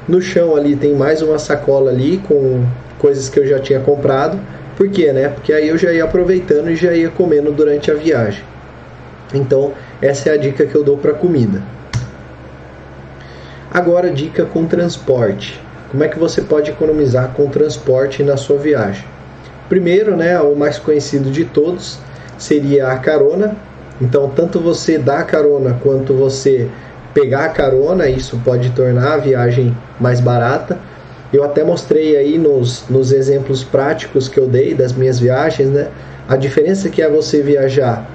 No 0.07 0.21
chão 0.21 0.55
ali 0.55 0.75
tem 0.75 0.93
mais 0.93 1.21
uma 1.21 1.39
sacola 1.39 1.91
ali 1.91 2.17
com 2.17 2.65
coisas 2.99 3.29
que 3.29 3.39
eu 3.39 3.47
já 3.47 3.59
tinha 3.59 3.79
comprado. 3.79 4.39
Por 4.75 4.89
quê, 4.89 5.11
né? 5.13 5.29
Porque 5.29 5.53
aí 5.53 5.67
eu 5.67 5.77
já 5.77 5.91
ia 5.91 6.03
aproveitando 6.03 6.69
e 6.69 6.75
já 6.75 6.93
ia 6.93 7.09
comendo 7.09 7.51
durante 7.51 7.91
a 7.91 7.93
viagem. 7.93 8.43
Então, 9.33 9.73
essa 10.01 10.29
é 10.29 10.33
a 10.33 10.37
dica 10.37 10.65
que 10.65 10.75
eu 10.75 10.83
dou 10.83 10.97
para 10.97 11.13
comida. 11.13 11.61
Agora, 13.71 14.11
dica 14.11 14.45
com 14.45 14.65
transporte. 14.65 15.59
Como 15.89 16.03
é 16.03 16.07
que 16.07 16.19
você 16.19 16.41
pode 16.41 16.71
economizar 16.71 17.33
com 17.33 17.47
transporte 17.49 18.23
na 18.23 18.37
sua 18.37 18.57
viagem? 18.57 19.05
Primeiro, 19.69 20.15
né, 20.15 20.39
o 20.39 20.55
mais 20.55 20.77
conhecido 20.77 21.31
de 21.31 21.45
todos 21.45 21.99
seria 22.37 22.87
a 22.89 22.97
carona. 22.97 23.55
Então, 24.01 24.29
tanto 24.29 24.59
você 24.59 24.97
dar 24.97 25.25
carona 25.25 25.77
quanto 25.81 26.13
você 26.13 26.67
pegar 27.13 27.45
a 27.45 27.49
carona, 27.49 28.07
isso 28.07 28.39
pode 28.43 28.71
tornar 28.71 29.13
a 29.13 29.17
viagem 29.17 29.75
mais 29.99 30.19
barata. 30.19 30.77
Eu 31.31 31.43
até 31.43 31.63
mostrei 31.63 32.17
aí 32.17 32.37
nos, 32.37 32.85
nos 32.89 33.11
exemplos 33.11 33.63
práticos 33.63 34.27
que 34.27 34.39
eu 34.39 34.47
dei 34.47 34.73
das 34.73 34.93
minhas 34.93 35.19
viagens, 35.19 35.69
né? 35.69 35.89
A 36.27 36.35
diferença 36.35 36.89
que 36.89 37.01
é 37.01 37.09
você 37.09 37.41
viajar 37.41 38.07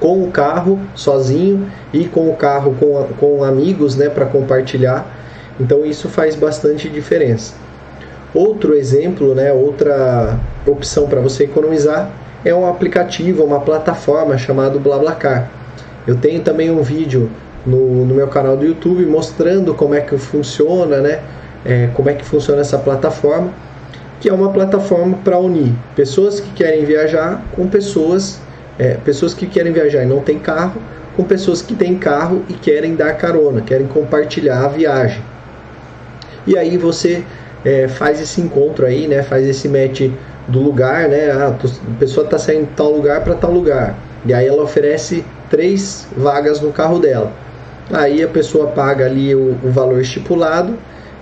com 0.00 0.22
o 0.22 0.30
carro 0.30 0.80
sozinho 0.94 1.66
e 1.92 2.04
com 2.06 2.30
o 2.30 2.36
carro 2.36 2.76
com, 2.78 3.06
com 3.18 3.44
amigos 3.44 3.96
né, 3.96 4.08
para 4.08 4.26
compartilhar. 4.26 5.06
Então 5.58 5.84
isso 5.84 6.08
faz 6.08 6.36
bastante 6.36 6.88
diferença. 6.88 7.54
Outro 8.34 8.74
exemplo, 8.74 9.34
né, 9.34 9.52
outra 9.52 10.38
opção 10.66 11.06
para 11.06 11.20
você 11.20 11.44
economizar 11.44 12.10
é 12.48 12.54
um 12.54 12.66
aplicativo, 12.68 13.42
uma 13.42 13.60
plataforma 13.60 14.38
chamado 14.38 14.78
BlaBlaCar. 14.78 15.50
Eu 16.06 16.16
tenho 16.16 16.40
também 16.42 16.70
um 16.70 16.82
vídeo 16.82 17.28
no, 17.66 18.04
no 18.04 18.14
meu 18.14 18.28
canal 18.28 18.56
do 18.56 18.64
YouTube 18.64 19.04
mostrando 19.06 19.74
como 19.74 19.94
é 19.94 20.00
que 20.00 20.16
funciona, 20.16 20.98
né, 20.98 21.20
é, 21.64 21.88
como 21.94 22.08
é 22.08 22.14
que 22.14 22.24
funciona 22.24 22.60
essa 22.60 22.78
plataforma, 22.78 23.50
que 24.20 24.28
é 24.28 24.32
uma 24.32 24.50
plataforma 24.50 25.18
para 25.24 25.36
unir 25.38 25.72
pessoas 25.96 26.38
que 26.38 26.50
querem 26.50 26.84
viajar 26.84 27.42
com 27.54 27.66
pessoas 27.66 28.40
é, 28.78 28.94
pessoas 29.04 29.32
que 29.32 29.46
querem 29.46 29.72
viajar 29.72 30.02
e 30.02 30.06
não 30.06 30.20
têm 30.20 30.38
carro, 30.38 30.80
com 31.16 31.24
pessoas 31.24 31.62
que 31.62 31.74
têm 31.74 31.96
carro 31.96 32.44
e 32.48 32.52
querem 32.52 32.94
dar 32.94 33.14
carona, 33.14 33.62
querem 33.62 33.86
compartilhar 33.86 34.64
a 34.64 34.68
viagem. 34.68 35.22
E 36.46 36.56
aí 36.56 36.76
você 36.76 37.24
é, 37.64 37.88
faz 37.88 38.20
esse 38.20 38.40
encontro 38.40 38.84
aí, 38.84 39.08
né? 39.08 39.22
Faz 39.22 39.46
esse 39.46 39.66
match 39.66 40.10
do 40.48 40.60
lugar, 40.60 41.08
né? 41.08 41.30
Ah, 41.30 41.48
a 41.48 41.98
pessoa 41.98 42.24
está 42.24 42.38
saindo 42.38 42.66
de 42.66 42.72
tal 42.72 42.90
lugar 42.90 43.22
para 43.22 43.34
tal 43.34 43.50
lugar. 43.50 43.94
E 44.24 44.32
aí 44.32 44.46
ela 44.46 44.62
oferece 44.62 45.24
três 45.50 46.08
vagas 46.16 46.60
no 46.60 46.72
carro 46.72 46.98
dela. 46.98 47.32
Aí 47.92 48.22
a 48.22 48.28
pessoa 48.28 48.68
paga 48.68 49.06
ali 49.06 49.34
o, 49.34 49.56
o 49.62 49.70
valor 49.70 50.00
estipulado, 50.00 50.74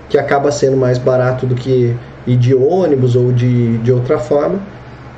que 0.08 0.16
acaba 0.16 0.50
sendo 0.50 0.76
mais 0.76 0.98
barato 0.98 1.46
do 1.46 1.54
que 1.54 1.94
ir 2.26 2.36
de 2.36 2.54
ônibus 2.54 3.16
ou 3.16 3.32
de, 3.32 3.78
de 3.78 3.92
outra 3.92 4.18
forma. 4.18 4.58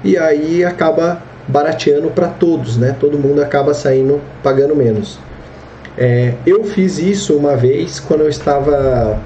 E 0.02 0.16
aí 0.16 0.64
acaba 0.64 1.22
barateando 1.48 2.10
para 2.10 2.28
todos, 2.28 2.76
né? 2.76 2.96
Todo 2.98 3.18
mundo 3.18 3.42
acaba 3.42 3.72
saindo 3.74 4.20
pagando 4.42 4.74
menos. 4.74 5.18
É, 5.98 6.34
eu 6.44 6.64
fiz 6.64 6.98
isso 6.98 7.34
uma 7.36 7.56
vez 7.56 7.98
quando 7.98 8.20
eu 8.20 8.28
estava 8.28 9.18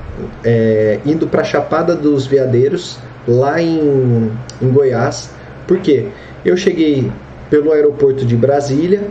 é, 0.45 1.01
indo 1.05 1.27
para 1.27 1.43
Chapada 1.43 1.97
dos 1.97 2.27
Veadeiros, 2.27 2.99
lá 3.31 3.61
em, 3.61 4.31
em 4.61 4.69
Goiás. 4.69 5.31
Por 5.66 5.79
quê? 5.79 6.09
Eu 6.45 6.57
cheguei 6.57 7.11
pelo 7.49 7.73
aeroporto 7.73 8.25
de 8.25 8.37
Brasília, 8.37 9.03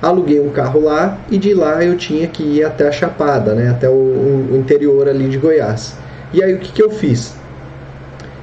aluguei 0.00 0.40
um 0.40 0.50
carro 0.50 0.80
lá 0.80 1.18
e 1.30 1.38
de 1.38 1.54
lá 1.54 1.84
eu 1.84 1.96
tinha 1.96 2.26
que 2.26 2.42
ir 2.42 2.64
até 2.64 2.88
a 2.88 2.92
Chapada, 2.92 3.54
né? 3.54 3.70
até 3.70 3.88
o, 3.88 3.92
o 3.92 4.56
interior 4.56 5.08
ali 5.08 5.28
de 5.28 5.38
Goiás. 5.38 5.96
E 6.32 6.42
aí 6.42 6.54
o 6.54 6.58
que, 6.58 6.72
que 6.72 6.82
eu 6.82 6.90
fiz? 6.90 7.38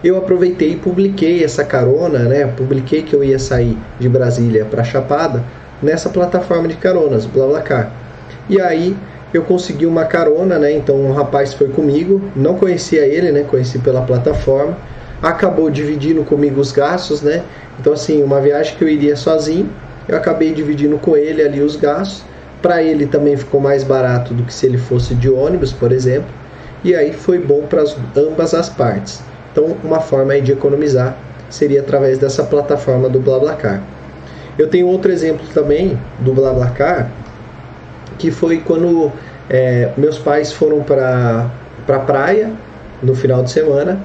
eu 0.07 0.17
aproveitei 0.17 0.73
e 0.73 0.75
publiquei 0.75 1.43
essa 1.43 1.63
carona, 1.63 2.19
né? 2.19 2.45
Publiquei 2.45 3.01
que 3.01 3.15
eu 3.15 3.23
ia 3.23 3.39
sair 3.39 3.75
de 3.99 4.07
Brasília 4.07 4.63
para 4.63 4.83
Chapada 4.83 5.43
nessa 5.81 6.09
plataforma 6.09 6.67
de 6.67 6.75
caronas, 6.75 7.25
BlaBlaCar. 7.25 7.91
E 8.47 8.61
aí 8.61 8.95
eu 9.33 9.41
consegui 9.41 9.87
uma 9.87 10.05
carona, 10.05 10.59
né? 10.59 10.71
Então 10.73 10.95
um 10.95 11.11
rapaz 11.11 11.55
foi 11.55 11.69
comigo, 11.69 12.21
não 12.35 12.53
conhecia 12.55 13.01
ele, 13.01 13.31
né? 13.31 13.43
Conheci 13.49 13.79
pela 13.79 14.01
plataforma. 14.01 14.77
Acabou 15.21 15.69
dividindo 15.69 16.23
comigo 16.23 16.59
os 16.59 16.71
gastos, 16.71 17.21
né? 17.21 17.43
Então 17.79 17.93
assim, 17.93 18.21
uma 18.23 18.39
viagem 18.39 18.75
que 18.75 18.83
eu 18.83 18.89
iria 18.89 19.15
sozinho, 19.15 19.69
eu 20.07 20.17
acabei 20.17 20.53
dividindo 20.53 20.97
com 20.97 21.15
ele 21.17 21.41
ali 21.41 21.61
os 21.61 21.75
gastos. 21.75 22.23
Para 22.61 22.81
ele 22.81 23.05
também 23.05 23.37
ficou 23.37 23.59
mais 23.59 23.83
barato 23.83 24.33
do 24.33 24.43
que 24.43 24.53
se 24.53 24.65
ele 24.65 24.77
fosse 24.77 25.13
de 25.13 25.29
ônibus, 25.29 25.71
por 25.71 25.91
exemplo. 25.91 26.29
E 26.83 26.95
aí 26.95 27.13
foi 27.13 27.39
bom 27.39 27.63
para 27.67 27.83
ambas 28.15 28.53
as 28.53 28.69
partes. 28.69 29.21
Então, 29.51 29.75
uma 29.83 29.99
forma 29.99 30.39
de 30.41 30.51
economizar 30.51 31.15
seria 31.49 31.81
através 31.81 32.17
dessa 32.17 32.43
plataforma 32.43 33.07
do 33.07 33.19
BlaBlaCar. 33.19 33.81
Eu 34.57 34.69
tenho 34.69 34.87
outro 34.87 35.11
exemplo 35.11 35.45
também 35.53 35.99
do 36.19 36.33
BlaBlaCar, 36.33 37.11
que 38.17 38.31
foi 38.31 38.57
quando 38.59 39.11
é, 39.49 39.91
meus 39.97 40.17
pais 40.17 40.51
foram 40.51 40.81
para 40.81 41.49
a 41.87 41.99
praia 41.99 42.51
no 43.01 43.13
final 43.13 43.43
de 43.43 43.51
semana 43.51 43.99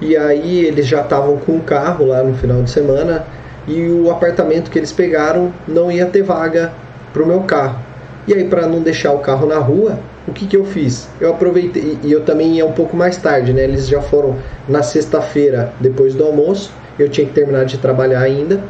e 0.00 0.16
aí 0.16 0.64
eles 0.64 0.86
já 0.86 1.00
estavam 1.00 1.36
com 1.38 1.56
o 1.56 1.60
carro 1.60 2.06
lá 2.06 2.22
no 2.22 2.34
final 2.34 2.62
de 2.62 2.70
semana 2.70 3.24
e 3.66 3.86
o 3.88 4.10
apartamento 4.10 4.70
que 4.70 4.78
eles 4.78 4.92
pegaram 4.92 5.52
não 5.66 5.90
ia 5.90 6.06
ter 6.06 6.22
vaga 6.22 6.72
para 7.12 7.22
o 7.22 7.26
meu 7.26 7.40
carro. 7.40 7.78
E 8.26 8.34
aí, 8.34 8.44
para 8.44 8.66
não 8.66 8.82
deixar 8.82 9.12
o 9.12 9.18
carro 9.20 9.46
na 9.46 9.58
rua, 9.58 9.98
o 10.26 10.32
que, 10.32 10.46
que 10.46 10.56
eu 10.56 10.64
fiz? 10.64 11.08
Eu 11.18 11.30
aproveitei, 11.30 11.98
e 12.02 12.12
eu 12.12 12.22
também 12.22 12.56
ia 12.56 12.66
um 12.66 12.72
pouco 12.72 12.94
mais 12.94 13.16
tarde, 13.16 13.52
né? 13.52 13.64
Eles 13.64 13.88
já 13.88 14.02
foram 14.02 14.36
na 14.68 14.82
sexta-feira, 14.82 15.72
depois 15.80 16.14
do 16.14 16.24
almoço, 16.24 16.70
eu 16.98 17.08
tinha 17.08 17.26
que 17.26 17.32
terminar 17.32 17.64
de 17.64 17.78
trabalhar 17.78 18.20
ainda. 18.20 18.60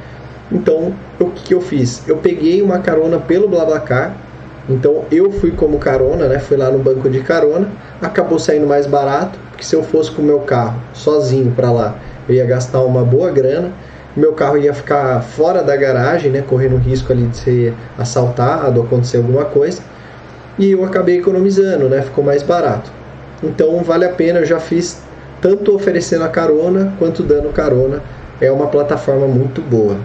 Então, 0.50 0.94
o 1.18 1.26
que, 1.26 1.42
que 1.42 1.54
eu 1.54 1.60
fiz? 1.60 2.08
Eu 2.08 2.18
peguei 2.18 2.62
uma 2.62 2.78
carona 2.78 3.18
pelo 3.18 3.48
BlaBlaCar, 3.48 4.16
então 4.68 5.04
eu 5.10 5.30
fui 5.32 5.50
como 5.50 5.78
carona, 5.78 6.28
né? 6.28 6.38
Fui 6.38 6.56
lá 6.56 6.70
no 6.70 6.78
banco 6.78 7.10
de 7.10 7.20
carona, 7.20 7.68
acabou 8.00 8.38
saindo 8.38 8.66
mais 8.66 8.86
barato, 8.86 9.38
porque 9.58 9.66
se 9.66 9.74
eu 9.74 9.82
fosse 9.82 10.08
com 10.12 10.22
o 10.22 10.24
meu 10.24 10.38
carro 10.38 10.80
sozinho 10.94 11.50
para 11.50 11.72
lá, 11.72 11.96
eu 12.28 12.34
ia 12.36 12.46
gastar 12.46 12.80
uma 12.82 13.02
boa 13.02 13.28
grana, 13.32 13.72
meu 14.16 14.32
carro 14.32 14.56
ia 14.56 14.72
ficar 14.72 15.20
fora 15.20 15.64
da 15.64 15.74
garagem, 15.74 16.30
né, 16.30 16.44
correndo 16.46 16.76
risco 16.76 17.12
ali 17.12 17.26
de 17.26 17.36
ser 17.36 17.74
assaltado, 17.98 18.80
acontecer 18.80 19.16
alguma 19.16 19.44
coisa, 19.46 19.82
e 20.56 20.70
eu 20.70 20.84
acabei 20.84 21.18
economizando, 21.18 21.88
né, 21.88 22.02
ficou 22.02 22.22
mais 22.22 22.40
barato. 22.40 22.88
Então 23.42 23.82
vale 23.82 24.04
a 24.04 24.10
pena, 24.10 24.38
eu 24.38 24.44
já 24.44 24.60
fiz 24.60 25.02
tanto 25.40 25.74
oferecendo 25.74 26.22
a 26.22 26.28
carona 26.28 26.94
quanto 26.96 27.24
dando 27.24 27.52
carona. 27.52 28.00
É 28.40 28.52
uma 28.52 28.68
plataforma 28.68 29.26
muito 29.26 29.60
boa. 29.60 29.96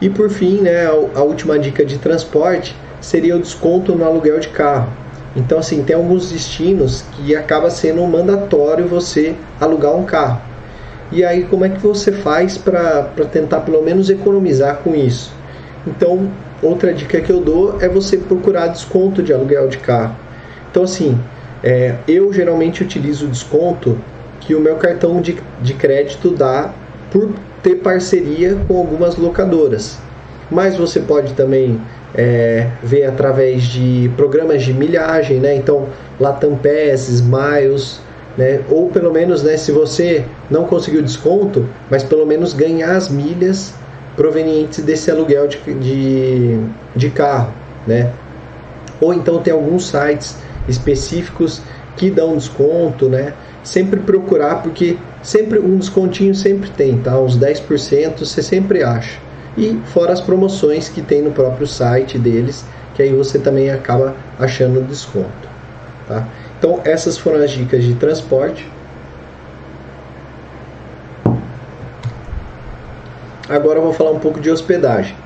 E 0.00 0.08
por 0.08 0.30
fim, 0.30 0.62
né, 0.62 0.86
a 0.86 1.22
última 1.22 1.58
dica 1.58 1.84
de 1.84 1.98
transporte 1.98 2.74
seria 2.98 3.36
o 3.36 3.38
desconto 3.38 3.94
no 3.94 4.06
aluguel 4.06 4.40
de 4.40 4.48
carro. 4.48 5.01
Então, 5.34 5.58
assim, 5.58 5.82
tem 5.82 5.96
alguns 5.96 6.30
destinos 6.30 7.04
que 7.12 7.34
acaba 7.34 7.70
sendo 7.70 8.04
mandatório 8.06 8.86
você 8.86 9.34
alugar 9.60 9.94
um 9.96 10.04
carro. 10.04 10.40
E 11.10 11.24
aí, 11.24 11.44
como 11.44 11.64
é 11.64 11.68
que 11.68 11.80
você 11.80 12.12
faz 12.12 12.56
para 12.56 13.04
tentar 13.30 13.60
pelo 13.60 13.82
menos 13.82 14.10
economizar 14.10 14.78
com 14.78 14.94
isso? 14.94 15.32
Então, 15.86 16.30
outra 16.62 16.92
dica 16.92 17.20
que 17.20 17.30
eu 17.30 17.40
dou 17.40 17.78
é 17.80 17.88
você 17.88 18.16
procurar 18.16 18.68
desconto 18.68 19.22
de 19.22 19.32
aluguel 19.32 19.68
de 19.68 19.78
carro. 19.78 20.14
Então, 20.70 20.84
assim, 20.84 21.18
é, 21.62 21.96
eu 22.06 22.32
geralmente 22.32 22.82
utilizo 22.82 23.26
o 23.26 23.28
desconto 23.28 23.98
que 24.40 24.54
o 24.54 24.60
meu 24.60 24.76
cartão 24.76 25.20
de, 25.20 25.38
de 25.60 25.74
crédito 25.74 26.30
dá 26.30 26.72
por 27.10 27.30
ter 27.62 27.76
parceria 27.76 28.56
com 28.66 28.76
algumas 28.76 29.16
locadoras. 29.16 29.98
Mas 30.50 30.76
você 30.76 31.00
pode 31.00 31.34
também 31.34 31.80
é, 32.14 32.68
ver 32.82 33.04
através 33.04 33.64
de 33.64 34.10
programas 34.16 34.62
de 34.62 34.72
milhagem, 34.72 35.38
né? 35.38 35.54
Então, 35.54 35.88
Latam 36.20 36.56
Pass, 36.56 37.08
Smiles, 37.08 38.00
né? 38.36 38.60
Ou 38.68 38.88
pelo 38.88 39.12
menos, 39.12 39.42
né, 39.42 39.56
se 39.56 39.72
você 39.72 40.24
não 40.50 40.64
conseguiu 40.64 41.02
desconto, 41.02 41.66
mas 41.90 42.02
pelo 42.02 42.26
menos 42.26 42.52
ganhar 42.52 42.96
as 42.96 43.08
milhas 43.08 43.74
provenientes 44.16 44.82
desse 44.84 45.10
aluguel 45.10 45.48
de, 45.48 45.58
de, 45.74 46.60
de 46.94 47.10
carro, 47.10 47.52
né? 47.86 48.10
Ou 49.00 49.12
então 49.12 49.42
tem 49.42 49.52
alguns 49.52 49.88
sites 49.88 50.36
específicos 50.68 51.60
que 51.96 52.10
dão 52.10 52.36
desconto, 52.36 53.08
né? 53.08 53.34
Sempre 53.62 54.00
procurar, 54.00 54.62
porque 54.62 54.96
sempre 55.22 55.58
um 55.58 55.76
descontinho 55.76 56.34
sempre 56.34 56.70
tem, 56.70 56.98
tá? 56.98 57.18
Uns 57.18 57.38
10% 57.38 58.18
você 58.18 58.42
sempre 58.42 58.82
acha. 58.82 59.18
E 59.56 59.80
fora 59.86 60.12
as 60.12 60.20
promoções 60.20 60.88
que 60.88 61.02
tem 61.02 61.22
no 61.22 61.30
próprio 61.30 61.66
site 61.66 62.18
deles, 62.18 62.64
que 62.94 63.02
aí 63.02 63.12
você 63.12 63.38
também 63.38 63.70
acaba 63.70 64.14
achando 64.38 64.86
desconto, 64.86 65.48
tá? 66.08 66.26
Então 66.58 66.80
essas 66.84 67.18
foram 67.18 67.42
as 67.42 67.50
dicas 67.50 67.84
de 67.84 67.94
transporte. 67.94 68.70
Agora 73.48 73.78
eu 73.78 73.82
vou 73.82 73.92
falar 73.92 74.12
um 74.12 74.18
pouco 74.18 74.40
de 74.40 74.50
hospedagem. 74.50 75.16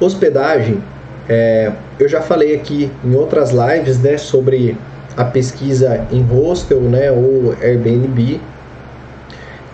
Hospedagem 0.00 0.82
é, 1.28 1.70
eu 1.98 2.08
já 2.08 2.22
falei 2.22 2.54
aqui 2.54 2.90
em 3.04 3.14
outras 3.14 3.50
lives 3.50 4.00
né, 4.00 4.16
sobre 4.16 4.76
a 5.16 5.24
pesquisa 5.24 6.06
em 6.10 6.22
hostel 6.22 6.80
né, 6.80 7.10
ou 7.10 7.52
Airbnb. 7.60 8.40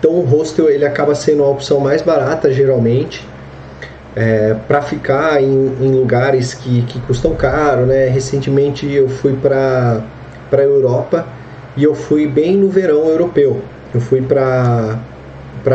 Então 0.05 0.19
o 0.19 0.21
hostel 0.21 0.69
ele 0.69 0.85
acaba 0.85 1.15
sendo 1.15 1.43
a 1.43 1.49
opção 1.49 1.79
mais 1.79 2.03
barata 2.03 2.53
geralmente 2.53 3.27
é, 4.15 4.55
para 4.67 4.79
ficar 4.79 5.41
em, 5.41 5.47
em, 5.81 5.95
lugares 5.99 6.53
que, 6.53 6.83
que 6.83 6.99
custam 7.01 7.33
caro. 7.33 7.87
Né? 7.87 8.07
Recentemente 8.09 8.87
eu 8.93 9.09
fui 9.09 9.33
para 9.33 10.03
a 10.51 10.61
Europa 10.61 11.25
e 11.75 11.83
eu 11.83 11.95
fui 11.95 12.27
bem 12.27 12.55
no 12.55 12.69
verão 12.69 13.07
europeu. 13.07 13.61
Eu 13.95 13.99
fui 13.99 14.21
para 14.21 14.99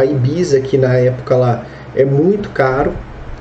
Ibiza, 0.04 0.60
que 0.60 0.78
na 0.78 0.94
época 0.94 1.34
lá 1.34 1.66
é 1.96 2.04
muito 2.04 2.50
caro 2.50 2.92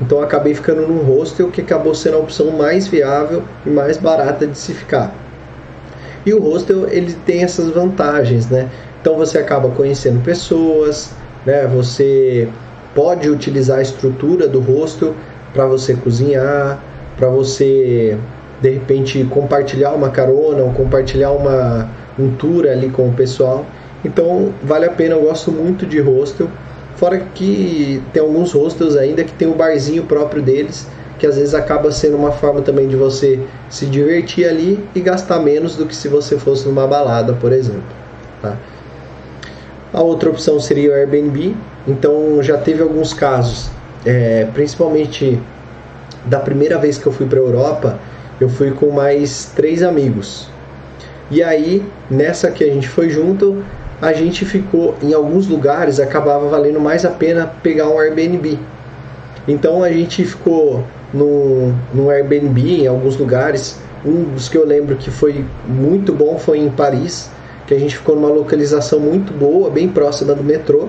então 0.02 0.22
acabei 0.22 0.56
ficando 0.56 0.88
num 0.88 1.04
hostel 1.04 1.52
que 1.52 1.62
acabou 1.62 1.94
sendo 1.94 2.16
a 2.16 2.20
opção 2.20 2.50
mais 2.52 2.88
viável 2.88 3.44
e 3.64 3.70
mais 3.70 3.98
barata 3.98 4.48
de 4.48 4.58
se 4.58 4.74
ficar. 4.74 5.14
E 6.26 6.34
o 6.34 6.42
hostel 6.42 6.88
ele 6.90 7.14
tem 7.26 7.44
essas 7.44 7.70
vantagens, 7.70 8.50
né? 8.50 8.70
Então 9.02 9.16
você 9.16 9.38
acaba 9.38 9.70
conhecendo 9.70 10.22
pessoas, 10.24 11.12
né? 11.46 11.66
Você 11.68 12.48
pode 12.94 13.30
utilizar 13.30 13.80
a 13.80 13.82
estrutura 13.82 14.48
do 14.48 14.60
hostel 14.60 15.16
para 15.54 15.66
você 15.66 15.94
cozinhar, 15.94 16.80
para 17.18 17.28
você 17.28 18.18
de 18.62 18.70
repente 18.72 19.24
compartilhar 19.26 19.94
uma 19.94 20.10
carona 20.10 20.64
ou 20.64 20.72
compartilhar 20.74 21.32
uma 21.32 21.90
um 22.18 22.32
tour 22.32 22.68
ali 22.68 22.90
com 22.90 23.08
o 23.08 23.14
pessoal. 23.14 23.66
Então 24.04 24.54
vale 24.64 24.86
a 24.86 24.92
pena, 24.92 25.16
eu 25.16 25.22
gosto 25.22 25.52
muito 25.52 25.86
de 25.86 26.00
hostel. 26.00 26.50
Fora 26.98 27.18
que 27.34 28.04
tem 28.12 28.22
alguns 28.22 28.52
hostels 28.52 28.98
ainda 28.98 29.24
que 29.24 29.32
tem 29.32 29.48
o 29.48 29.54
um 29.54 29.58
barzinho 29.58 30.04
próprio 30.04 30.42
deles, 30.42 30.86
que 31.18 31.26
às 31.26 31.38
vezes 31.38 31.54
acaba 31.54 31.92
sendo 31.92 32.18
uma 32.18 32.32
forma 32.32 32.62
também 32.62 32.90
de 32.90 32.98
você 32.98 33.40
se 33.70 33.86
divertir 33.86 34.46
ali 34.46 34.84
e 34.94 35.00
gastar 35.00 35.40
menos 35.40 35.78
do 35.78 35.86
que 35.86 35.96
se 35.96 36.10
você 36.10 36.38
fosse 36.38 36.68
numa 36.68 36.86
balada, 36.86 37.34
por 37.34 37.54
exemplo. 37.54 37.84
Tá? 38.42 38.58
A 39.94 40.02
outra 40.02 40.30
opção 40.30 40.60
seria 40.60 40.92
o 40.92 40.94
Airbnb. 40.94 41.56
Então 41.88 42.42
já 42.42 42.58
teve 42.58 42.82
alguns 42.82 43.14
casos, 43.14 43.70
é, 44.06 44.48
principalmente 44.54 45.40
da 46.26 46.40
primeira 46.40 46.78
vez 46.78 46.98
que 46.98 47.08
eu 47.08 47.12
fui 47.12 47.26
para 47.26 47.40
a 47.40 47.42
Europa, 47.42 48.00
eu 48.40 48.50
fui 48.50 48.72
com 48.72 48.92
mais 48.92 49.52
três 49.56 49.82
amigos. 49.82 50.50
E 51.32 51.44
aí, 51.44 51.86
nessa 52.10 52.50
que 52.52 52.64
a 52.64 52.68
gente 52.68 52.88
foi 52.88 53.10
junto, 53.10 53.64
a 54.02 54.14
gente 54.14 54.46
ficou 54.46 54.96
em 55.02 55.14
alguns 55.14 55.48
lugares 55.48 56.00
acabava 56.00 56.48
valendo 56.48 56.80
mais 56.80 57.06
a 57.06 57.10
pena 57.10 57.48
pegar 57.62 57.90
um 57.90 58.00
Airbnb. 58.00 58.58
Então 59.48 59.84
a 59.84 59.92
gente 59.92 60.24
ficou 60.24 60.84
no, 61.14 61.74
no 61.94 62.10
Airbnb 62.10 62.84
em 62.84 62.88
alguns 62.88 63.18
lugares. 63.18 63.80
Um 64.06 64.24
dos 64.24 64.48
que 64.48 64.58
eu 64.58 64.66
lembro 64.66 64.96
que 64.96 65.12
foi 65.12 65.44
muito 65.68 66.14
bom 66.14 66.38
foi 66.38 66.60
em 66.60 66.70
Paris, 66.70 67.30
que 67.70 67.76
a 67.76 67.80
gente 67.80 67.96
ficou 67.96 68.16
numa 68.16 68.30
localização 68.30 69.00
muito 69.00 69.32
boa, 69.32 69.70
bem 69.70 69.88
próxima 69.88 70.34
do 70.34 70.44
metrô. 70.44 70.88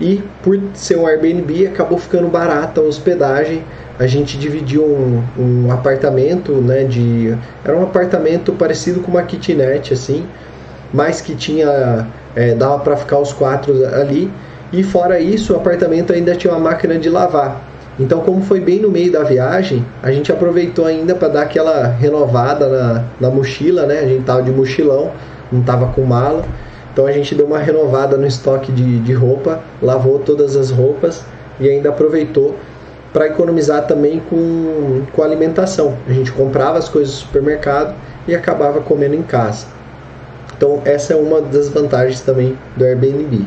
E 0.00 0.22
por 0.40 0.56
ser 0.72 0.96
um 0.96 1.04
Airbnb 1.04 1.66
acabou 1.66 1.98
ficando 1.98 2.28
barata 2.28 2.80
a 2.80 2.84
hospedagem. 2.84 3.64
A 3.98 4.06
gente 4.06 4.38
dividiu 4.38 4.84
um, 4.84 5.20
um 5.36 5.72
apartamento, 5.72 6.52
né? 6.52 6.84
De 6.84 7.36
era 7.64 7.76
um 7.76 7.82
apartamento 7.82 8.52
parecido 8.52 9.00
com 9.00 9.10
uma 9.10 9.22
kitnet 9.22 9.92
assim, 9.92 10.24
mas 10.94 11.20
que 11.20 11.34
tinha 11.34 12.06
é, 12.36 12.54
dava 12.54 12.78
para 12.78 12.96
ficar 12.96 13.18
os 13.18 13.32
quatro 13.32 13.74
ali. 13.86 14.30
E 14.72 14.84
fora 14.84 15.18
isso, 15.18 15.54
o 15.54 15.56
apartamento 15.56 16.12
ainda 16.12 16.36
tinha 16.36 16.52
uma 16.52 16.60
máquina 16.60 16.96
de 17.00 17.10
lavar. 17.10 17.64
Então, 17.98 18.20
como 18.20 18.42
foi 18.42 18.60
bem 18.60 18.78
no 18.78 18.90
meio 18.90 19.10
da 19.10 19.24
viagem, 19.24 19.84
a 20.02 20.12
gente 20.12 20.30
aproveitou 20.30 20.84
ainda 20.84 21.16
para 21.16 21.28
dar 21.28 21.42
aquela 21.42 21.88
renovada 21.88 22.68
na, 22.68 23.04
na 23.20 23.30
mochila, 23.30 23.86
né? 23.86 24.00
A 24.00 24.06
gente 24.06 24.22
tava 24.22 24.42
de 24.42 24.52
mochilão, 24.52 25.10
não 25.50 25.62
tava 25.62 25.86
com 25.88 26.02
mala. 26.02 26.44
Então 26.92 27.06
a 27.06 27.12
gente 27.12 27.34
deu 27.34 27.46
uma 27.46 27.58
renovada 27.58 28.16
no 28.16 28.26
estoque 28.26 28.72
de, 28.72 29.00
de 29.00 29.12
roupa, 29.12 29.60
lavou 29.82 30.18
todas 30.18 30.56
as 30.56 30.70
roupas 30.70 31.22
e 31.60 31.68
ainda 31.68 31.90
aproveitou 31.90 32.54
para 33.12 33.26
economizar 33.26 33.86
também 33.86 34.20
com, 34.30 35.02
com 35.12 35.22
alimentação. 35.22 35.96
A 36.08 36.12
gente 36.12 36.32
comprava 36.32 36.78
as 36.78 36.88
coisas 36.88 37.14
no 37.14 37.20
supermercado 37.20 37.94
e 38.26 38.34
acabava 38.34 38.80
comendo 38.80 39.14
em 39.14 39.22
casa. 39.22 39.66
Então 40.56 40.80
essa 40.84 41.12
é 41.12 41.16
uma 41.16 41.40
das 41.40 41.68
vantagens 41.68 42.20
também 42.20 42.56
do 42.76 42.84
Airbnb. 42.84 43.44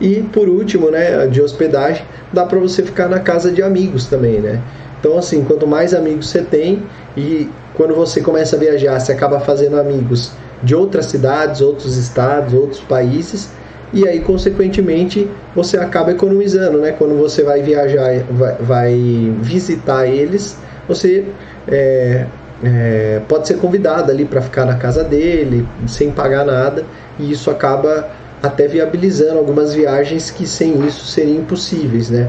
E 0.00 0.22
por 0.32 0.48
último, 0.48 0.90
né, 0.90 1.26
de 1.26 1.40
hospedagem, 1.40 2.04
dá 2.32 2.44
para 2.44 2.58
você 2.58 2.82
ficar 2.82 3.08
na 3.08 3.18
casa 3.18 3.50
de 3.50 3.62
amigos 3.62 4.06
também, 4.06 4.40
né? 4.40 4.60
Então 5.00 5.16
assim, 5.16 5.42
quanto 5.42 5.66
mais 5.66 5.94
amigos 5.94 6.28
você 6.28 6.42
tem 6.42 6.82
e 7.16 7.48
quando 7.74 7.94
você 7.94 8.20
começa 8.20 8.56
a 8.56 8.58
viajar, 8.58 9.00
você 9.00 9.12
acaba 9.12 9.40
fazendo 9.40 9.78
amigos 9.78 10.32
de 10.62 10.74
outras 10.74 11.06
cidades, 11.06 11.60
outros 11.60 11.96
estados, 11.96 12.52
outros 12.52 12.80
países, 12.80 13.50
e 13.92 14.06
aí 14.06 14.20
consequentemente 14.20 15.28
você 15.54 15.78
acaba 15.78 16.10
economizando, 16.10 16.78
né? 16.78 16.92
Quando 16.92 17.16
você 17.16 17.42
vai 17.42 17.62
viajar, 17.62 18.22
vai, 18.30 18.54
vai 18.60 19.32
visitar 19.40 20.06
eles, 20.06 20.58
você 20.86 21.24
é, 21.66 22.26
é, 22.62 23.20
pode 23.28 23.46
ser 23.46 23.56
convidado 23.58 24.10
ali 24.10 24.24
para 24.24 24.40
ficar 24.40 24.64
na 24.64 24.74
casa 24.74 25.04
dele, 25.04 25.66
sem 25.86 26.10
pagar 26.10 26.44
nada, 26.44 26.84
e 27.18 27.30
isso 27.30 27.50
acaba 27.50 28.08
até 28.42 28.68
viabilizando 28.68 29.38
algumas 29.38 29.74
viagens 29.74 30.30
que 30.30 30.46
sem 30.46 30.84
isso 30.86 31.06
seriam 31.06 31.38
impossíveis, 31.38 32.10
né? 32.10 32.28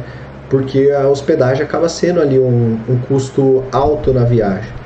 Porque 0.49 0.91
a 0.91 1.07
hospedagem 1.07 1.63
acaba 1.63 1.87
sendo 1.87 2.19
ali 2.19 2.39
um, 2.39 2.79
um 2.89 2.97
custo 3.07 3.63
alto 3.71 4.13
na 4.13 4.23
viagem. 4.23 4.78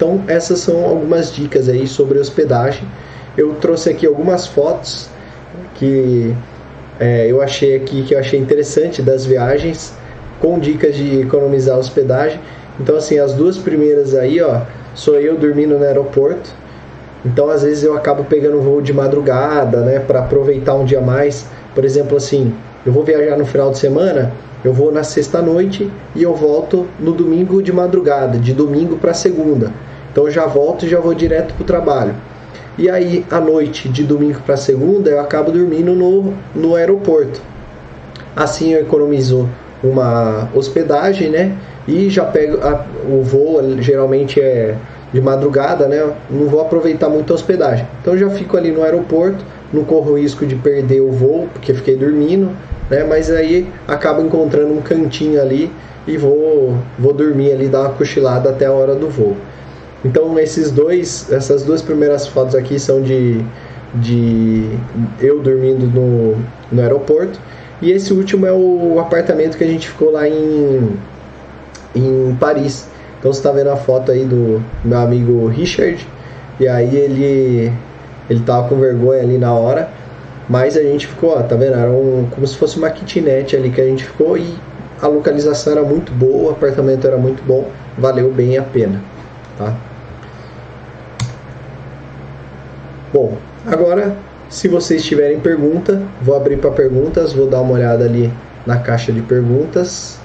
Então 0.00 0.24
essas 0.28 0.60
são 0.60 0.82
algumas 0.86 1.30
dicas 1.30 1.68
aí 1.68 1.86
sobre 1.86 2.18
hospedagem. 2.18 2.88
Eu 3.36 3.56
trouxe 3.56 3.90
aqui 3.90 4.06
algumas 4.06 4.46
fotos 4.46 5.10
que 5.74 6.34
é, 6.98 7.30
eu 7.30 7.42
achei 7.42 7.76
aqui 7.76 8.02
que 8.04 8.14
eu 8.14 8.18
achei 8.18 8.40
interessante 8.40 9.02
das 9.02 9.26
viagens 9.26 9.92
com 10.40 10.58
dicas 10.58 10.96
de 10.96 11.20
economizar 11.20 11.76
hospedagem. 11.78 12.40
Então 12.80 12.96
assim 12.96 13.18
as 13.18 13.34
duas 13.34 13.58
primeiras 13.58 14.14
aí, 14.14 14.40
ó, 14.40 14.62
sou 14.94 15.16
eu 15.20 15.36
dormindo 15.36 15.78
no 15.78 15.84
aeroporto 15.84 16.50
Então, 17.24 17.50
às 17.50 17.62
vezes 17.62 17.84
eu 17.84 17.94
acabo 17.94 18.24
pegando 18.24 18.60
voo 18.62 18.80
de 18.80 18.94
madrugada, 18.94 19.82
né, 19.82 19.98
para 19.98 20.20
aproveitar 20.20 20.74
um 20.74 20.86
dia 20.86 21.00
mais. 21.02 21.46
Por 21.74 21.84
exemplo, 21.84 22.16
assim, 22.16 22.54
eu 22.86 22.92
vou 22.92 23.04
viajar 23.04 23.36
no 23.36 23.44
final 23.44 23.70
de 23.70 23.78
semana, 23.78 24.32
eu 24.64 24.72
vou 24.72 24.90
na 24.90 25.04
sexta 25.04 25.42
noite 25.42 25.90
e 26.14 26.22
eu 26.22 26.34
volto 26.34 26.86
no 26.98 27.12
domingo 27.12 27.62
de 27.62 27.72
madrugada, 27.72 28.38
de 28.38 28.54
domingo 28.54 28.96
para 28.96 29.12
segunda. 29.12 29.70
Então 30.10 30.26
eu 30.26 30.30
já 30.30 30.46
volto 30.46 30.84
e 30.84 30.88
já 30.88 31.00
vou 31.00 31.14
direto 31.14 31.54
para 31.54 31.62
o 31.62 31.66
trabalho. 31.66 32.14
E 32.78 32.88
aí, 32.88 33.26
à 33.30 33.40
noite, 33.40 33.88
de 33.88 34.02
domingo 34.04 34.40
para 34.44 34.56
segunda, 34.56 35.10
eu 35.10 35.20
acabo 35.20 35.50
dormindo 35.50 35.94
no, 35.94 36.32
no 36.54 36.74
aeroporto. 36.74 37.40
Assim 38.34 38.72
eu 38.72 38.80
economizo 38.80 39.48
uma 39.82 40.48
hospedagem, 40.54 41.30
né? 41.30 41.56
E 41.86 42.08
já 42.08 42.24
pego 42.24 42.58
a, 42.62 42.86
o 43.08 43.22
voo, 43.22 43.60
geralmente 43.80 44.40
é 44.40 44.76
de 45.12 45.20
madrugada, 45.20 45.86
né? 45.86 46.12
Não 46.30 46.46
vou 46.46 46.60
aproveitar 46.60 47.08
muito 47.08 47.32
a 47.32 47.34
hospedagem. 47.34 47.86
Então 48.00 48.16
já 48.16 48.30
fico 48.30 48.56
ali 48.56 48.70
no 48.70 48.82
aeroporto, 48.82 49.44
não 49.72 49.84
corro 49.84 50.18
risco 50.18 50.46
de 50.46 50.54
perder 50.54 51.00
o 51.00 51.10
voo, 51.10 51.48
porque 51.52 51.74
fiquei 51.74 51.96
dormindo, 51.96 52.50
né? 52.88 53.04
Mas 53.04 53.30
aí 53.30 53.68
acabo 53.86 54.22
encontrando 54.22 54.72
um 54.72 54.80
cantinho 54.80 55.40
ali 55.40 55.70
e 56.06 56.16
vou, 56.16 56.74
vou 56.98 57.12
dormir 57.12 57.52
ali, 57.52 57.68
dar 57.68 57.80
uma 57.80 57.90
cochilada 57.90 58.50
até 58.50 58.66
a 58.66 58.72
hora 58.72 58.94
do 58.94 59.08
voo. 59.08 59.36
Então 60.04 60.38
esses 60.38 60.70
dois, 60.70 61.30
essas 61.30 61.64
duas 61.64 61.82
primeiras 61.82 62.26
fotos 62.26 62.54
aqui 62.54 62.78
são 62.78 63.02
de, 63.02 63.44
de 63.94 64.70
eu 65.20 65.40
dormindo 65.40 65.86
no, 65.86 66.36
no 66.72 66.82
aeroporto. 66.82 67.38
E 67.82 67.90
esse 67.90 68.12
último 68.12 68.46
é 68.46 68.52
o 68.52 68.98
apartamento 68.98 69.56
que 69.56 69.64
a 69.64 69.66
gente 69.66 69.88
ficou 69.88 70.12
lá 70.12 70.28
em, 70.28 70.96
em 71.94 72.36
Paris. 72.38 72.88
Então 73.18 73.32
você 73.32 73.40
está 73.40 73.52
vendo 73.52 73.70
a 73.70 73.76
foto 73.76 74.12
aí 74.12 74.24
do 74.24 74.62
meu 74.84 74.98
amigo 74.98 75.46
Richard. 75.46 76.06
E 76.58 76.68
aí 76.68 76.96
ele 76.96 77.72
ele 78.28 78.40
tava 78.40 78.68
com 78.68 78.78
vergonha 78.78 79.22
ali 79.22 79.38
na 79.38 79.52
hora. 79.52 79.90
Mas 80.48 80.76
a 80.76 80.82
gente 80.82 81.06
ficou, 81.06 81.30
ó, 81.30 81.42
tá 81.42 81.54
vendo? 81.54 81.74
Era 81.74 81.90
um, 81.90 82.26
como 82.30 82.46
se 82.46 82.56
fosse 82.56 82.76
uma 82.76 82.90
kitnet 82.90 83.54
ali 83.54 83.70
que 83.70 83.80
a 83.80 83.84
gente 83.84 84.04
ficou 84.04 84.36
e 84.36 84.54
a 85.00 85.06
localização 85.06 85.72
era 85.72 85.82
muito 85.82 86.12
boa, 86.12 86.48
o 86.48 86.50
apartamento 86.50 87.06
era 87.06 87.16
muito 87.16 87.42
bom, 87.44 87.68
valeu 87.96 88.30
bem 88.32 88.58
a 88.58 88.62
pena, 88.62 89.00
tá? 89.56 89.74
Bom, 93.12 93.36
agora 93.66 94.16
se 94.48 94.68
vocês 94.68 95.04
tiverem 95.04 95.40
pergunta, 95.40 96.02
vou 96.22 96.36
abrir 96.36 96.58
para 96.58 96.70
perguntas, 96.70 97.32
vou 97.32 97.48
dar 97.48 97.60
uma 97.60 97.72
olhada 97.72 98.04
ali 98.04 98.32
na 98.66 98.78
caixa 98.78 99.12
de 99.12 99.22
perguntas, 99.22 100.20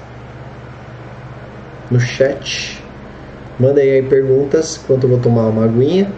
no 1.90 1.98
chat. 1.98 2.82
Mandem 3.58 3.90
aí 3.90 4.02
perguntas 4.02 4.80
enquanto 4.82 5.04
eu 5.04 5.10
vou 5.10 5.18
tomar 5.18 5.48
uma 5.48 5.64
aguinha. 5.64 6.12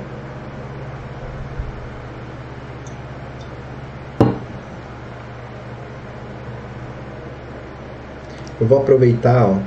Eu 8.61 8.67
vou 8.67 8.79
aproveitar, 8.79 9.47
ó, 9.47 9.59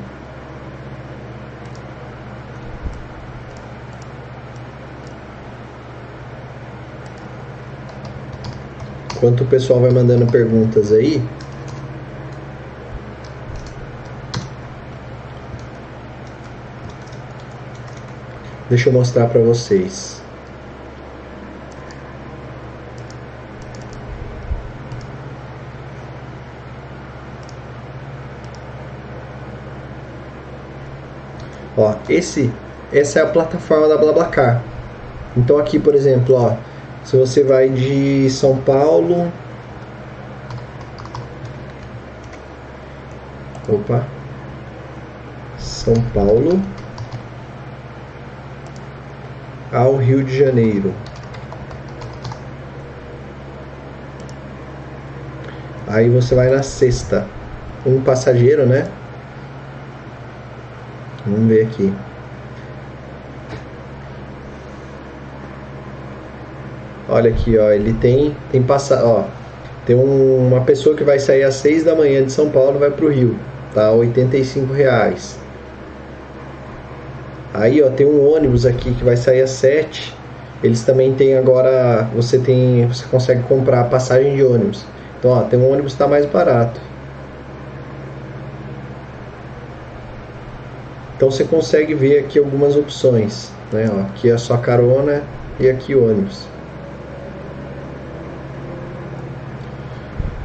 Enquanto 9.22 9.41
o 9.41 9.45
pessoal 9.45 9.80
vai 9.80 9.91
mandando 9.91 10.26
perguntas 10.26 10.91
aí, 10.91 11.24
deixa 18.67 18.89
eu 18.89 18.93
mostrar 18.93 19.28
para 19.28 19.39
vocês. 19.39 20.24
Ó, 31.78 31.93
esse, 32.09 32.51
essa 32.91 33.19
é 33.19 33.22
a 33.22 33.28
plataforma 33.28 33.88
da 33.88 33.97
BlaBlaCar. 33.97 34.63
Então 35.38 35.59
aqui, 35.59 35.78
por 35.78 35.93
exemplo, 35.93 36.34
ó, 36.34 36.57
se 37.04 37.18
você 37.18 37.43
vai 37.43 37.70
de 37.70 38.30
São 38.30 38.58
Paulo. 38.58 39.32
Opa. 43.68 44.06
São 45.58 45.93
Paulo 46.14 46.62
ao 49.72 49.95
Rio 49.95 50.24
de 50.24 50.38
Janeiro. 50.38 50.93
Aí 55.88 56.10
você 56.10 56.36
vai 56.36 56.49
na 56.49 56.64
sexta. 56.64 57.28
Um 57.86 58.02
passageiro, 58.02 58.66
né? 58.66 58.89
Vamos 61.26 61.47
ver 61.47 61.68
aqui. 61.68 61.93
Olha 67.14 67.30
aqui, 67.30 67.57
ó, 67.57 67.70
ele 67.72 67.91
tem 67.91 68.34
tem 68.53 68.64
passa, 68.64 69.03
ó, 69.03 69.26
tem 69.86 69.97
um, 69.97 70.47
uma 70.47 70.62
pessoa 70.62 70.95
que 70.95 71.03
vai 71.03 71.20
sair 71.20 71.43
às 71.43 71.55
6 71.55 71.84
da 71.84 71.93
manhã 71.93 72.24
de 72.24 72.32
São 72.32 72.49
Paulo 72.49 72.80
vai 72.80 72.89
para 72.89 73.03
o 73.05 73.09
Rio, 73.09 73.36
tá? 73.74 73.91
85 73.91 74.72
reais. 74.72 75.38
Aí, 77.53 77.84
ó, 77.84 77.89
tem 77.89 78.07
um 78.07 78.34
ônibus 78.34 78.66
aqui 78.66 78.93
que 78.93 79.03
vai 79.03 79.18
sair 79.18 79.41
às 79.41 79.49
7. 79.49 80.16
Eles 80.64 80.84
também 80.86 81.14
têm 81.14 81.36
agora, 81.36 82.07
você 82.16 82.39
tem, 82.39 82.88
você 82.88 83.03
consegue 83.12 83.43
comprar 83.43 83.89
passagem 83.89 84.34
de 84.34 84.43
ônibus. 84.45 84.86
Então, 85.20 85.32
ó, 85.32 85.41
tem 85.41 85.59
um 85.59 85.70
ônibus 85.70 85.91
que 85.91 85.95
está 85.95 86.07
mais 86.07 86.26
barato. 86.26 86.80
Então 91.18 91.30
você 91.30 91.43
consegue 91.43 91.93
ver 91.93 92.20
aqui 92.20 92.39
algumas 92.39 92.78
opções, 92.78 93.51
né? 93.70 93.91
Ó, 93.93 94.01
aqui 94.03 94.30
é 94.30 94.38
sua 94.38 94.57
carona 94.59 95.24
e 95.59 95.70
aqui 95.70 95.93
ônibus. 95.93 96.51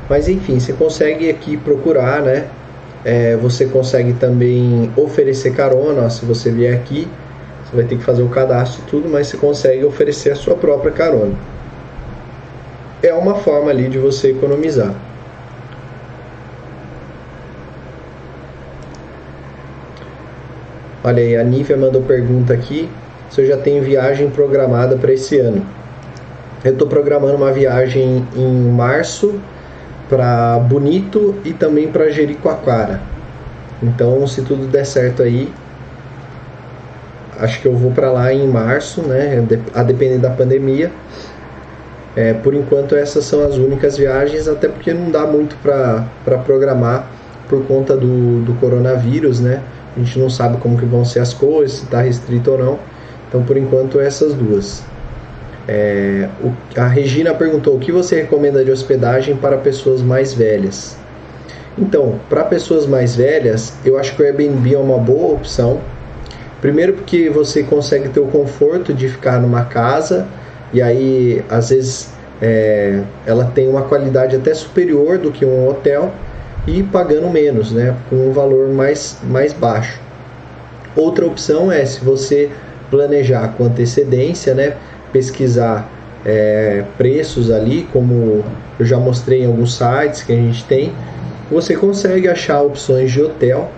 Mas 0.08 0.28
enfim, 0.28 0.58
você 0.60 0.72
consegue 0.72 1.28
aqui 1.28 1.56
procurar, 1.56 2.22
né? 2.22 2.46
É, 3.04 3.36
você 3.36 3.66
consegue 3.66 4.12
também 4.14 4.90
oferecer 4.96 5.52
carona, 5.52 6.10
se 6.10 6.24
você 6.24 6.50
vier 6.50 6.74
aqui, 6.74 7.08
você 7.64 7.76
vai 7.76 7.84
ter 7.84 7.96
que 7.96 8.04
fazer 8.04 8.22
o 8.22 8.28
cadastro 8.28 8.82
e 8.86 8.90
tudo, 8.90 9.08
mas 9.08 9.28
você 9.28 9.36
consegue 9.36 9.84
oferecer 9.84 10.30
a 10.30 10.36
sua 10.36 10.54
própria 10.54 10.92
carona. 10.92 11.34
É 13.02 13.12
uma 13.12 13.34
forma 13.36 13.70
ali 13.70 13.88
de 13.88 13.98
você 13.98 14.30
economizar. 14.30 14.94
Olha 21.04 21.22
aí, 21.22 21.36
a 21.36 21.44
Nívia 21.44 21.76
mandou 21.76 22.02
pergunta 22.02 22.52
aqui 22.52 22.88
se 23.30 23.40
eu 23.40 23.46
já 23.46 23.56
tenho 23.56 23.82
viagem 23.82 24.28
programada 24.30 24.96
para 24.96 25.12
esse 25.12 25.38
ano. 25.38 25.64
Eu 26.64 26.72
estou 26.72 26.88
programando 26.88 27.36
uma 27.36 27.52
viagem 27.52 28.26
em 28.34 28.70
março 28.72 29.40
para 30.08 30.58
Bonito 30.58 31.34
e 31.44 31.52
também 31.52 31.88
para 31.88 32.10
Jericoacoara. 32.10 33.00
Então, 33.82 34.26
se 34.26 34.42
tudo 34.42 34.66
der 34.66 34.86
certo 34.86 35.22
aí, 35.22 35.52
acho 37.38 37.60
que 37.60 37.66
eu 37.66 37.74
vou 37.74 37.90
para 37.90 38.10
lá 38.10 38.32
em 38.32 38.46
março, 38.48 39.02
né? 39.02 39.44
A 39.74 39.82
depender 39.82 40.18
da 40.18 40.30
pandemia. 40.30 40.90
É, 42.14 42.32
por 42.32 42.54
enquanto, 42.54 42.96
essas 42.96 43.24
são 43.26 43.44
as 43.44 43.56
únicas 43.56 43.98
viagens, 43.98 44.48
até 44.48 44.68
porque 44.68 44.94
não 44.94 45.10
dá 45.10 45.26
muito 45.26 45.54
para 45.62 46.38
programar 46.38 47.06
por 47.48 47.64
conta 47.66 47.94
do, 47.94 48.42
do 48.42 48.54
coronavírus, 48.54 49.40
né? 49.40 49.62
A 49.94 50.00
gente 50.00 50.18
não 50.18 50.30
sabe 50.30 50.56
como 50.58 50.78
que 50.78 50.86
vão 50.86 51.04
ser 51.04 51.20
as 51.20 51.34
coisas, 51.34 51.78
se 51.78 51.84
está 51.84 52.00
restrito 52.00 52.52
ou 52.52 52.58
não. 52.58 52.78
Então, 53.28 53.42
por 53.42 53.56
enquanto, 53.56 54.00
essas 54.00 54.32
duas. 54.32 54.82
É, 55.68 56.28
o, 56.42 56.52
a 56.78 56.86
Regina 56.86 57.34
perguntou: 57.34 57.76
o 57.76 57.78
que 57.78 57.92
você 57.92 58.22
recomenda 58.22 58.64
de 58.64 58.70
hospedagem 58.70 59.36
para 59.36 59.56
pessoas 59.58 60.00
mais 60.02 60.32
velhas? 60.32 60.96
Então, 61.78 62.18
para 62.28 62.44
pessoas 62.44 62.86
mais 62.86 63.16
velhas, 63.16 63.74
eu 63.84 63.98
acho 63.98 64.14
que 64.16 64.22
o 64.22 64.24
Airbnb 64.24 64.74
é 64.74 64.78
uma 64.78 64.98
boa 64.98 65.34
opção. 65.34 65.80
Primeiro, 66.60 66.94
porque 66.94 67.28
você 67.28 67.62
consegue 67.62 68.08
ter 68.08 68.20
o 68.20 68.26
conforto 68.26 68.94
de 68.94 69.08
ficar 69.08 69.40
numa 69.40 69.64
casa 69.66 70.26
e 70.72 70.80
aí, 70.80 71.44
às 71.50 71.68
vezes, 71.68 72.10
é, 72.40 73.02
ela 73.26 73.44
tem 73.46 73.68
uma 73.68 73.82
qualidade 73.82 74.36
até 74.36 74.54
superior 74.54 75.18
do 75.18 75.30
que 75.30 75.44
um 75.44 75.68
hotel 75.68 76.12
e 76.66 76.82
pagando 76.82 77.28
menos, 77.28 77.72
né, 77.72 77.94
com 78.10 78.16
um 78.16 78.32
valor 78.32 78.68
mais, 78.70 79.18
mais 79.22 79.52
baixo. 79.52 80.00
Outra 80.96 81.26
opção 81.26 81.70
é 81.70 81.84
se 81.84 82.02
você 82.04 82.50
planejar 82.90 83.54
com 83.56 83.64
antecedência, 83.64 84.54
né, 84.54 84.76
pesquisar 85.16 85.88
é, 86.24 86.84
preços 86.98 87.50
ali, 87.50 87.88
como 87.90 88.44
eu 88.78 88.84
já 88.84 88.98
mostrei 88.98 89.44
em 89.44 89.46
alguns 89.46 89.74
sites 89.74 90.22
que 90.22 90.32
a 90.32 90.36
gente 90.36 90.62
tem, 90.64 90.92
você 91.50 91.74
consegue 91.74 92.28
achar 92.28 92.60
opções 92.60 93.10
de 93.10 93.22
hotel 93.22 93.70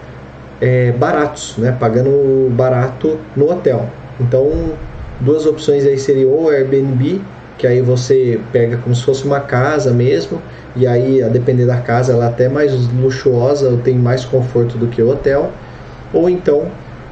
é, 0.60 0.90
baratos, 0.92 1.56
né, 1.58 1.76
pagando 1.78 2.50
barato 2.56 3.18
no 3.36 3.50
hotel. 3.50 3.86
Então, 4.18 4.72
Duas 5.20 5.46
opções 5.46 5.84
aí 5.84 5.98
seriam 5.98 6.30
o 6.30 6.48
Airbnb, 6.48 7.20
que 7.56 7.66
aí 7.66 7.82
você 7.82 8.38
pega 8.52 8.76
como 8.76 8.94
se 8.94 9.02
fosse 9.02 9.24
uma 9.24 9.40
casa 9.40 9.92
mesmo, 9.92 10.40
e 10.76 10.86
aí 10.86 11.20
a 11.20 11.28
depender 11.28 11.66
da 11.66 11.78
casa 11.78 12.12
ela 12.12 12.26
é 12.26 12.28
até 12.28 12.48
mais 12.48 12.72
luxuosa, 12.92 13.76
tem 13.82 13.96
mais 13.96 14.24
conforto 14.24 14.78
do 14.78 14.86
que 14.86 15.02
o 15.02 15.10
hotel, 15.10 15.50
ou 16.12 16.30
então 16.30 16.68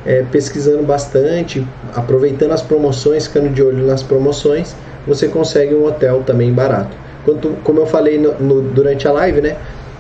é, 0.07 0.25
pesquisando 0.31 0.85
bastante, 0.85 1.67
aproveitando 1.95 2.53
as 2.53 2.63
promoções, 2.63 3.27
ficando 3.27 3.51
de 3.51 3.63
olho 3.63 3.85
nas 3.85 4.03
promoções, 4.03 4.75
você 5.07 5.29
consegue 5.29 5.75
um 5.75 5.85
hotel 5.85 6.23
também 6.25 6.53
barato. 6.53 6.97
Quanto, 7.25 7.51
como 7.65 7.81
eu 7.81 7.87
falei 7.87 8.19
no, 8.19 8.33
no, 8.35 8.63
durante 8.63 9.07
a 9.09 9.13
live, 9.13 9.41
né? 9.41 9.57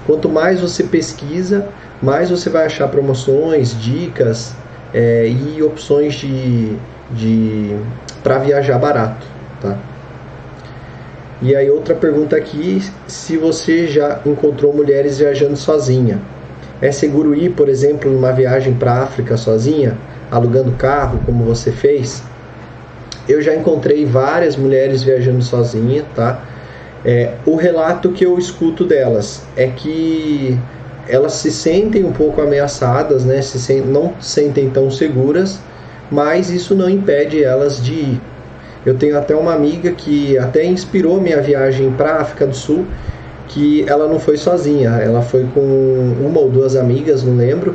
Quanto 0.06 0.28
mais 0.28 0.60
você 0.60 0.84
pesquisa, 0.84 1.66
mais 2.00 2.30
você 2.30 2.48
vai 2.48 2.66
achar 2.66 2.86
promoções, 2.88 3.76
dicas 3.82 4.54
é, 4.94 5.28
e 5.28 5.60
opções 5.62 6.14
de, 6.14 6.76
de 7.10 7.76
para 8.22 8.38
viajar 8.38 8.78
barato, 8.78 9.26
tá? 9.60 9.76
E 11.42 11.54
aí 11.54 11.70
outra 11.70 11.94
pergunta 11.94 12.36
aqui, 12.36 12.80
se 13.06 13.36
você 13.36 13.86
já 13.86 14.20
encontrou 14.24 14.72
mulheres 14.72 15.18
viajando 15.18 15.56
sozinha, 15.56 16.20
é 16.80 16.92
seguro 16.92 17.34
ir, 17.34 17.50
por 17.50 17.68
exemplo, 17.68 18.10
numa 18.10 18.32
viagem 18.32 18.74
para 18.74 18.92
a 18.92 19.02
África 19.02 19.36
sozinha, 19.36 19.96
alugando 20.30 20.72
carro, 20.72 21.20
como 21.24 21.44
você 21.44 21.72
fez? 21.72 22.22
Eu 23.28 23.40
já 23.40 23.54
encontrei 23.54 24.04
várias 24.04 24.56
mulheres 24.56 25.02
viajando 25.02 25.42
sozinha, 25.42 26.04
tá? 26.14 26.42
É, 27.04 27.34
o 27.44 27.56
relato 27.56 28.10
que 28.10 28.24
eu 28.24 28.38
escuto 28.38 28.84
delas 28.84 29.42
é 29.56 29.68
que 29.68 30.58
elas 31.08 31.34
se 31.34 31.50
sentem 31.50 32.04
um 32.04 32.12
pouco 32.12 32.40
ameaçadas, 32.40 33.24
né? 33.24 33.40
Se 33.42 33.58
sen 33.58 33.80
não 33.82 34.14
se 34.20 34.30
sentem 34.30 34.68
tão 34.70 34.90
seguras, 34.90 35.60
mas 36.10 36.50
isso 36.50 36.74
não 36.74 36.90
impede 36.90 37.42
elas 37.42 37.82
de 37.82 37.92
ir. 37.92 38.20
Eu 38.84 38.94
tenho 38.94 39.18
até 39.18 39.34
uma 39.34 39.52
amiga 39.52 39.90
que 39.90 40.38
até 40.38 40.64
inspirou 40.64 41.20
minha 41.20 41.40
viagem 41.40 41.90
para 41.92 42.12
a 42.12 42.20
África 42.22 42.46
do 42.46 42.54
Sul, 42.54 42.86
que 43.48 43.84
ela 43.88 44.06
não 44.06 44.18
foi 44.18 44.36
sozinha, 44.36 44.90
ela 44.90 45.22
foi 45.22 45.46
com 45.54 45.60
uma 46.20 46.40
ou 46.40 46.50
duas 46.50 46.76
amigas, 46.76 47.22
não 47.22 47.36
lembro. 47.36 47.74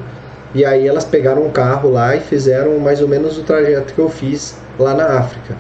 E 0.54 0.66
aí 0.66 0.88
elas 0.88 1.06
pegaram 1.06 1.44
um 1.44 1.50
carro 1.50 1.90
lá 1.90 2.16
e 2.16 2.20
fizeram 2.20 2.78
mais 2.78 3.02
ou 3.02 3.08
menos 3.08 3.38
o 3.38 3.44
trajeto 3.44 3.94
que 3.94 4.00
eu 4.00 4.10
fiz 4.10 4.58
lá 4.78 4.94
na 4.94 5.06
África. 5.20 5.56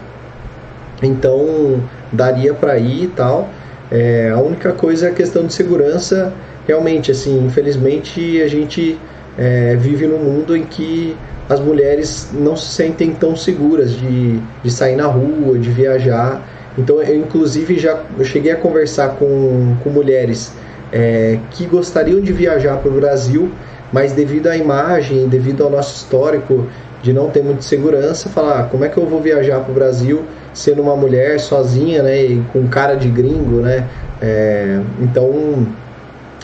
Então 1.01 1.81
daria 2.11 2.53
para 2.53 2.77
ir 2.77 3.05
e 3.05 3.07
tal. 3.07 3.49
É, 3.89 4.31
a 4.33 4.39
única 4.39 4.71
coisa 4.73 5.07
é 5.07 5.09
a 5.11 5.13
questão 5.13 5.45
de 5.45 5.53
segurança. 5.53 6.33
Realmente, 6.67 7.11
assim, 7.11 7.45
infelizmente 7.45 8.41
a 8.41 8.47
gente 8.47 8.99
é, 9.37 9.75
vive 9.75 10.07
num 10.07 10.19
mundo 10.19 10.55
em 10.55 10.63
que 10.63 11.15
as 11.49 11.59
mulheres 11.59 12.29
não 12.33 12.55
se 12.55 12.67
sentem 12.67 13.13
tão 13.13 13.35
seguras 13.35 13.91
de, 13.91 14.39
de 14.63 14.71
sair 14.71 14.95
na 14.95 15.07
rua, 15.07 15.57
de 15.57 15.69
viajar. 15.69 16.41
Então, 16.77 17.01
eu 17.01 17.15
inclusive 17.15 17.77
já 17.77 18.01
eu 18.17 18.25
cheguei 18.25 18.51
a 18.51 18.55
conversar 18.55 19.15
com, 19.15 19.75
com 19.83 19.89
mulheres 19.89 20.53
é, 20.91 21.37
que 21.51 21.65
gostariam 21.65 22.21
de 22.21 22.31
viajar 22.33 22.77
para 22.77 22.89
o 22.89 22.93
Brasil, 22.93 23.51
mas 23.91 24.13
devido 24.13 24.47
à 24.47 24.55
imagem, 24.55 25.27
devido 25.27 25.63
ao 25.63 25.69
nosso 25.69 25.95
histórico 25.95 26.67
de 27.01 27.11
não 27.13 27.29
ter 27.29 27.43
muita 27.43 27.61
segurança, 27.61 28.29
falar 28.29 28.59
ah, 28.59 28.63
como 28.63 28.85
é 28.85 28.89
que 28.89 28.97
eu 28.97 29.05
vou 29.05 29.19
viajar 29.19 29.59
para 29.59 29.71
o 29.71 29.73
Brasil 29.73 30.23
sendo 30.53 30.81
uma 30.81 30.95
mulher 30.95 31.39
sozinha, 31.39 32.03
né, 32.03 32.23
e 32.23 32.43
com 32.51 32.67
cara 32.67 32.95
de 32.95 33.09
gringo, 33.09 33.61
né? 33.61 33.87
É, 34.21 34.79
então 35.01 35.65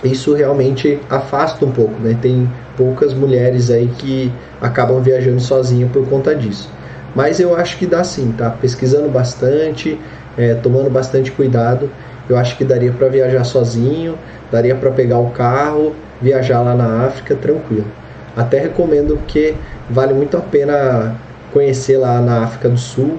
isso 0.04 0.34
realmente 0.34 1.00
afasta 1.10 1.66
um 1.66 1.72
pouco, 1.72 2.00
né? 2.02 2.18
Tem 2.22 2.50
poucas 2.76 3.14
mulheres 3.14 3.70
aí 3.70 3.88
que 3.98 4.32
acabam 4.62 5.02
viajando 5.02 5.40
sozinha 5.40 5.88
por 5.92 6.08
conta 6.08 6.36
disso. 6.36 6.70
Mas 7.18 7.39
eu 7.39 7.55
acho 7.55 7.80
que 7.80 7.88
dá 7.88 8.03
sim, 8.03 8.32
tá? 8.38 8.51
Pesquisando 8.51 9.09
bastante, 9.09 9.99
é, 10.38 10.53
tomando 10.53 10.88
bastante 10.88 11.32
cuidado, 11.32 11.89
eu 12.30 12.38
acho 12.38 12.55
que 12.55 12.63
daria 12.63 12.91
para 12.91 13.07
viajar 13.07 13.43
sozinho, 13.43 14.15
daria 14.51 14.76
para 14.76 14.91
pegar 14.91 15.18
o 15.18 15.32
carro, 15.32 15.95
viajar 16.22 16.61
lá 16.61 16.76
na 16.76 17.07
África 17.07 17.36
tranquilo. 17.36 17.88
Até 18.36 18.59
recomendo 18.59 19.20
que 19.28 19.55
vale 19.89 20.13
muito 20.13 20.38
a 20.38 20.41
pena 20.41 21.15
conhecer 21.51 21.97
lá 21.97 22.22
na 22.22 22.43
África 22.43 22.70
do 22.70 22.78
Sul, 22.78 23.18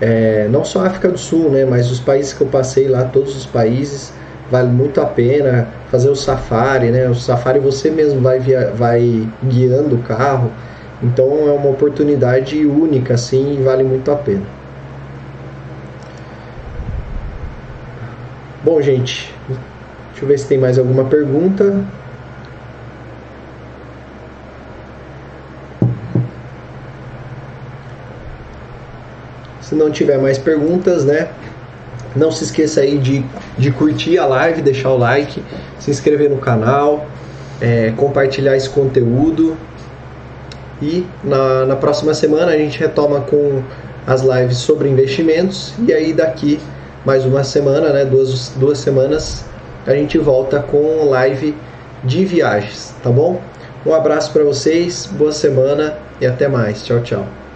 é, 0.00 0.48
não 0.50 0.64
só 0.64 0.80
a 0.80 0.88
África 0.88 1.08
do 1.08 1.18
Sul, 1.18 1.48
né, 1.48 1.64
mas 1.64 1.92
os 1.92 2.00
países 2.00 2.32
que 2.32 2.40
eu 2.40 2.48
passei 2.48 2.88
lá, 2.88 3.04
todos 3.04 3.36
os 3.36 3.46
países, 3.46 4.12
vale 4.50 4.68
muito 4.68 5.00
a 5.00 5.06
pena 5.06 5.68
fazer 5.92 6.08
o 6.08 6.16
safari, 6.16 6.90
né? 6.90 7.08
O 7.08 7.14
safari 7.14 7.60
você 7.60 7.88
mesmo 7.88 8.20
vai, 8.20 8.40
via, 8.40 8.72
vai 8.74 9.28
guiando 9.44 9.94
o 9.94 9.98
carro, 9.98 10.50
então 11.02 11.48
é 11.48 11.52
uma 11.52 11.70
oportunidade 11.70 12.66
única, 12.66 13.14
assim, 13.14 13.58
e 13.58 13.62
vale 13.62 13.84
muito 13.84 14.10
a 14.10 14.16
pena. 14.16 14.58
Bom, 18.64 18.82
gente, 18.82 19.32
deixa 19.48 20.24
eu 20.24 20.28
ver 20.28 20.38
se 20.38 20.46
tem 20.46 20.58
mais 20.58 20.78
alguma 20.78 21.04
pergunta. 21.04 21.84
Se 29.60 29.74
não 29.74 29.90
tiver 29.90 30.18
mais 30.18 30.38
perguntas, 30.38 31.04
né? 31.04 31.28
Não 32.16 32.32
se 32.32 32.42
esqueça 32.42 32.80
aí 32.80 32.98
de, 32.98 33.24
de 33.56 33.70
curtir 33.70 34.18
a 34.18 34.26
live, 34.26 34.62
deixar 34.62 34.90
o 34.90 34.96
like, 34.96 35.44
se 35.78 35.90
inscrever 35.90 36.28
no 36.28 36.38
canal, 36.38 37.06
é, 37.60 37.92
compartilhar 37.96 38.56
esse 38.56 38.68
conteúdo. 38.68 39.56
E 40.80 41.06
na, 41.24 41.66
na 41.66 41.76
próxima 41.76 42.14
semana 42.14 42.52
a 42.52 42.56
gente 42.56 42.78
retoma 42.78 43.20
com 43.22 43.62
as 44.06 44.22
lives 44.22 44.58
sobre 44.58 44.88
investimentos. 44.88 45.74
E 45.86 45.92
aí 45.92 46.12
daqui 46.12 46.58
mais 47.04 47.24
uma 47.24 47.44
semana, 47.44 47.90
né, 47.90 48.04
duas, 48.04 48.50
duas 48.56 48.78
semanas, 48.78 49.44
a 49.86 49.92
gente 49.92 50.18
volta 50.18 50.60
com 50.60 51.08
live 51.08 51.54
de 52.04 52.24
viagens, 52.24 52.94
tá 53.02 53.10
bom? 53.10 53.40
Um 53.86 53.94
abraço 53.94 54.32
para 54.32 54.44
vocês, 54.44 55.06
boa 55.06 55.32
semana 55.32 55.96
e 56.20 56.26
até 56.26 56.48
mais. 56.48 56.84
Tchau, 56.84 57.00
tchau. 57.00 57.47